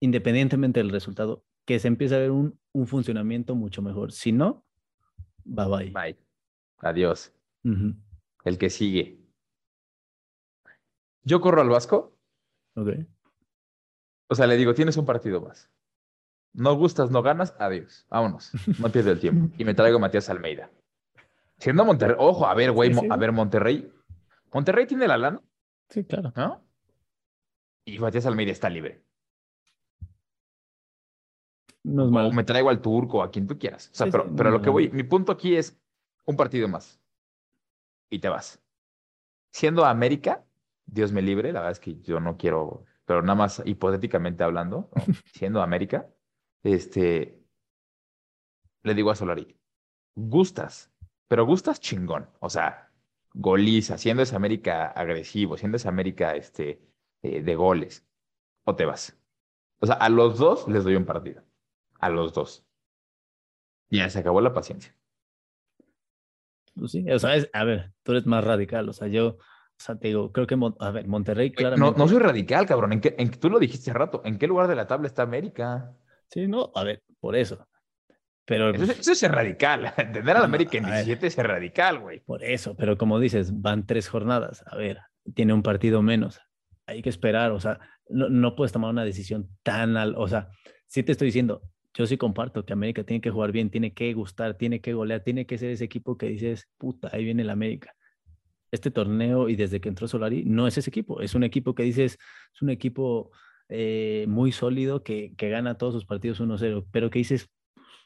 independientemente 0.00 0.80
del 0.80 0.90
resultado, 0.90 1.44
que 1.64 1.78
se 1.78 1.88
empiece 1.88 2.14
a 2.14 2.18
ver 2.18 2.30
un, 2.30 2.58
un 2.72 2.86
funcionamiento 2.86 3.54
mucho 3.54 3.80
mejor. 3.80 4.12
Si 4.12 4.32
no, 4.32 4.66
bye 5.44 5.66
bye. 5.66 5.90
Bye. 5.90 6.18
Adiós. 6.78 7.32
El 8.44 8.58
que 8.58 8.68
sigue. 8.68 9.18
Yo 11.22 11.40
corro 11.40 11.62
al 11.62 11.68
Vasco. 11.68 12.18
Ok. 12.74 12.90
O 14.28 14.34
sea, 14.34 14.46
le 14.46 14.56
digo, 14.56 14.74
tienes 14.74 14.96
un 14.96 15.06
partido 15.06 15.40
más. 15.40 15.70
No 16.54 16.74
gustas, 16.74 17.10
no 17.10 17.22
ganas, 17.22 17.54
adiós. 17.58 18.06
Vámonos. 18.10 18.52
No 18.78 18.90
pierdo 18.90 19.10
el 19.10 19.20
tiempo. 19.20 19.54
Y 19.58 19.64
me 19.64 19.74
traigo 19.74 19.96
a 19.98 20.00
Matías 20.00 20.28
Almeida. 20.28 20.70
Siendo 21.58 21.84
Monterrey, 21.84 22.16
ojo, 22.18 22.46
a 22.46 22.54
ver, 22.54 22.72
güey, 22.72 22.92
a 23.10 23.16
ver, 23.16 23.32
Monterrey. 23.32 23.92
Monterrey 24.52 24.86
tiene 24.86 25.06
la 25.06 25.16
lana. 25.16 25.40
Sí, 25.88 26.04
claro. 26.04 26.32
¿No? 26.34 26.62
Y 27.84 27.98
Matías 27.98 28.26
Almeida 28.26 28.52
está 28.52 28.68
libre. 28.68 29.02
No 31.84 32.04
es 32.04 32.10
malo. 32.10 32.28
O 32.28 32.32
me 32.32 32.44
traigo 32.44 32.68
al 32.68 32.80
turco, 32.80 33.22
a 33.22 33.30
quien 33.30 33.46
tú 33.46 33.58
quieras. 33.58 33.90
O 33.92 33.94
sea, 33.94 34.08
pero, 34.10 34.30
pero 34.34 34.50
lo 34.50 34.60
que 34.60 34.70
voy, 34.70 34.90
mi 34.90 35.02
punto 35.02 35.32
aquí 35.32 35.56
es 35.56 35.80
un 36.26 36.36
partido 36.36 36.68
más. 36.68 37.00
Y 38.10 38.18
te 38.18 38.28
vas. 38.28 38.62
Siendo 39.52 39.84
América, 39.84 40.44
Dios 40.86 41.12
me 41.12 41.22
libre, 41.22 41.52
la 41.52 41.60
verdad 41.60 41.72
es 41.72 41.80
que 41.80 42.00
yo 42.00 42.20
no 42.20 42.36
quiero, 42.36 42.84
pero 43.04 43.22
nada 43.22 43.34
más 43.34 43.62
hipotéticamente 43.64 44.44
hablando, 44.44 44.90
siendo 45.32 45.62
América, 45.62 46.08
este, 46.62 47.42
le 48.82 48.94
digo 48.94 49.10
a 49.10 49.14
Solari, 49.14 49.58
gustas, 50.14 50.92
pero 51.28 51.46
gustas 51.46 51.80
chingón. 51.80 52.28
O 52.40 52.50
sea, 52.50 52.90
goliza, 53.34 53.98
siendo 53.98 54.22
ese 54.22 54.36
América 54.36 54.86
agresivo, 54.86 55.56
siendo 55.56 55.76
ese 55.76 55.88
América 55.88 56.34
este, 56.36 56.82
eh, 57.22 57.42
de 57.42 57.54
goles, 57.54 58.06
o 58.64 58.76
te 58.76 58.84
vas. 58.84 59.18
O 59.80 59.86
sea, 59.86 59.96
a 59.96 60.08
los 60.08 60.38
dos 60.38 60.68
les 60.68 60.84
doy 60.84 60.96
un 60.96 61.04
partido. 61.04 61.42
A 61.98 62.08
los 62.08 62.32
dos. 62.32 62.64
Ya 63.90 64.08
se 64.08 64.20
acabó 64.20 64.40
la 64.40 64.54
paciencia. 64.54 64.96
Pues 66.74 66.92
sí, 66.92 67.10
o 67.10 67.18
sea, 67.18 67.36
a 67.52 67.64
ver, 67.64 67.92
tú 68.02 68.12
eres 68.12 68.26
más 68.26 68.44
radical. 68.44 68.88
O 68.88 68.92
sea, 68.92 69.08
yo, 69.08 69.28
o 69.28 69.38
sea, 69.76 69.96
te 69.96 70.08
digo, 70.08 70.32
creo 70.32 70.46
que, 70.46 70.56
a 70.78 70.90
ver, 70.90 71.06
Monterrey, 71.06 71.52
claramente. 71.52 71.92
No, 71.92 71.96
no 71.96 72.08
soy 72.08 72.18
radical, 72.18 72.66
cabrón. 72.66 72.92
¿En 72.92 73.00
qué, 73.00 73.14
en, 73.18 73.30
tú 73.30 73.50
lo 73.50 73.58
dijiste 73.58 73.90
hace 73.90 73.98
rato. 73.98 74.22
¿En 74.24 74.38
qué 74.38 74.46
lugar 74.46 74.68
de 74.68 74.76
la 74.76 74.86
tabla 74.86 75.08
está 75.08 75.22
América? 75.22 75.94
Sí, 76.32 76.48
no, 76.48 76.72
a 76.74 76.82
ver, 76.82 77.02
por 77.20 77.36
eso. 77.36 77.68
Pero, 78.46 78.70
eso, 78.70 79.12
es 79.12 79.22
radical. 79.30 79.92
Entender 79.98 80.36
a 80.36 80.40
la 80.40 80.46
América 80.46 80.78
en 80.78 80.86
17 80.86 81.26
es 81.26 81.36
radical, 81.36 81.98
güey. 82.00 82.20
Por 82.20 82.42
eso, 82.42 82.74
pero 82.74 82.96
como 82.96 83.20
dices, 83.20 83.60
van 83.60 83.86
tres 83.86 84.08
jornadas. 84.08 84.64
A 84.66 84.76
ver, 84.76 84.98
tiene 85.34 85.52
un 85.52 85.62
partido 85.62 86.02
menos. 86.02 86.40
Hay 86.86 87.02
que 87.02 87.10
esperar, 87.10 87.52
o 87.52 87.60
sea, 87.60 87.78
no, 88.08 88.28
no 88.28 88.56
puedes 88.56 88.72
tomar 88.72 88.90
una 88.90 89.04
decisión 89.04 89.48
tan 89.62 89.96
al, 89.96 90.14
o 90.16 90.26
sea, 90.26 90.48
sí 90.86 91.02
te 91.02 91.12
estoy 91.12 91.26
diciendo, 91.26 91.62
yo 91.94 92.06
sí 92.06 92.16
comparto 92.16 92.64
que 92.64 92.72
América 92.72 93.04
tiene 93.04 93.20
que 93.20 93.30
jugar 93.30 93.52
bien, 93.52 93.70
tiene 93.70 93.92
que 93.92 94.12
gustar, 94.14 94.56
tiene 94.56 94.80
que 94.80 94.94
golear, 94.94 95.22
tiene 95.22 95.46
que 95.46 95.58
ser 95.58 95.70
ese 95.70 95.84
equipo 95.84 96.16
que 96.16 96.28
dices, 96.28 96.68
puta, 96.78 97.10
ahí 97.12 97.24
viene 97.24 97.42
el 97.42 97.50
América. 97.50 97.94
Este 98.70 98.90
torneo 98.90 99.50
y 99.50 99.56
desde 99.56 99.80
que 99.80 99.90
entró 99.90 100.08
Solari 100.08 100.44
no 100.44 100.66
es 100.66 100.78
ese 100.78 100.88
equipo, 100.88 101.20
es 101.20 101.34
un 101.34 101.44
equipo 101.44 101.74
que 101.74 101.82
dices, 101.82 102.18
es 102.54 102.62
un 102.62 102.70
equipo 102.70 103.30
eh, 103.68 104.26
muy 104.28 104.52
sólido 104.52 105.02
que, 105.02 105.34
que, 105.36 105.48
gana 105.48 105.78
todos 105.78 105.94
sus 105.94 106.04
partidos 106.04 106.40
1-0, 106.40 106.86
pero 106.90 107.10
que 107.10 107.18
dices, 107.20 107.50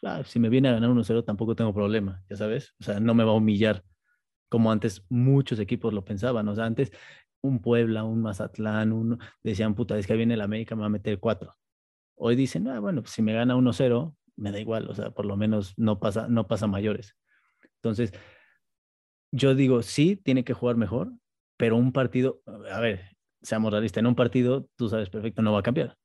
ah, 0.03 0.23
si 0.25 0.39
me 0.39 0.49
viene 0.49 0.69
a 0.69 0.73
ganar 0.73 0.91
1-0 0.91 1.25
tampoco 1.25 1.57
tengo 1.57 1.75
problema, 1.75 2.23
ya 2.31 2.37
sabes, 2.37 2.75
o 2.81 2.85
sea, 2.85 3.01
no 3.01 3.15
me 3.15 3.25
va 3.25 3.33
a 3.33 3.35
humillar 3.35 3.85
como 4.49 4.71
antes 4.71 5.05
muchos 5.09 5.59
equipos 5.59 5.93
lo 5.93 6.05
pensaban, 6.05 6.49
o 6.49 6.55
sea, 6.55 6.67
antes 6.67 6.93
un 7.43 7.61
Puebla, 7.61 8.05
un 8.05 8.23
Mazatlán, 8.23 8.93
un, 8.93 9.19
decían, 9.43 9.75
puta, 9.75 9.99
es 9.99 10.07
que 10.07 10.17
viene 10.17 10.35
el 10.35 10.41
América, 10.41 10.75
me 10.75 10.81
va 10.81 10.87
a 10.87 10.91
meter 10.91 11.19
cuatro. 11.21 11.55
Hoy 12.17 12.37
dicen, 12.37 12.69
ah, 12.69 12.81
bueno, 12.81 13.03
pues 13.03 13.13
si 13.13 13.23
me 13.23 13.33
gana 13.33 13.57
1-0, 13.57 14.15
me 14.37 14.53
da 14.53 14.61
igual, 14.61 14.89
o 14.91 14.95
sea, 14.95 15.11
por 15.11 15.27
lo 15.27 15.37
menos 15.37 15.75
no 15.77 16.01
pasa, 16.01 16.29
no 16.29 16.47
pasa 16.47 16.67
mayores. 16.67 17.17
Entonces, 17.77 18.13
yo 19.33 19.55
digo, 19.55 19.83
sí, 19.83 20.17
tiene 20.17 20.45
que 20.45 20.55
jugar 20.55 20.77
mejor, 20.77 21.13
pero 21.57 21.77
un 21.77 21.93
partido, 21.93 22.43
a 22.71 22.81
ver, 22.81 23.16
seamos 23.47 23.73
realistas, 23.73 24.01
en 24.01 24.07
un 24.09 24.15
partido, 24.17 24.69
tú 24.77 24.89
sabes 24.89 25.09
perfecto, 25.11 25.43
no 25.43 25.53
va 25.53 25.61
a 25.61 25.63
cambiar. 25.63 25.97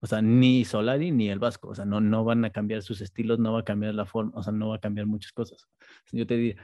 O 0.00 0.06
sea, 0.06 0.20
ni 0.20 0.64
Solari 0.64 1.10
ni 1.10 1.30
el 1.30 1.38
Vasco, 1.38 1.68
o 1.68 1.74
sea, 1.74 1.86
no, 1.86 2.00
no 2.00 2.22
van 2.24 2.44
a 2.44 2.50
cambiar 2.50 2.82
sus 2.82 3.00
estilos, 3.00 3.38
no 3.38 3.54
va 3.54 3.60
a 3.60 3.64
cambiar 3.64 3.94
la 3.94 4.04
forma, 4.04 4.32
o 4.34 4.42
sea, 4.42 4.52
no 4.52 4.68
va 4.68 4.76
a 4.76 4.80
cambiar 4.80 5.06
muchas 5.06 5.32
cosas. 5.32 5.68
Yo 6.12 6.26
te 6.26 6.36
diría, 6.36 6.62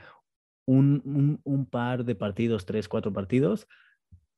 un, 0.67 1.03
un, 1.05 1.41
un 1.45 1.67
par 1.67 2.05
de 2.05 2.15
partidos, 2.15 2.67
tres, 2.67 2.89
cuatro 2.89 3.13
partidos, 3.13 3.67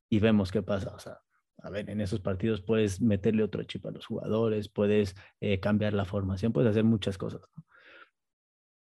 y 0.09 0.19
vemos 0.19 0.51
qué 0.51 0.61
pasa. 0.63 0.95
O 0.95 0.99
sea, 0.99 1.19
a 1.61 1.69
ver, 1.69 1.89
en 1.89 1.99
esos 1.99 2.21
partidos 2.21 2.61
puedes 2.61 3.01
meterle 3.01 3.43
otro 3.43 3.63
chip 3.63 3.85
a 3.85 3.91
los 3.91 4.05
jugadores, 4.05 4.69
puedes 4.69 5.15
eh, 5.41 5.59
cambiar 5.59 5.93
la 5.93 6.05
formación, 6.05 6.53
puedes 6.53 6.71
hacer 6.71 6.85
muchas 6.85 7.17
cosas. 7.17 7.41
¿no? 7.55 7.63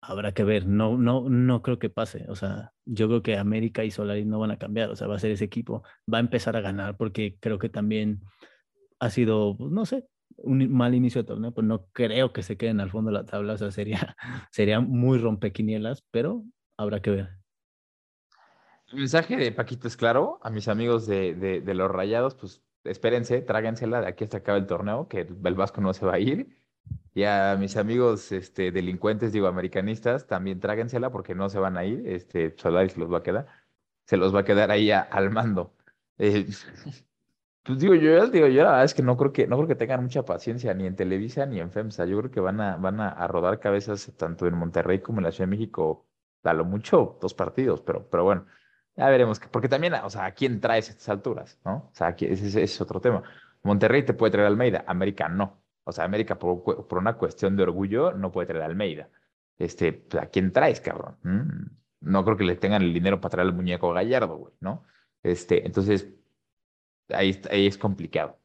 Habrá 0.02 0.32
que 0.32 0.42
ver, 0.42 0.66
no, 0.66 0.98
no, 0.98 1.28
no 1.30 1.62
creo 1.62 1.78
que 1.78 1.88
pase, 1.88 2.26
o 2.28 2.34
sea, 2.34 2.72
yo 2.84 3.06
creo 3.06 3.22
que 3.22 3.38
América 3.38 3.84
y 3.84 3.92
Solari 3.92 4.24
no 4.24 4.40
van 4.40 4.50
a 4.50 4.58
cambiar, 4.58 4.90
o 4.90 4.96
sea, 4.96 5.06
va 5.06 5.14
a 5.14 5.20
ser 5.20 5.30
ese 5.30 5.44
equipo, 5.44 5.84
va 6.12 6.18
a 6.18 6.20
empezar 6.20 6.56
a 6.56 6.60
ganar 6.60 6.96
porque 6.96 7.38
creo 7.40 7.58
que 7.58 7.68
también 7.68 8.20
ha 8.98 9.10
sido, 9.10 9.56
pues, 9.56 9.70
no 9.70 9.86
sé, 9.86 10.08
un 10.36 10.72
mal 10.72 10.96
inicio 10.96 11.22
de 11.22 11.28
torneo, 11.28 11.52
pues 11.54 11.66
no 11.66 11.86
creo 11.92 12.32
que 12.32 12.42
se 12.42 12.56
queden 12.56 12.80
al 12.80 12.90
fondo 12.90 13.12
de 13.12 13.18
la 13.18 13.26
tabla, 13.26 13.52
o 13.52 13.58
sea, 13.58 13.70
sería, 13.70 14.16
sería 14.50 14.80
muy 14.80 15.18
rompequinielas, 15.18 16.02
pero 16.10 16.44
habrá 16.76 17.00
que 17.00 17.10
ver. 17.10 17.28
El 18.88 18.98
mensaje 18.98 19.36
de 19.36 19.52
Paquito 19.52 19.86
es 19.86 19.96
claro, 19.96 20.40
a 20.42 20.50
mis 20.50 20.66
amigos 20.66 21.06
de, 21.06 21.34
de, 21.34 21.74
los 21.74 21.90
Rayados, 21.90 22.34
pues 22.34 22.62
espérense, 22.84 23.40
tráguensela 23.40 24.00
de 24.00 24.08
aquí 24.08 24.24
hasta 24.24 24.38
acaba 24.38 24.58
el 24.58 24.66
torneo, 24.66 25.06
que 25.08 25.20
el 25.20 25.54
Vasco 25.54 25.80
no 25.80 25.94
se 25.94 26.04
va 26.04 26.14
a 26.14 26.18
ir 26.18 26.61
y 27.14 27.24
a 27.24 27.56
mis 27.58 27.76
amigos 27.76 28.32
este, 28.32 28.72
delincuentes, 28.72 29.32
digo, 29.32 29.46
americanistas, 29.46 30.26
también 30.26 30.60
tráguensela 30.60 31.10
porque 31.10 31.34
no 31.34 31.48
se 31.50 31.58
van 31.58 31.76
a 31.76 31.84
ir. 31.84 32.02
Este, 32.06 32.54
Solari 32.56 32.88
se 32.88 33.00
los 33.00 33.12
va 33.12 33.18
a 33.18 33.22
quedar. 33.22 33.46
Se 34.06 34.16
los 34.16 34.34
va 34.34 34.40
a 34.40 34.44
quedar 34.44 34.70
ahí 34.70 34.90
al 34.90 35.30
mando. 35.30 35.74
Eh, 36.18 36.46
pues 37.64 37.78
digo, 37.78 37.94
yo 37.94 38.26
digo, 38.28 38.46
yo 38.48 38.62
la 38.64 38.70
verdad 38.70 38.84
es 38.84 38.94
que 38.94 39.02
no 39.02 39.16
creo 39.16 39.32
que, 39.32 39.46
no 39.46 39.56
creo 39.56 39.68
que 39.68 39.74
tengan 39.74 40.02
mucha 40.02 40.24
paciencia 40.24 40.74
ni 40.74 40.86
en 40.86 40.96
Televisa 40.96 41.46
ni 41.46 41.60
en 41.60 41.70
FEMSA. 41.70 42.06
Yo 42.06 42.18
creo 42.18 42.30
que 42.30 42.40
van 42.40 42.60
a, 42.60 42.76
van 42.76 43.00
a, 43.00 43.26
rodar 43.28 43.60
cabezas 43.60 44.12
tanto 44.16 44.46
en 44.46 44.54
Monterrey 44.54 45.00
como 45.00 45.20
en 45.20 45.24
la 45.24 45.32
Ciudad 45.32 45.48
de 45.48 45.56
México, 45.56 46.06
a 46.44 46.54
lo 46.54 46.64
mucho 46.64 47.18
dos 47.20 47.34
partidos, 47.34 47.82
pero, 47.82 48.08
pero 48.08 48.24
bueno, 48.24 48.46
ya 48.96 49.08
veremos. 49.08 49.40
Porque 49.50 49.68
también, 49.68 49.94
o 49.94 50.10
sea, 50.10 50.26
¿a 50.26 50.32
quién 50.32 50.60
traes 50.60 50.88
a 50.88 50.92
estas 50.92 51.08
alturas? 51.10 51.58
¿No? 51.64 51.90
O 51.92 51.94
sea, 51.94 52.10
ese, 52.18 52.32
ese 52.46 52.62
es 52.62 52.80
otro 52.80 53.00
tema. 53.00 53.22
Monterrey 53.62 54.04
te 54.04 54.14
puede 54.14 54.32
traer 54.32 54.46
Almeida, 54.48 54.84
América 54.86 55.28
no. 55.28 55.61
O 55.84 55.92
sea, 55.92 56.04
América 56.04 56.38
por, 56.38 56.86
una 56.98 57.16
cuestión 57.16 57.56
de 57.56 57.64
orgullo 57.64 58.12
no 58.12 58.30
puede 58.32 58.48
traer 58.48 58.62
a 58.62 58.66
Almeida. 58.66 59.08
Este, 59.58 59.92
pues, 59.92 60.22
¿a 60.22 60.26
quién 60.26 60.52
traes, 60.52 60.80
cabrón? 60.80 61.16
Mm, 61.22 62.10
no 62.10 62.24
creo 62.24 62.36
que 62.36 62.44
le 62.44 62.56
tengan 62.56 62.82
el 62.82 62.94
dinero 62.94 63.20
para 63.20 63.30
traer 63.30 63.48
al 63.48 63.54
muñeco 63.54 63.92
Gallardo, 63.92 64.36
güey, 64.36 64.54
¿no? 64.60 64.84
Este, 65.22 65.66
entonces, 65.66 66.08
ahí, 67.10 67.40
ahí 67.50 67.66
es 67.66 67.78
complicado. 67.78 68.38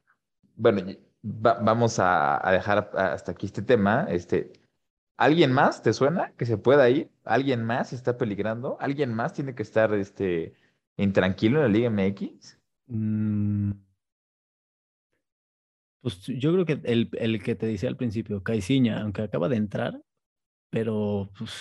Bueno, 0.56 0.82
vamos 1.22 1.98
a, 1.98 2.46
a, 2.46 2.52
dejar 2.52 2.90
hasta 2.94 3.32
aquí 3.32 3.46
este 3.46 3.62
tema. 3.62 4.06
Este, 4.10 4.52
¿Alguien 5.16 5.52
más 5.52 5.82
te 5.82 5.92
suena 5.92 6.32
que 6.36 6.46
se 6.46 6.58
pueda 6.58 6.88
ir? 6.90 7.10
¿Alguien 7.24 7.64
más 7.64 7.92
está 7.92 8.16
peligrando? 8.16 8.76
¿Alguien 8.80 9.12
más 9.14 9.32
tiene 9.32 9.54
que 9.54 9.62
estar 9.62 9.92
este, 9.94 10.54
intranquilo 10.96 11.58
en 11.58 11.62
la 11.64 11.68
Liga 11.68 11.90
MX? 11.90 12.58
Mm, 12.86 13.72
Pues 16.00 16.22
yo 16.26 16.52
creo 16.52 16.64
que 16.64 16.80
el, 16.84 17.10
el 17.12 17.42
que 17.42 17.54
te 17.54 17.66
decía 17.66 17.88
al 17.88 17.96
principio, 17.96 18.42
Caiciña, 18.42 19.00
aunque 19.00 19.22
acaba 19.22 19.48
de 19.48 19.56
entrar, 19.56 20.00
pero 20.70 21.30
pues, 21.36 21.52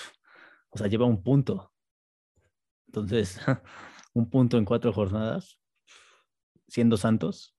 o 0.70 0.78
sea, 0.78 0.88
lleva 0.88 1.06
un 1.06 1.24
punto. 1.24 1.72
Entonces, 2.88 3.40
un 4.14 4.30
punto 4.30 4.58
en 4.58 4.66
cuatro 4.66 4.94
jornadas, 4.94 5.60
siendo 6.68 6.98
Santos, 6.98 7.56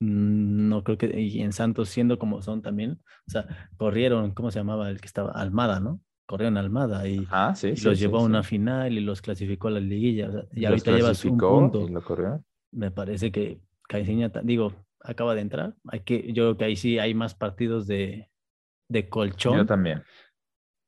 mm, 0.00 0.68
no 0.68 0.82
creo 0.84 0.98
que, 0.98 1.20
y 1.20 1.42
en 1.42 1.52
Santos 1.52 1.88
siendo 1.90 2.18
como 2.18 2.42
son 2.42 2.62
también, 2.62 3.00
o 3.26 3.30
sea, 3.30 3.70
corrieron, 3.76 4.32
¿cómo 4.32 4.50
se 4.50 4.58
llamaba 4.58 4.90
el 4.90 5.00
que 5.00 5.06
estaba? 5.06 5.32
Almada, 5.32 5.80
¿no? 5.80 6.00
Corrieron 6.26 6.56
Almada 6.56 7.06
y, 7.06 7.24
los 7.84 8.00
llevó 8.00 8.18
a 8.18 8.22
una 8.22 8.42
final 8.42 8.92
y 8.94 9.00
los 9.00 9.22
clasificó 9.22 9.68
a 9.68 9.72
la 9.72 9.80
liguilla. 9.80 10.28
y 10.52 10.64
ahorita 10.64 10.90
llevas 10.90 11.24
un 11.24 11.38
punto. 11.38 11.86
Me 12.72 12.90
parece 12.90 13.30
que 13.30 13.60
Caiciña, 13.88 14.32
digo, 14.42 14.72
acaba 15.06 15.34
de 15.34 15.40
entrar. 15.40 15.74
Hay 15.88 16.00
que, 16.00 16.32
yo 16.32 16.44
creo 16.44 16.56
que 16.56 16.64
ahí 16.64 16.76
sí 16.76 16.98
hay 16.98 17.14
más 17.14 17.34
partidos 17.34 17.86
de, 17.86 18.30
de 18.88 19.08
colchón. 19.08 19.58
Yo 19.58 19.66
también. 19.66 20.02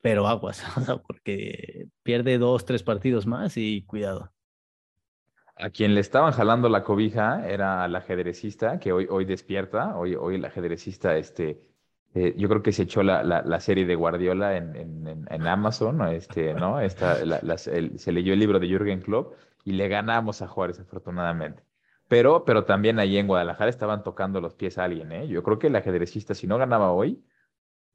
Pero 0.01 0.27
aguas, 0.27 0.63
porque 1.07 1.87
pierde 2.03 2.39
dos, 2.39 2.65
tres 2.65 2.83
partidos 2.83 3.27
más 3.27 3.57
y 3.57 3.83
cuidado. 3.83 4.33
A 5.57 5.71
quien 5.71 5.95
le 5.95 6.01
estaban 6.01 6.33
jalando 6.33 6.69
la 6.69 6.85
cobija 6.85 7.49
era 7.49 7.83
al 7.83 7.97
ajedrecista, 7.97 8.79
que 8.79 8.93
hoy, 8.93 9.09
hoy 9.11 9.25
despierta, 9.25 9.97
hoy, 9.97 10.15
hoy 10.15 10.37
el 10.37 10.45
ajedrecista, 10.45 11.17
este, 11.17 11.61
eh, 12.15 12.35
yo 12.37 12.49
creo 12.49 12.63
que 12.63 12.73
se 12.73 12.85
echó 12.85 13.03
la, 13.03 13.25
la, 13.25 13.61
serie 13.61 13.85
de 13.85 13.97
Guardiola 13.97 14.57
en, 14.57 14.77
en, 14.77 15.27
en 15.29 15.47
Amazon, 15.47 16.01
este, 16.09 16.55
¿no? 16.55 16.81
Esta, 16.81 17.17
se 17.57 18.13
leyó 18.13 18.33
el 18.33 18.39
libro 18.39 18.61
de 18.61 18.69
Jürgen 18.69 19.01
Klopp 19.01 19.35
y 19.65 19.73
le 19.73 19.89
ganamos 19.89 20.43
a 20.43 20.49
Juárez, 20.49 20.81
afortunadamente. 20.81 21.63
Pero, 22.09 22.45
pero 22.47 22.65
también 22.65 22.99
ahí 22.99 23.19
en 23.19 23.27
Guadalajara 23.27 23.69
estaban 23.69 24.03
tocando 24.03 24.41
los 24.41 24.55
pies 24.55 24.79
a 24.79 24.85
alguien, 24.85 25.13
¿eh? 25.13 25.29
Yo 25.29 25.43
creo 25.43 25.59
que 25.59 25.67
el 25.67 25.77
ajedrecista, 25.77 26.35
si 26.35 26.47
no 26.47 26.57
ganaba 26.57 26.91
hoy, 26.91 27.23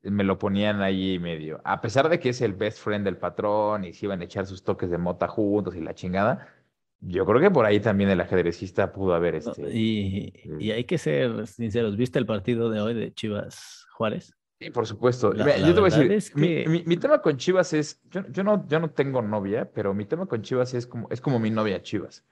me 0.04 0.24
lo 0.24 0.38
ponían 0.38 0.82
ahí 0.82 1.18
medio. 1.18 1.62
A 1.64 1.82
pesar 1.82 2.10
de 2.10 2.20
que 2.20 2.30
es 2.30 2.42
el 2.42 2.54
best 2.54 2.78
friend 2.78 3.06
del 3.06 3.18
patrón 3.18 3.86
y 3.86 3.94
se 3.94 4.06
iban 4.06 4.22
a 4.22 4.26
echar 4.26 4.46
sus 4.46 4.64
toques 4.64 4.92
de 4.92 5.00
mota 5.00 5.28
juntos 5.28 5.76
y 5.76 5.82
la 5.82 5.96
chingada, 5.96 6.48
yo 7.00 7.26
creo 7.26 7.42
que 7.42 7.50
por 7.50 7.66
ahí 7.66 7.80
también 7.80 8.12
el 8.12 8.22
ajedrecista 8.22 8.94
pudo 8.94 9.16
haber 9.16 9.36
este. 9.36 9.76
Y, 9.76 10.32
y 10.60 10.72
hay 10.72 10.84
que 10.84 11.00
ser 11.00 11.48
sinceros, 11.48 11.98
¿viste 11.98 12.20
el 12.20 12.28
partido 12.28 12.70
de 12.70 12.82
hoy 12.82 12.94
de 12.94 13.14
Chivas 13.14 13.88
Juárez? 13.94 14.36
Sí, 14.60 14.70
por 14.70 14.86
supuesto. 14.86 15.34
yo 15.34 15.44
te 15.44 15.80
voy 15.80 15.92
a 15.92 15.98
decir, 15.98 16.36
mi, 16.36 16.84
mi, 16.86 16.98
tema 16.98 17.20
con 17.22 17.36
Chivas 17.38 17.74
es, 17.74 18.00
yo, 18.12 18.22
yo, 18.30 18.44
no, 18.44 18.66
yo 18.68 18.80
no 18.80 18.92
tengo 18.92 19.22
novia, 19.24 19.70
pero 19.74 19.94
mi 19.94 20.06
tema 20.06 20.28
con 20.28 20.44
Chivas 20.44 20.74
es 20.76 20.86
como, 20.86 21.10
es 21.10 21.20
como 21.20 21.40
mi 21.40 21.50
novia 21.50 21.82
Chivas 21.82 22.24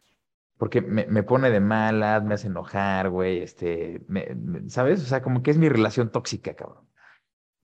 porque 0.62 0.80
me, 0.80 1.08
me, 1.08 1.24
pone 1.24 1.50
de 1.50 1.60
malas, 1.60 2.24
me 2.24 2.36
hace 2.36 2.46
enojar, 2.46 3.10
güey, 3.10 3.40
este, 3.40 4.06
¿sabes? 4.68 5.02
O 5.02 5.06
sea, 5.06 5.24
como 5.24 5.42
que 5.42 5.50
es 5.50 5.58
mi 5.58 5.68
relación 5.70 6.12
tóxica, 6.12 6.54
cabrón. 6.54 6.88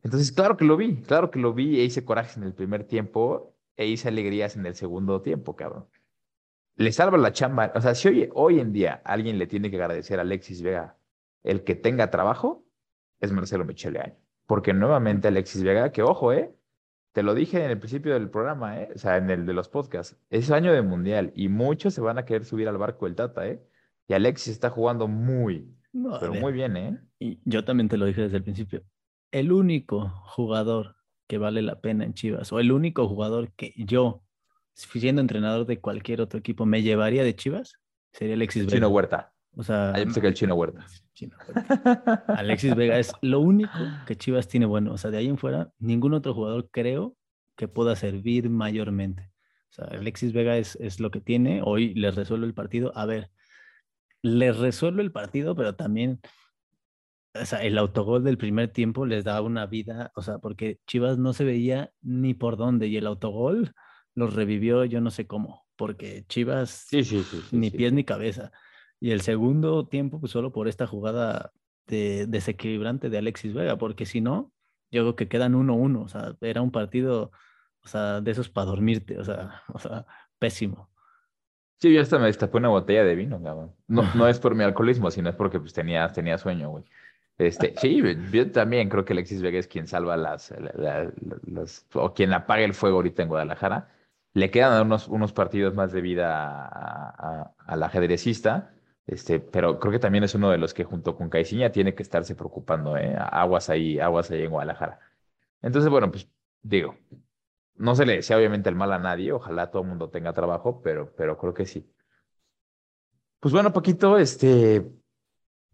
Entonces, 0.02 0.32
claro 0.32 0.58
que 0.58 0.66
lo 0.66 0.78
vi, 0.78 1.04
claro 1.04 1.30
que 1.30 1.38
lo 1.38 1.54
vi 1.54 1.80
e 1.80 1.84
hice 1.84 2.04
corajes 2.04 2.38
en 2.38 2.44
el 2.44 2.56
primer 2.56 2.86
tiempo 2.86 3.56
e 3.76 3.86
hice 3.86 4.08
alegrías 4.08 4.56
en 4.56 4.66
el 4.66 4.74
segundo 4.74 5.22
tiempo, 5.22 5.56
cabrón. 5.56 5.86
Le 6.76 6.92
salva 6.92 7.20
la 7.20 7.34
chamba. 7.34 7.72
O 7.76 7.82
sea, 7.82 7.94
si 7.94 8.08
hoy, 8.08 8.30
hoy 8.34 8.60
en 8.60 8.74
día 8.74 9.00
alguien 9.06 9.38
le 9.38 9.46
tiene 9.46 9.70
que 9.70 9.76
agradecer 9.76 10.18
a 10.18 10.24
Alexis 10.24 10.64
Vega 10.64 10.98
el 11.44 11.64
que 11.64 11.76
tenga 11.76 12.10
trabajo, 12.10 12.66
es 13.20 13.32
Marcelo 13.32 13.64
Michele 13.64 14.00
Año. 14.00 14.18
Porque 14.48 14.74
nuevamente 14.74 15.28
Alexis 15.28 15.62
Vega, 15.62 15.92
que 15.92 16.02
ojo, 16.02 16.34
¿eh? 16.34 16.52
Te 17.18 17.24
lo 17.24 17.34
dije 17.34 17.66
en 17.66 17.72
el 17.72 17.80
principio 17.80 18.14
del 18.14 18.30
programa, 18.30 18.80
¿eh? 18.80 18.90
o 18.94 18.98
sea, 19.00 19.18
en 19.18 19.32
el 19.32 19.48
de 19.48 19.54
los 19.54 19.70
podcasts. 19.70 20.16
Es 20.30 20.52
año 20.52 20.72
de 20.72 20.84
mundial 20.84 21.34
y 21.36 21.50
muchos 21.50 21.96
se 21.96 22.00
van 22.00 22.20
a 22.20 22.26
querer 22.26 22.46
subir 22.46 22.68
al 22.68 22.78
barco 22.78 23.08
del 23.08 23.16
Tata, 23.16 23.48
¿eh? 23.48 23.60
Y 24.08 24.14
Alexis 24.14 24.54
está 24.54 24.70
jugando 24.70 25.08
muy, 25.08 25.76
pero 26.20 26.36
muy 26.36 26.54
bien, 26.54 26.78
¿eh? 26.78 27.02
Y 27.18 27.40
yo 27.44 27.66
también 27.66 27.90
te 27.90 27.98
lo 27.98 28.06
dije 28.06 28.22
desde 28.22 28.38
el 28.38 28.44
principio. 28.44 28.84
El 29.32 29.52
único 29.52 30.10
jugador 30.28 30.96
que 31.26 31.40
vale 31.40 31.64
la 31.64 31.82
pena 31.82 32.06
en 32.06 32.14
Chivas, 32.14 32.54
o 32.54 32.60
el 32.60 32.72
único 32.72 33.08
jugador 33.08 33.52
que 33.54 33.74
yo, 33.76 34.22
siendo 34.76 35.20
entrenador 35.20 35.66
de 35.66 35.82
cualquier 35.82 36.22
otro 36.22 36.38
equipo, 36.38 36.68
me 36.68 36.84
llevaría 36.84 37.24
de 37.24 37.36
Chivas, 37.36 37.80
sería 38.12 38.36
Alexis 38.36 38.68
Vega. 38.68 38.76
Chino 38.76 38.90
Huerta. 38.90 39.34
O 39.58 39.64
sea, 39.64 39.92
Ahí 39.94 40.06
que 40.06 40.28
el 40.28 40.34
Chino 40.34 40.56
Huerta. 40.56 40.86
Alexis 42.28 42.76
Vega 42.76 43.00
es 43.00 43.12
lo 43.22 43.40
único 43.40 43.72
que 44.06 44.16
Chivas 44.16 44.48
tiene 44.48 44.68
bueno. 44.68 44.94
O 44.94 44.98
sea, 44.98 45.10
de 45.10 45.18
ahí 45.18 45.28
en 45.28 45.38
fuera, 45.38 45.72
ningún 45.80 46.14
otro 46.14 46.34
jugador 46.36 46.70
creo 46.72 47.18
que 47.56 47.68
pueda 47.68 47.96
servir 47.96 48.52
mayormente. 48.52 49.32
O 49.72 49.74
sea, 49.74 49.86
Alexis 49.86 50.32
Vega 50.32 50.58
es, 50.58 50.76
es 50.76 51.00
lo 51.00 51.10
que 51.10 51.22
tiene. 51.22 51.62
Hoy 51.64 51.96
les 51.96 52.16
resuelve 52.16 52.46
el 52.46 52.54
partido. 52.54 52.96
A 52.96 53.08
ver, 53.08 53.32
les 54.22 54.58
resuelve 54.58 55.02
el 55.02 55.12
partido, 55.12 55.56
pero 55.56 55.76
también 55.76 56.22
o 57.42 57.46
sea, 57.46 57.64
el 57.64 57.78
autogol 57.78 58.24
del 58.24 58.38
primer 58.38 58.70
tiempo 58.70 59.06
les 59.06 59.24
da 59.24 59.42
una 59.42 59.66
vida, 59.66 60.12
o 60.16 60.22
sea, 60.22 60.40
porque 60.40 60.80
Chivas 60.88 61.18
no 61.18 61.34
se 61.34 61.44
veía 61.44 61.92
ni 62.02 62.34
por 62.34 62.58
dónde 62.58 62.88
y 62.88 62.98
el 62.98 63.08
autogol 63.08 63.74
los 64.16 64.34
revivió 64.34 64.86
yo 64.86 65.02
no 65.02 65.12
sé 65.12 65.28
cómo, 65.28 65.68
porque 65.76 66.26
Chivas 66.28 66.88
sí, 66.90 67.04
sí, 67.04 67.24
ni 67.52 67.70
pies 67.70 67.94
ni 67.94 68.04
cabeza. 68.04 68.52
Y 69.00 69.12
el 69.12 69.22
segundo 69.22 69.88
tiempo, 69.88 70.20
pues 70.20 70.32
solo 70.32 70.52
por 70.52 70.68
esta 70.68 70.88
jugada 70.88 71.52
de, 71.88 72.26
desequilibrante 72.28 73.10
de 73.10 73.18
Alexis 73.18 73.54
Vega, 73.54 73.78
porque 73.78 74.06
si 74.06 74.22
no, 74.22 74.52
yo 74.92 75.04
creo 75.04 75.16
que 75.16 75.28
quedan 75.28 75.54
1-1, 75.54 76.04
o 76.04 76.08
sea, 76.08 76.36
era 76.42 76.62
un 76.62 76.72
partido, 76.72 77.32
o 77.84 77.88
sea, 77.88 78.22
de 78.22 78.32
esos 78.32 78.50
para 78.50 78.66
dormirte, 78.66 79.20
o 79.20 79.24
sea, 79.24 79.64
o 79.74 79.80
sea, 79.80 80.06
pésimo. 80.40 80.90
Sí, 81.80 81.94
yo 81.94 82.02
hasta 82.02 82.18
me 82.18 82.26
destapé 82.26 82.58
una 82.58 82.70
botella 82.70 83.04
de 83.04 83.14
vino, 83.14 83.42
cabrón. 83.42 83.76
No, 83.88 84.04
no 84.16 84.28
es 84.28 84.40
por 84.40 84.56
mi 84.56 84.64
alcoholismo, 84.64 85.12
sino 85.12 85.30
es 85.30 85.36
porque 85.36 85.60
pues 85.60 85.74
tenía, 85.74 86.12
tenía 86.12 86.40
sueño, 86.40 86.72
güey. 86.72 86.86
Este, 87.38 87.76
sí, 87.78 88.02
yo 88.32 88.52
también 88.52 88.90
creo 88.90 89.06
que 89.06 89.14
Alexis 89.14 89.44
Vega 89.44 89.60
es 89.60 89.68
quien 89.68 89.86
salva 89.86 90.18
las, 90.18 90.52
o 91.94 92.14
quien 92.16 92.34
apaga 92.34 92.64
el 92.64 92.74
fuego 92.74 92.98
ahorita 92.98 93.22
en 93.22 93.30
Guadalajara. 93.30 93.90
Le 94.34 94.50
quedan 94.50 94.88
unos, 94.88 95.08
unos 95.08 95.34
partidos 95.34 95.76
más 95.76 95.92
de 95.92 96.02
vida 96.02 97.54
al 97.68 97.84
ajedrecista, 97.84 98.74
este, 99.08 99.40
pero 99.40 99.80
creo 99.80 99.92
que 99.94 100.00
también 100.00 100.24
es 100.26 100.36
uno 100.36 100.52
de 100.52 100.58
los 100.58 100.74
que 100.74 100.84
junto 100.84 101.16
con 101.16 101.30
Caiciña 101.30 101.72
tiene 101.72 101.96
que 101.96 102.04
estarse 102.04 102.36
preocupando, 102.36 102.98
¿eh? 102.98 103.16
Aguas 103.18 103.70
ahí, 103.70 104.00
aguas 104.00 104.30
ahí 104.32 104.44
en 104.44 104.52
Guadalajara. 104.52 105.00
Entonces, 105.62 105.90
bueno, 105.90 106.12
pues 106.12 106.30
digo, 106.62 106.96
no 107.76 107.96
se 107.96 108.06
le 108.06 108.18
decía 108.18 108.38
obviamente 108.38 108.70
el 108.70 108.76
mal 108.76 108.92
a 108.94 109.00
nadie, 109.00 109.32
ojalá 109.32 109.72
todo 109.72 109.84
el 109.84 109.90
mundo 109.90 110.10
tenga 110.10 110.34
trabajo, 110.34 110.82
pero, 110.82 111.14
pero 111.16 111.38
creo 111.38 111.54
que 111.54 111.66
sí. 111.66 111.90
Pues 113.40 113.54
bueno, 113.54 113.72
Paquito, 113.72 114.18
este, 114.18 114.92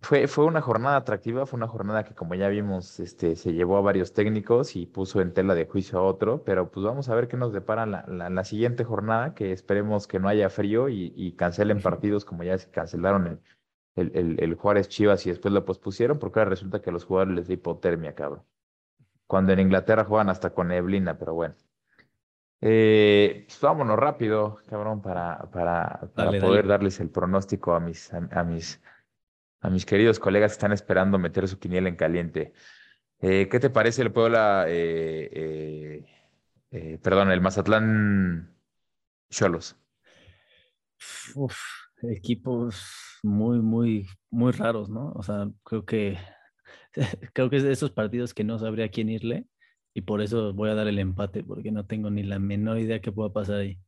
fue, 0.03 0.27
fue 0.27 0.45
una 0.45 0.61
jornada 0.61 0.97
atractiva, 0.97 1.45
fue 1.45 1.57
una 1.57 1.67
jornada 1.67 2.03
que 2.03 2.13
como 2.13 2.35
ya 2.35 2.49
vimos, 2.49 2.99
este, 2.99 3.37
se 3.37 3.53
llevó 3.53 3.77
a 3.77 3.81
varios 3.81 4.13
técnicos 4.13 4.75
y 4.75 4.85
puso 4.85 5.21
en 5.21 5.33
tela 5.33 5.55
de 5.55 5.65
juicio 5.65 5.97
a 5.97 6.03
otro, 6.03 6.43
pero 6.43 6.69
pues 6.69 6.85
vamos 6.85 7.07
a 7.07 7.15
ver 7.15 7.29
qué 7.29 7.37
nos 7.37 7.53
depara 7.53 7.85
la, 7.85 8.05
la, 8.07 8.43
siguiente 8.43 8.83
jornada, 8.83 9.33
que 9.33 9.53
esperemos 9.53 10.05
que 10.05 10.19
no 10.19 10.27
haya 10.27 10.49
frío 10.49 10.89
y, 10.89 11.33
cancelen 11.37 11.81
partidos 11.81 12.25
como 12.25 12.43
ya 12.43 12.57
se 12.57 12.69
cancelaron 12.69 13.39
el, 13.95 14.11
el, 14.13 14.35
el, 14.39 14.55
Juárez 14.55 14.89
Chivas 14.89 15.25
y 15.25 15.29
después 15.29 15.53
lo 15.53 15.63
pospusieron, 15.63 16.19
porque 16.19 16.39
ahora 16.39 16.49
resulta 16.49 16.81
que 16.81 16.89
a 16.89 16.93
los 16.93 17.05
jugadores 17.05 17.35
les 17.35 17.47
da 17.47 17.53
hipotermia, 17.53 18.13
cabrón. 18.13 18.43
Cuando 19.25 19.53
en 19.53 19.61
Inglaterra 19.61 20.03
juegan 20.03 20.29
hasta 20.29 20.49
con 20.49 20.67
neblina, 20.67 21.17
pero 21.17 21.33
bueno. 21.33 21.55
Eh, 22.59 23.45
pues 23.47 23.59
vámonos 23.61 23.97
rápido, 23.97 24.59
cabrón, 24.67 25.01
para, 25.01 25.49
para, 25.51 26.09
para 26.13 26.39
poder 26.39 26.67
darles 26.67 26.99
el 26.99 27.09
pronóstico 27.09 27.73
a 27.73 27.79
mis, 27.79 28.13
a 28.13 28.43
mis 28.43 28.81
a 29.63 29.69
mis 29.69 29.85
queridos 29.85 30.19
colegas 30.19 30.51
que 30.51 30.55
están 30.55 30.73
esperando 30.73 31.17
meter 31.17 31.47
su 31.47 31.57
quiniela 31.57 31.87
en 31.87 31.95
caliente. 31.95 32.53
Eh, 33.19 33.47
¿Qué 33.49 33.59
te 33.61 33.69
parece 33.69 34.01
el 34.01 34.11
Puebla, 34.11 34.65
eh, 34.67 36.05
eh, 36.69 36.99
perdón, 37.01 37.31
el 37.31 37.41
Mazatlán 37.41 38.53
Cholos? 39.29 39.77
equipos 42.03 43.19
muy, 43.23 43.59
muy, 43.59 44.05
muy 44.29 44.51
raros, 44.51 44.89
¿no? 44.89 45.13
O 45.13 45.23
sea, 45.23 45.49
creo 45.63 45.85
que 45.85 46.17
creo 47.33 47.49
que 47.49 47.57
es 47.57 47.63
de 47.63 47.71
esos 47.71 47.91
partidos 47.91 48.33
que 48.33 48.43
no 48.43 48.59
sabría 48.59 48.89
quién 48.89 49.09
irle 49.09 49.47
y 49.93 50.01
por 50.01 50.21
eso 50.21 50.53
voy 50.53 50.69
a 50.69 50.75
dar 50.75 50.87
el 50.87 50.99
empate 50.99 51.41
porque 51.43 51.71
no 51.71 51.85
tengo 51.85 52.09
ni 52.09 52.23
la 52.23 52.37
menor 52.39 52.79
idea 52.79 52.99
qué 52.99 53.13
pueda 53.13 53.31
pasar 53.31 53.57
ahí. 53.61 53.79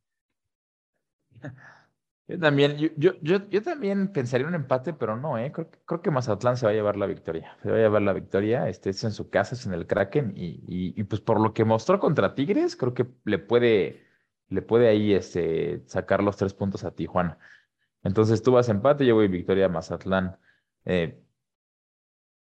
Yo 2.28 2.40
también, 2.40 2.76
yo, 2.76 2.88
yo, 2.96 3.48
yo, 3.48 3.62
también 3.62 4.12
pensaría 4.12 4.48
un 4.48 4.54
empate, 4.56 4.92
pero 4.92 5.16
no, 5.16 5.38
¿eh? 5.38 5.52
Creo, 5.52 5.70
creo, 5.84 6.02
que 6.02 6.10
Mazatlán 6.10 6.56
se 6.56 6.66
va 6.66 6.72
a 6.72 6.74
llevar 6.74 6.96
la 6.96 7.06
victoria. 7.06 7.56
Se 7.62 7.70
va 7.70 7.76
a 7.76 7.80
llevar 7.80 8.02
la 8.02 8.12
victoria, 8.12 8.68
este 8.68 8.90
es 8.90 9.04
en 9.04 9.12
su 9.12 9.30
casa, 9.30 9.54
es 9.54 9.64
en 9.66 9.72
el 9.74 9.86
Kraken, 9.86 10.32
y, 10.36 10.60
y, 10.66 11.04
pues 11.04 11.20
por 11.20 11.40
lo 11.40 11.54
que 11.54 11.64
mostró 11.64 12.00
contra 12.00 12.34
Tigres, 12.34 12.74
creo 12.74 12.94
que 12.94 13.06
le 13.24 13.38
puede, 13.38 14.04
le 14.48 14.62
puede 14.62 14.88
ahí 14.88 15.14
este, 15.14 15.84
sacar 15.86 16.22
los 16.22 16.36
tres 16.36 16.52
puntos 16.54 16.82
a 16.84 16.94
Tijuana. 16.94 17.38
Entonces 18.02 18.42
tú 18.42 18.52
vas 18.52 18.68
empate, 18.68 19.06
yo 19.06 19.14
voy 19.14 19.28
victoria 19.28 19.66
a 19.66 19.68
Mazatlán. 19.68 20.38
Eh, 20.84 21.22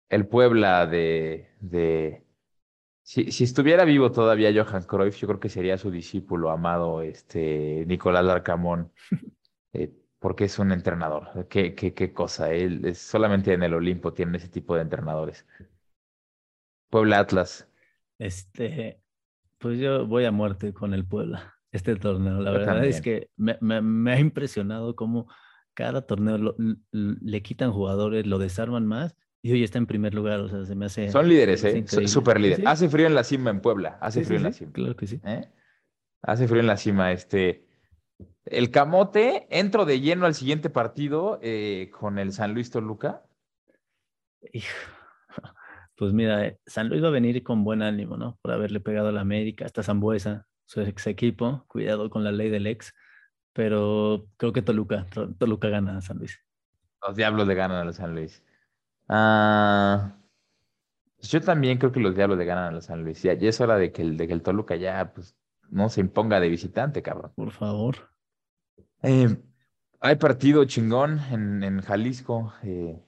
el 0.09 0.27
Puebla 0.27 0.87
de, 0.87 1.51
de 1.61 2.25
si, 3.03 3.33
si, 3.33 3.45
estuviera 3.45 3.85
vivo 3.85 4.13
todavía 4.13 4.53
Johan 4.53 4.83
Cruyff, 4.85 5.17
yo 5.19 5.29
creo 5.29 5.41
que 5.41 5.49
sería 5.49 5.79
su 5.79 5.91
discípulo 5.91 6.51
amado, 6.51 7.03
este 7.03 7.85
Nicolás 7.87 8.25
Larcamón. 8.25 8.93
Eh, 9.73 9.93
porque 10.19 10.45
es 10.45 10.59
un 10.59 10.73
entrenador. 10.73 11.47
Qué, 11.49 11.75
qué, 11.75 11.95
qué 11.95 12.13
cosa. 12.13 12.53
Él 12.53 12.85
es, 12.85 12.99
solamente 12.99 13.53
en 13.53 13.63
el 13.63 13.75
Olimpo 13.75 14.13
tienen 14.13 14.35
ese 14.35 14.49
tipo 14.49 14.75
de 14.75 14.83
entrenadores. 14.83 15.47
Puebla 16.91 17.21
Atlas. 17.21 17.69
Este, 18.19 19.01
pues 19.59 19.79
yo 19.79 20.07
voy 20.07 20.25
a 20.25 20.33
muerte 20.33 20.73
con 20.73 20.95
el 20.95 21.07
Puebla, 21.07 21.55
este 21.71 21.95
torneo. 21.97 22.41
La 22.41 22.51
verdad 22.51 22.85
es 22.85 23.01
que 23.01 23.31
me, 23.37 23.57
me, 23.61 24.13
ha 24.13 24.19
impresionado 24.19 24.97
cómo 24.97 25.29
cada 25.75 26.03
torneo 26.03 26.57
le 26.91 27.43
quitan 27.43 27.71
jugadores, 27.71 28.27
lo 28.27 28.39
desarman 28.39 28.87
más 28.87 29.15
y 29.43 29.53
hoy 29.53 29.63
está 29.63 29.79
en 29.79 29.87
primer 29.87 30.15
lugar. 30.15 30.41
O 30.41 30.49
sea, 30.49 30.65
se 30.65 30.75
me 30.75 30.87
hace. 30.87 31.11
Son 31.11 31.29
líderes, 31.29 31.63
¿eh? 31.65 31.85
Súper 32.09 32.41
líderes. 32.41 32.67
Hace 32.67 32.89
frío 32.89 33.07
en 33.07 33.15
la 33.15 33.25
cima 33.25 33.51
en 33.51 33.61
Puebla. 33.61 33.99
Hace 34.01 34.25
frío 34.25 34.39
en 34.39 34.45
la 34.45 34.53
cima. 34.53 34.73
Claro 34.73 34.97
que 34.97 35.07
sí. 35.07 35.21
¿Eh? 35.25 35.49
Hace 36.23 36.49
frío 36.49 36.61
en 36.61 36.67
la 36.67 36.77
cima. 36.77 37.13
Este. 37.13 37.68
El 38.51 38.71
Camote, 38.71 39.47
entro 39.51 39.85
de 39.85 40.01
lleno 40.01 40.27
al 40.27 40.35
siguiente 40.35 40.71
partido 40.71 41.39
eh, 41.43 41.91
con 41.99 42.19
el 42.19 42.33
San 42.33 42.55
Luis 42.55 42.71
Toluca. 42.71 43.23
Pues 45.97 46.13
mira, 46.13 46.47
eh, 46.47 46.61
San 46.65 46.89
Luis 46.89 47.03
va 47.03 47.09
a 47.09 47.11
venir 47.11 47.43
con 47.43 47.65
buen 47.65 47.83
ánimo, 47.83 48.17
¿no? 48.17 48.39
Por 48.41 48.53
haberle 48.53 48.79
pegado 48.79 49.09
a 49.09 49.13
la 49.13 49.21
América, 49.21 49.65
hasta 49.65 49.83
Zambuesa, 49.83 50.47
su 50.65 50.81
ex 50.81 51.09
equipo. 51.09 51.65
Cuidado 51.67 52.09
con 52.09 52.23
la 52.23 52.31
ley 52.31 52.51
del 52.51 52.69
ex. 52.69 52.95
Pero 53.53 54.29
creo 54.37 54.53
que 54.53 54.63
Toluca, 54.63 55.07
Toluca 55.39 55.69
gana 55.69 55.99
a 55.99 56.01
San 56.01 56.19
Luis. 56.19 56.41
Los 57.05 57.17
Diablos 57.17 57.49
le 57.49 57.55
ganan 57.57 57.89
a 57.89 57.93
San 57.93 58.15
Luis. 58.15 58.45
Ah, 59.09 60.17
pues 61.17 61.33
yo 61.33 61.41
también 61.41 61.79
creo 61.79 61.91
que 61.91 61.99
los 61.99 62.15
Diablos 62.15 62.39
le 62.39 62.45
ganan 62.45 62.77
a 62.77 62.81
San 62.81 63.03
Luis. 63.03 63.21
Ya, 63.23 63.33
es 63.33 63.61
hora 63.61 63.77
de 63.77 63.91
que, 63.91 64.03
el, 64.03 64.17
de 64.17 64.29
que 64.29 64.35
el 64.35 64.43
Toluca 64.43 64.77
ya 64.77 65.13
pues, 65.13 65.37
no 65.69 65.89
se 65.89 66.01
imponga 66.01 66.39
de 66.39 66.49
visitante, 66.49 67.03
cabrón. 67.03 67.33
Por 67.35 67.51
favor. 67.51 67.97
Eh, 69.03 69.37
hay 70.01 70.17
partido 70.17 70.65
chingón 70.65 71.21
en, 71.31 71.63
en 71.63 71.81
Jalisco. 71.83 72.53
Eh, 72.63 73.01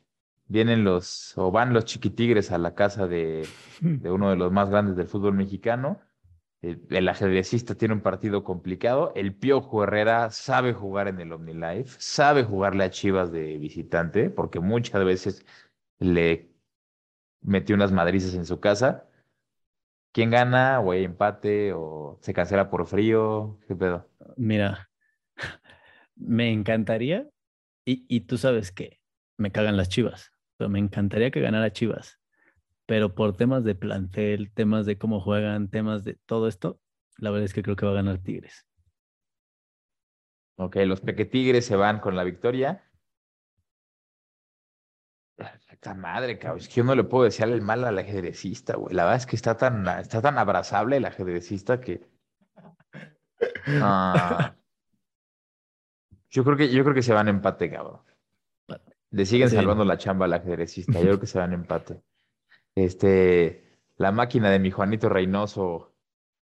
vienen 0.46 0.84
los, 0.84 1.36
o 1.38 1.50
van 1.50 1.72
los 1.72 1.84
chiquitigres 1.84 2.50
a 2.52 2.58
la 2.58 2.74
casa 2.74 3.06
de, 3.06 3.46
de, 3.80 4.10
uno 4.10 4.30
de 4.30 4.36
los 4.36 4.52
más 4.52 4.70
grandes 4.70 4.96
del 4.96 5.08
fútbol 5.08 5.34
mexicano. 5.34 6.00
El, 6.62 6.86
el, 6.90 7.08
ajedrecista 7.08 7.74
tiene 7.74 7.94
un 7.94 8.02
partido 8.02 8.44
complicado. 8.44 9.12
El 9.16 9.34
Piojo 9.34 9.84
Herrera 9.84 10.30
sabe 10.30 10.74
jugar 10.74 11.08
en 11.08 11.20
el 11.20 11.32
OmniLife, 11.32 11.96
sabe 11.98 12.44
jugarle 12.44 12.84
a 12.84 12.90
Chivas 12.90 13.32
de 13.32 13.58
visitante, 13.58 14.30
porque 14.30 14.60
muchas 14.60 15.04
veces 15.04 15.46
le 15.98 16.50
metió 17.42 17.76
unas 17.76 17.92
madrizas 17.92 18.34
en 18.34 18.46
su 18.46 18.60
casa. 18.60 19.06
¿Quién 20.12 20.30
gana? 20.30 20.80
¿O 20.80 20.92
hay 20.92 21.04
empate? 21.04 21.72
¿O 21.72 22.18
se 22.20 22.34
cancela 22.34 22.68
por 22.68 22.86
frío? 22.86 23.58
¿Qué 23.66 23.76
pedo? 23.76 24.08
Mira, 24.36 24.89
me 26.20 26.52
encantaría, 26.52 27.28
y, 27.84 28.04
y 28.08 28.20
tú 28.20 28.38
sabes 28.38 28.72
que 28.72 29.00
me 29.40 29.50
cagan 29.50 29.76
las 29.76 29.88
chivas, 29.88 30.32
pero 30.56 30.68
me 30.68 30.78
encantaría 30.78 31.30
que 31.30 31.40
ganara 31.40 31.72
Chivas. 31.72 32.20
Pero 32.86 33.14
por 33.14 33.36
temas 33.36 33.64
de 33.64 33.74
plantel, 33.74 34.52
temas 34.52 34.84
de 34.84 34.98
cómo 34.98 35.20
juegan, 35.20 35.70
temas 35.70 36.04
de 36.04 36.18
todo 36.26 36.48
esto, 36.48 36.78
la 37.16 37.30
verdad 37.30 37.46
es 37.46 37.54
que 37.54 37.62
creo 37.62 37.76
que 37.76 37.86
va 37.86 37.92
a 37.92 37.96
ganar 37.96 38.18
Tigres. 38.18 38.66
Ok, 40.56 40.76
los 40.84 41.00
Peque 41.00 41.24
Tigres 41.24 41.64
se 41.64 41.76
van 41.76 42.00
con 42.00 42.16
la 42.16 42.24
victoria. 42.24 42.84
Esta 45.70 45.94
madre, 45.94 46.38
cabrón. 46.38 46.60
Es 46.60 46.68
que 46.68 46.74
yo 46.74 46.84
no 46.84 46.94
le 46.94 47.04
puedo 47.04 47.24
decir 47.24 47.46
el 47.46 47.62
mal 47.62 47.82
al 47.84 47.96
ajedrecista, 47.96 48.76
güey. 48.76 48.94
La 48.94 49.04
verdad 49.04 49.16
es 49.16 49.26
que 49.26 49.36
está 49.36 49.56
tan, 49.56 49.88
está 49.98 50.20
tan 50.20 50.36
abrazable 50.36 50.98
el 50.98 51.06
ajedrecista 51.06 51.80
que. 51.80 52.06
Ah, 53.66 54.54
yo 56.30 56.44
creo 56.44 56.56
que, 56.56 56.70
yo 56.70 56.82
creo 56.82 56.94
que 56.94 57.02
se 57.02 57.12
van 57.12 57.28
en 57.28 57.36
empate, 57.36 57.70
cabrón. 57.70 58.00
Le 59.10 59.26
siguen 59.26 59.50
salvando 59.50 59.84
la 59.84 59.98
chamba 59.98 60.26
al 60.26 60.34
ajedrecista. 60.34 60.92
Yo 60.92 61.00
creo 61.00 61.20
que 61.20 61.26
se 61.26 61.38
van 61.38 61.52
en 61.52 61.60
empate. 61.60 62.00
Este, 62.76 63.64
la 63.96 64.12
máquina 64.12 64.50
de 64.50 64.60
mi 64.60 64.70
Juanito 64.70 65.08
Reynoso 65.08 65.92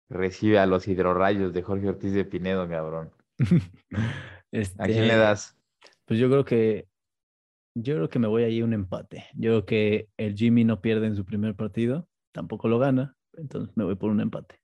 recibe 0.09 0.59
a 0.59 0.67
los 0.67 0.89
hidrorrayos 0.89 1.53
de 1.53 1.63
Jorge 1.63 1.89
Ortiz 1.89 2.13
de 2.13 2.25
Pinedo, 2.25 2.69
cabrón. 2.69 3.13
¿A 3.39 4.85
quién 4.85 5.07
le 5.07 5.07
este, 5.07 5.17
das? 5.17 5.57
Pues 6.05 6.19
yo 6.19 6.29
creo 6.29 6.45
que 6.45 6.89
yo 7.75 7.95
creo 7.95 8.09
que 8.09 8.19
me 8.19 8.27
voy 8.27 8.43
a 8.43 8.49
ir 8.49 8.65
un 8.65 8.73
empate. 8.73 9.27
Yo 9.35 9.51
creo 9.51 9.67
que 9.67 10.09
el 10.17 10.35
Jimmy 10.35 10.65
no 10.65 10.81
pierde 10.81 11.07
en 11.07 11.15
su 11.15 11.25
primer 11.25 11.55
partido, 11.55 12.09
tampoco 12.33 12.69
lo 12.69 12.79
gana, 12.79 13.17
entonces 13.35 13.77
me 13.77 13.85
voy 13.85 13.97
por 13.97 14.11
un 14.11 14.21
empate. 14.21 14.61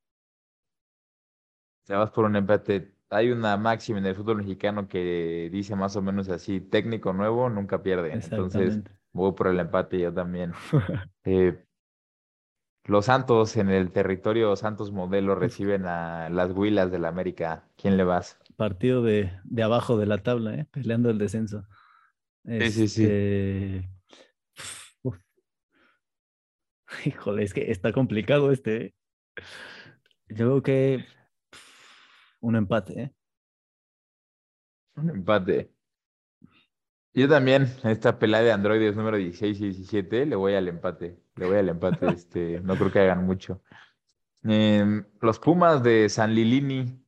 Te 1.84 1.94
vas 1.94 2.10
por 2.10 2.24
un 2.24 2.36
empate. 2.36 2.94
Hay 3.12 3.30
una 3.30 3.56
máxima 3.56 3.98
en 3.98 4.06
el 4.06 4.14
fútbol 4.14 4.38
mexicano 4.38 4.88
que 4.88 5.48
dice 5.52 5.76
más 5.76 5.94
o 5.96 6.02
menos 6.02 6.28
así, 6.28 6.60
técnico 6.60 7.12
nuevo 7.12 7.48
nunca 7.50 7.82
pierde. 7.82 8.12
Entonces 8.12 8.80
voy 9.12 9.32
por 9.32 9.48
el 9.48 9.60
empate 9.60 10.00
yo 10.00 10.12
también. 10.12 10.52
Eh, 11.24 11.56
los 12.84 13.04
Santos 13.04 13.56
en 13.56 13.70
el 13.70 13.92
territorio 13.92 14.56
Santos 14.56 14.90
Modelo 14.90 15.36
reciben 15.36 15.86
a 15.86 16.28
las 16.30 16.50
Huilas 16.50 16.90
del 16.90 17.04
América. 17.04 17.68
¿Quién 17.76 17.96
le 17.96 18.02
vas? 18.02 18.40
Partido 18.56 19.04
de, 19.04 19.30
de 19.44 19.62
abajo 19.62 19.96
de 19.96 20.06
la 20.06 20.18
tabla, 20.18 20.54
¿eh? 20.56 20.66
peleando 20.72 21.08
el 21.08 21.18
descenso. 21.18 21.64
Sí, 22.44 22.70
sí, 22.72 22.88
sí. 22.88 23.04
Este, 23.04 23.88
híjole, 27.04 27.44
es 27.44 27.54
que 27.54 27.70
está 27.70 27.92
complicado 27.92 28.50
este. 28.50 28.76
¿eh? 28.76 28.94
Yo 30.28 30.36
creo 30.36 30.62
que 30.62 31.06
un 32.42 32.56
empate, 32.56 33.02
¿eh? 33.02 33.14
Un 34.96 35.10
empate. 35.10 35.72
Yo 37.14 37.28
también, 37.28 37.68
esta 37.84 38.18
pelea 38.18 38.40
de 38.40 38.52
androides 38.52 38.96
número 38.96 39.16
16 39.16 39.60
y 39.60 39.64
17, 39.66 40.26
le 40.26 40.36
voy 40.36 40.54
al 40.54 40.68
empate. 40.68 41.18
Le 41.36 41.46
voy 41.46 41.56
al 41.56 41.68
empate. 41.68 42.06
este, 42.14 42.60
no 42.60 42.76
creo 42.76 42.92
que 42.92 43.00
hagan 43.00 43.24
mucho. 43.24 43.62
Em, 44.42 45.04
los 45.20 45.38
Pumas 45.38 45.82
de 45.82 46.08
San 46.08 46.34
Lilini 46.34 47.00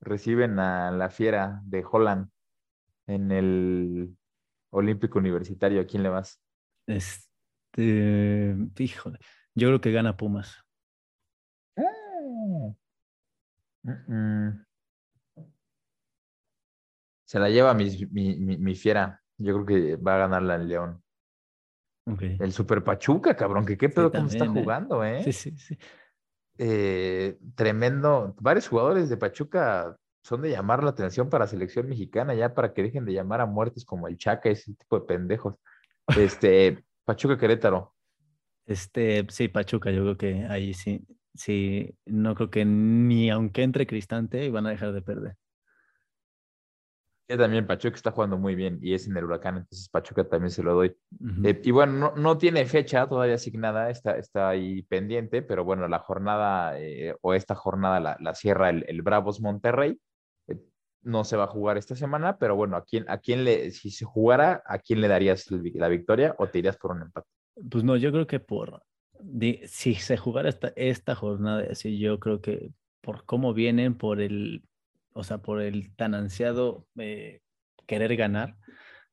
reciben 0.00 0.58
a 0.58 0.90
la 0.90 1.10
Fiera 1.10 1.60
de 1.64 1.84
Holland 1.90 2.28
en 3.06 3.32
el 3.32 4.16
Olímpico 4.70 5.18
Universitario, 5.18 5.80
¿a 5.80 5.86
quién 5.86 6.02
le 6.02 6.08
vas? 6.08 6.40
Este, 6.86 8.56
híjole, 8.78 9.18
yo 9.54 9.68
creo 9.68 9.80
que 9.80 9.92
gana 9.92 10.16
Pumas. 10.16 10.64
Ah. 11.76 12.74
Se 17.32 17.38
la 17.38 17.48
lleva 17.48 17.72
mi, 17.72 17.88
mi, 18.10 18.74
fiera. 18.74 19.18
Yo 19.38 19.54
creo 19.54 19.64
que 19.64 19.96
va 19.96 20.16
a 20.16 20.18
ganarla 20.18 20.56
el 20.56 20.68
León. 20.68 21.02
El 22.20 22.52
Super 22.52 22.84
Pachuca, 22.84 23.34
cabrón, 23.34 23.64
que 23.64 23.78
qué 23.78 23.88
pedo 23.88 24.12
cómo 24.12 24.26
está 24.26 24.44
¿eh? 24.44 24.48
jugando, 24.48 25.02
¿eh? 25.02 25.24
Sí, 25.24 25.32
sí, 25.32 25.56
sí. 25.56 25.78
Eh, 26.58 27.38
tremendo. 27.54 28.34
Varios 28.38 28.68
jugadores 28.68 29.08
de 29.08 29.16
Pachuca 29.16 29.96
son 30.22 30.42
de 30.42 30.50
llamar 30.50 30.84
la 30.84 30.90
atención 30.90 31.30
para 31.30 31.46
la 31.46 31.48
selección 31.48 31.88
mexicana, 31.88 32.34
ya 32.34 32.52
para 32.52 32.74
que 32.74 32.82
dejen 32.82 33.06
de 33.06 33.14
llamar 33.14 33.40
a 33.40 33.46
muertes 33.46 33.86
como 33.86 34.08
el 34.08 34.18
Chaca, 34.18 34.50
ese 34.50 34.74
tipo 34.74 35.00
de 35.00 35.06
pendejos. 35.06 35.54
Este, 36.14 36.84
Pachuca 37.06 37.38
Querétaro. 37.38 37.94
Este, 38.66 39.24
sí, 39.30 39.48
Pachuca, 39.48 39.90
yo 39.90 40.02
creo 40.02 40.18
que 40.18 40.44
ahí 40.50 40.74
sí, 40.74 41.06
sí, 41.32 41.96
no 42.04 42.34
creo 42.34 42.50
que 42.50 42.66
ni 42.66 43.30
aunque 43.30 43.62
entre 43.62 43.86
Cristante 43.86 44.50
van 44.50 44.66
a 44.66 44.70
dejar 44.70 44.92
de 44.92 45.00
perder. 45.00 45.38
Sí, 47.28 47.36
también 47.36 47.66
Pachuca 47.66 47.96
está 47.96 48.10
jugando 48.10 48.36
muy 48.36 48.54
bien 48.54 48.78
y 48.82 48.94
es 48.94 49.06
en 49.06 49.16
el 49.16 49.24
huracán, 49.24 49.58
entonces 49.58 49.88
Pachuca 49.88 50.24
también 50.24 50.50
se 50.50 50.62
lo 50.62 50.74
doy. 50.74 50.96
Eh, 51.44 51.60
y 51.62 51.70
bueno, 51.70 51.92
no, 51.92 52.16
no, 52.16 52.36
tiene 52.36 52.66
fecha 52.66 53.08
todavía 53.08 53.36
asignada, 53.36 53.90
está, 53.90 54.18
está 54.18 54.48
ahí 54.48 54.82
pendiente, 54.82 55.42
pero 55.42 55.64
bueno, 55.64 55.86
la 55.88 56.00
jornada 56.00 56.78
eh, 56.78 57.14
o 57.20 57.34
esta 57.34 57.54
jornada 57.54 58.00
la, 58.00 58.16
la 58.20 58.34
cierra 58.34 58.70
el, 58.70 58.84
el 58.88 59.02
Bravos 59.02 59.40
Monterrey 59.40 59.98
no 61.02 61.24
se 61.24 61.36
va 61.36 61.44
a 61.44 61.48
jugar 61.48 61.78
esta 61.78 61.96
semana, 61.96 62.38
pero 62.38 62.56
bueno, 62.56 62.76
¿a 62.76 62.84
quién, 62.84 63.04
a 63.08 63.18
quién 63.18 63.44
le, 63.44 63.70
si 63.70 63.90
se 63.90 64.04
jugara, 64.04 64.62
¿a 64.66 64.78
quién 64.78 65.00
le 65.00 65.08
darías 65.08 65.50
la 65.50 65.88
victoria 65.88 66.34
o 66.38 66.48
te 66.48 66.58
irías 66.58 66.76
por 66.76 66.92
un 66.92 67.02
empate? 67.02 67.26
Pues 67.70 67.84
no, 67.84 67.96
yo 67.96 68.12
creo 68.12 68.26
que 68.26 68.40
por, 68.40 68.82
si 69.66 69.94
se 69.94 70.16
jugara 70.16 70.48
esta, 70.48 70.72
esta 70.76 71.14
jornada, 71.14 71.66
así 71.70 71.98
yo 71.98 72.18
creo 72.18 72.40
que 72.40 72.70
por 73.00 73.24
cómo 73.24 73.52
vienen, 73.52 73.96
por 73.96 74.20
el, 74.20 74.62
o 75.14 75.24
sea, 75.24 75.38
por 75.38 75.60
el 75.60 75.94
tan 75.94 76.14
ansiado 76.14 76.86
eh, 76.98 77.40
querer 77.86 78.16
ganar, 78.16 78.56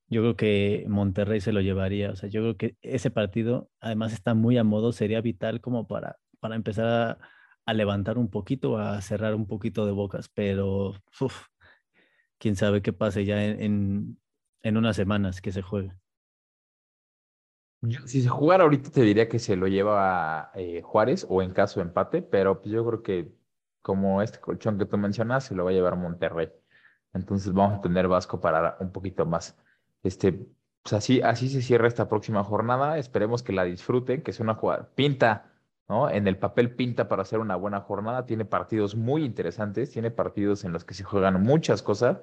yo 0.09 0.21
creo 0.21 0.35
que 0.35 0.85
Monterrey 0.87 1.39
se 1.41 1.53
lo 1.53 1.61
llevaría. 1.61 2.11
O 2.11 2.15
sea, 2.15 2.29
yo 2.29 2.41
creo 2.41 2.57
que 2.57 2.77
ese 2.81 3.11
partido, 3.11 3.69
además, 3.79 4.13
está 4.13 4.33
muy 4.33 4.57
a 4.57 4.63
modo, 4.63 4.91
sería 4.91 5.21
vital 5.21 5.61
como 5.61 5.87
para, 5.87 6.17
para 6.39 6.55
empezar 6.55 7.19
a, 7.65 7.73
levantar 7.73 8.17
un 8.17 8.31
poquito, 8.31 8.79
a 8.79 8.99
cerrar 9.01 9.35
un 9.35 9.45
poquito 9.45 9.85
de 9.85 9.91
bocas, 9.91 10.27
pero 10.29 10.95
uf, 11.21 11.45
quién 12.39 12.55
sabe 12.55 12.81
qué 12.81 12.93
pase 12.93 13.25
ya 13.25 13.45
en, 13.45 14.17
en, 14.63 14.77
unas 14.77 14.95
semanas 14.95 15.39
que 15.39 15.51
se 15.51 15.61
juegue. 15.61 15.93
si 18.07 18.23
se 18.23 18.27
jugara 18.27 18.63
ahorita 18.63 18.89
te 18.89 19.03
diría 19.03 19.29
que 19.29 19.37
se 19.37 19.55
lo 19.55 19.67
lleva 19.67 20.51
eh, 20.55 20.81
Juárez 20.81 21.27
o 21.29 21.43
en 21.43 21.51
caso 21.51 21.79
de 21.79 21.85
empate, 21.85 22.23
pero 22.23 22.59
pues 22.59 22.71
yo 22.73 22.83
creo 22.83 23.03
que 23.03 23.38
como 23.81 24.21
este 24.21 24.39
colchón 24.39 24.77
que 24.77 24.85
tú 24.85 24.97
mencionas 24.97 25.43
se 25.45 25.55
lo 25.55 25.65
va 25.65 25.71
a 25.71 25.73
llevar 25.73 25.95
Monterrey. 25.95 26.49
Entonces 27.13 27.53
vamos 27.53 27.79
a 27.79 27.81
tener 27.81 28.07
Vasco 28.07 28.39
para 28.39 28.77
un 28.79 28.91
poquito 28.91 29.25
más. 29.25 29.57
Este, 30.03 30.47
pues 30.83 30.93
así, 30.93 31.21
así 31.21 31.49
se 31.49 31.61
cierra 31.61 31.87
esta 31.87 32.07
próxima 32.07 32.43
jornada. 32.43 32.97
Esperemos 32.97 33.43
que 33.43 33.53
la 33.53 33.63
disfruten, 33.63 34.21
que 34.21 34.33
sea 34.33 34.43
una 34.43 34.55
jugada. 34.55 34.89
Pinta, 34.95 35.51
¿no? 35.87 36.09
En 36.09 36.27
el 36.27 36.37
papel 36.37 36.75
pinta 36.75 37.07
para 37.07 37.23
hacer 37.23 37.39
una 37.39 37.55
buena 37.55 37.81
jornada. 37.81 38.25
Tiene 38.25 38.45
partidos 38.45 38.95
muy 38.95 39.25
interesantes, 39.25 39.91
tiene 39.91 40.11
partidos 40.11 40.63
en 40.65 40.71
los 40.73 40.85
que 40.85 40.93
se 40.93 41.03
juegan 41.03 41.41
muchas 41.41 41.81
cosas. 41.81 42.21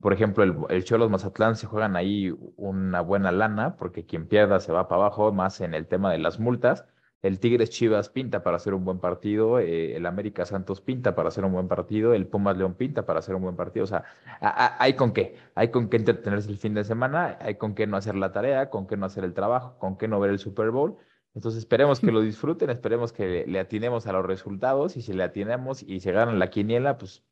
Por 0.00 0.12
ejemplo, 0.12 0.42
el, 0.44 0.56
el 0.70 0.84
Cholos 0.84 1.10
Mazatlán 1.10 1.56
se 1.56 1.66
juegan 1.66 1.96
ahí 1.96 2.34
una 2.56 3.00
buena 3.02 3.30
lana, 3.30 3.76
porque 3.76 4.04
quien 4.06 4.26
pierda 4.26 4.60
se 4.60 4.72
va 4.72 4.88
para 4.88 5.02
abajo, 5.02 5.32
más 5.32 5.60
en 5.60 5.74
el 5.74 5.86
tema 5.86 6.10
de 6.10 6.18
las 6.18 6.40
multas. 6.40 6.86
El 7.22 7.38
Tigres 7.38 7.70
Chivas 7.70 8.08
pinta 8.08 8.42
para 8.42 8.56
hacer 8.56 8.74
un 8.74 8.84
buen 8.84 8.98
partido, 8.98 9.60
eh, 9.60 9.96
el 9.96 10.06
América 10.06 10.44
Santos 10.44 10.80
pinta 10.80 11.14
para 11.14 11.28
hacer 11.28 11.44
un 11.44 11.52
buen 11.52 11.68
partido, 11.68 12.14
el 12.14 12.26
Pumas 12.26 12.56
León 12.56 12.74
pinta 12.74 13.06
para 13.06 13.20
hacer 13.20 13.36
un 13.36 13.42
buen 13.42 13.54
partido. 13.54 13.84
O 13.84 13.86
sea, 13.86 14.04
hay 14.40 14.94
con 14.94 15.12
qué, 15.12 15.36
hay 15.54 15.70
con 15.70 15.88
qué 15.88 15.98
entretenerse 15.98 16.50
el 16.50 16.58
fin 16.58 16.74
de 16.74 16.82
semana, 16.82 17.38
hay 17.40 17.54
con 17.54 17.76
qué 17.76 17.86
no 17.86 17.96
hacer 17.96 18.16
la 18.16 18.32
tarea, 18.32 18.70
con 18.70 18.88
qué 18.88 18.96
no 18.96 19.06
hacer 19.06 19.22
el 19.22 19.34
trabajo, 19.34 19.78
con 19.78 19.96
qué 19.96 20.08
no 20.08 20.18
ver 20.18 20.30
el 20.30 20.40
Super 20.40 20.70
Bowl. 20.70 20.96
Entonces 21.34 21.60
esperemos 21.60 22.00
que 22.00 22.10
lo 22.10 22.20
disfruten, 22.22 22.70
esperemos 22.70 23.12
que 23.12 23.44
le, 23.46 23.60
atinemos 23.60 24.06
a 24.08 24.12
los 24.12 24.26
resultados 24.26 24.96
y 24.96 25.02
si 25.02 25.12
le 25.12 25.22
atinemos 25.22 25.84
y 25.84 26.00
se 26.00 26.10
ganan 26.10 26.40
la 26.40 26.50
quiniela, 26.50 26.98
pues 26.98 27.22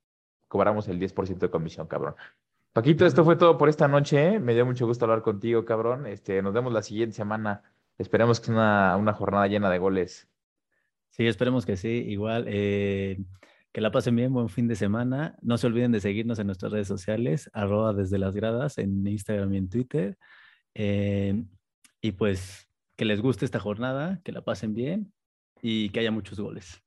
cobramos 0.46 0.86
el 0.86 1.00
10% 1.00 1.38
de 1.38 1.50
comisión, 1.50 1.88
cabrón. 1.88 2.14
Paquito, 2.72 3.04
esto 3.04 3.24
fue 3.24 3.34
todo 3.34 3.58
por 3.58 3.68
esta 3.68 3.88
noche. 3.88 4.34
¿eh? 4.34 4.38
Me 4.38 4.54
dio 4.54 4.64
mucho 4.64 4.86
gusto 4.86 5.04
hablar 5.04 5.22
contigo, 5.22 5.64
cabrón. 5.64 6.06
Este, 6.06 6.40
nos 6.42 6.52
vemos 6.54 6.72
la 6.72 6.82
siguiente 6.82 7.16
semana. 7.16 7.64
Esperemos 8.00 8.40
que 8.40 8.46
sea 8.46 8.96
una, 8.98 9.12
jornada 9.12 9.46
llena 9.46 9.68
de 9.68 9.78
goles. 9.78 10.26
Sí, 11.10 11.26
esperemos 11.26 11.66
que 11.66 11.76
sí. 11.76 12.02
Igual, 12.08 12.46
eh, 12.48 13.20
que 13.72 13.82
la 13.82 13.90
pasen 13.90 14.16
bien, 14.16 14.32
buen 14.32 14.48
fin 14.48 14.68
de 14.68 14.74
semana. 14.74 15.36
No 15.42 15.58
se 15.58 15.66
olviden 15.66 15.92
de 15.92 16.00
seguirnos 16.00 16.38
en 16.38 16.46
nuestras 16.46 16.72
redes 16.72 16.88
sociales, 16.88 17.50
arroba 17.52 17.92
desde 17.92 18.16
las 18.16 18.34
gradas, 18.34 18.78
en 18.78 19.06
Instagram 19.06 19.52
y 19.52 19.58
en 19.58 19.68
Twitter. 19.68 20.18
Eh, 20.72 21.44
y 22.00 22.12
pues 22.12 22.66
que 22.96 23.04
les 23.04 23.20
guste 23.20 23.44
esta 23.44 23.60
jornada, 23.60 24.22
que 24.24 24.32
la 24.32 24.40
pasen 24.40 24.72
bien 24.72 25.12
y 25.60 25.90
que 25.90 26.00
haya 26.00 26.10
muchos 26.10 26.40
goles. 26.40 26.82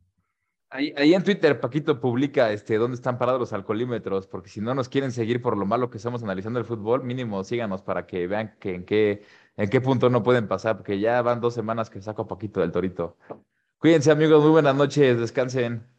Ahí, 0.72 0.95
ahí, 0.97 1.14
en 1.14 1.24
Twitter, 1.24 1.59
Paquito 1.59 2.01
publica 2.01 2.51
este, 2.51 2.78
dónde 2.78 2.95
están 2.95 3.20
parados 3.20 3.39
los 3.39 3.53
alcoholímetros, 3.53 4.26
porque 4.26 4.49
si 4.49 4.61
no 4.61 4.74
nos 4.74 4.89
quieren 4.89 5.11
seguir 5.11 5.43
por 5.43 5.55
lo 5.55 5.68
malo 5.68 5.91
que 5.91 5.97
estamos 5.97 6.24
analizando 6.24 6.57
el 6.57 6.66
fútbol, 6.66 7.03
mínimo 7.03 7.43
síganos 7.43 7.84
para 7.84 8.07
que 8.07 8.26
vean 8.26 8.55
que, 8.59 8.74
en 8.74 8.84
qué 8.84 9.22
en 9.58 9.70
qué 9.70 9.82
punto 9.82 10.10
no 10.10 10.24
pueden 10.24 10.47
pasar, 10.47 10.78
porque 10.78 10.99
ya 10.99 11.22
van 11.22 11.41
dos 11.41 11.54
semanas 11.54 11.89
que 11.89 12.01
saco 12.01 12.28
poquito 12.28 12.62
del 12.62 12.72
torito. 12.72 13.18
Cuídense 13.78 14.12
amigos, 14.12 14.41
muy 14.43 14.51
buenas 14.51 14.76
noches, 14.76 15.20
descansen. 15.20 15.93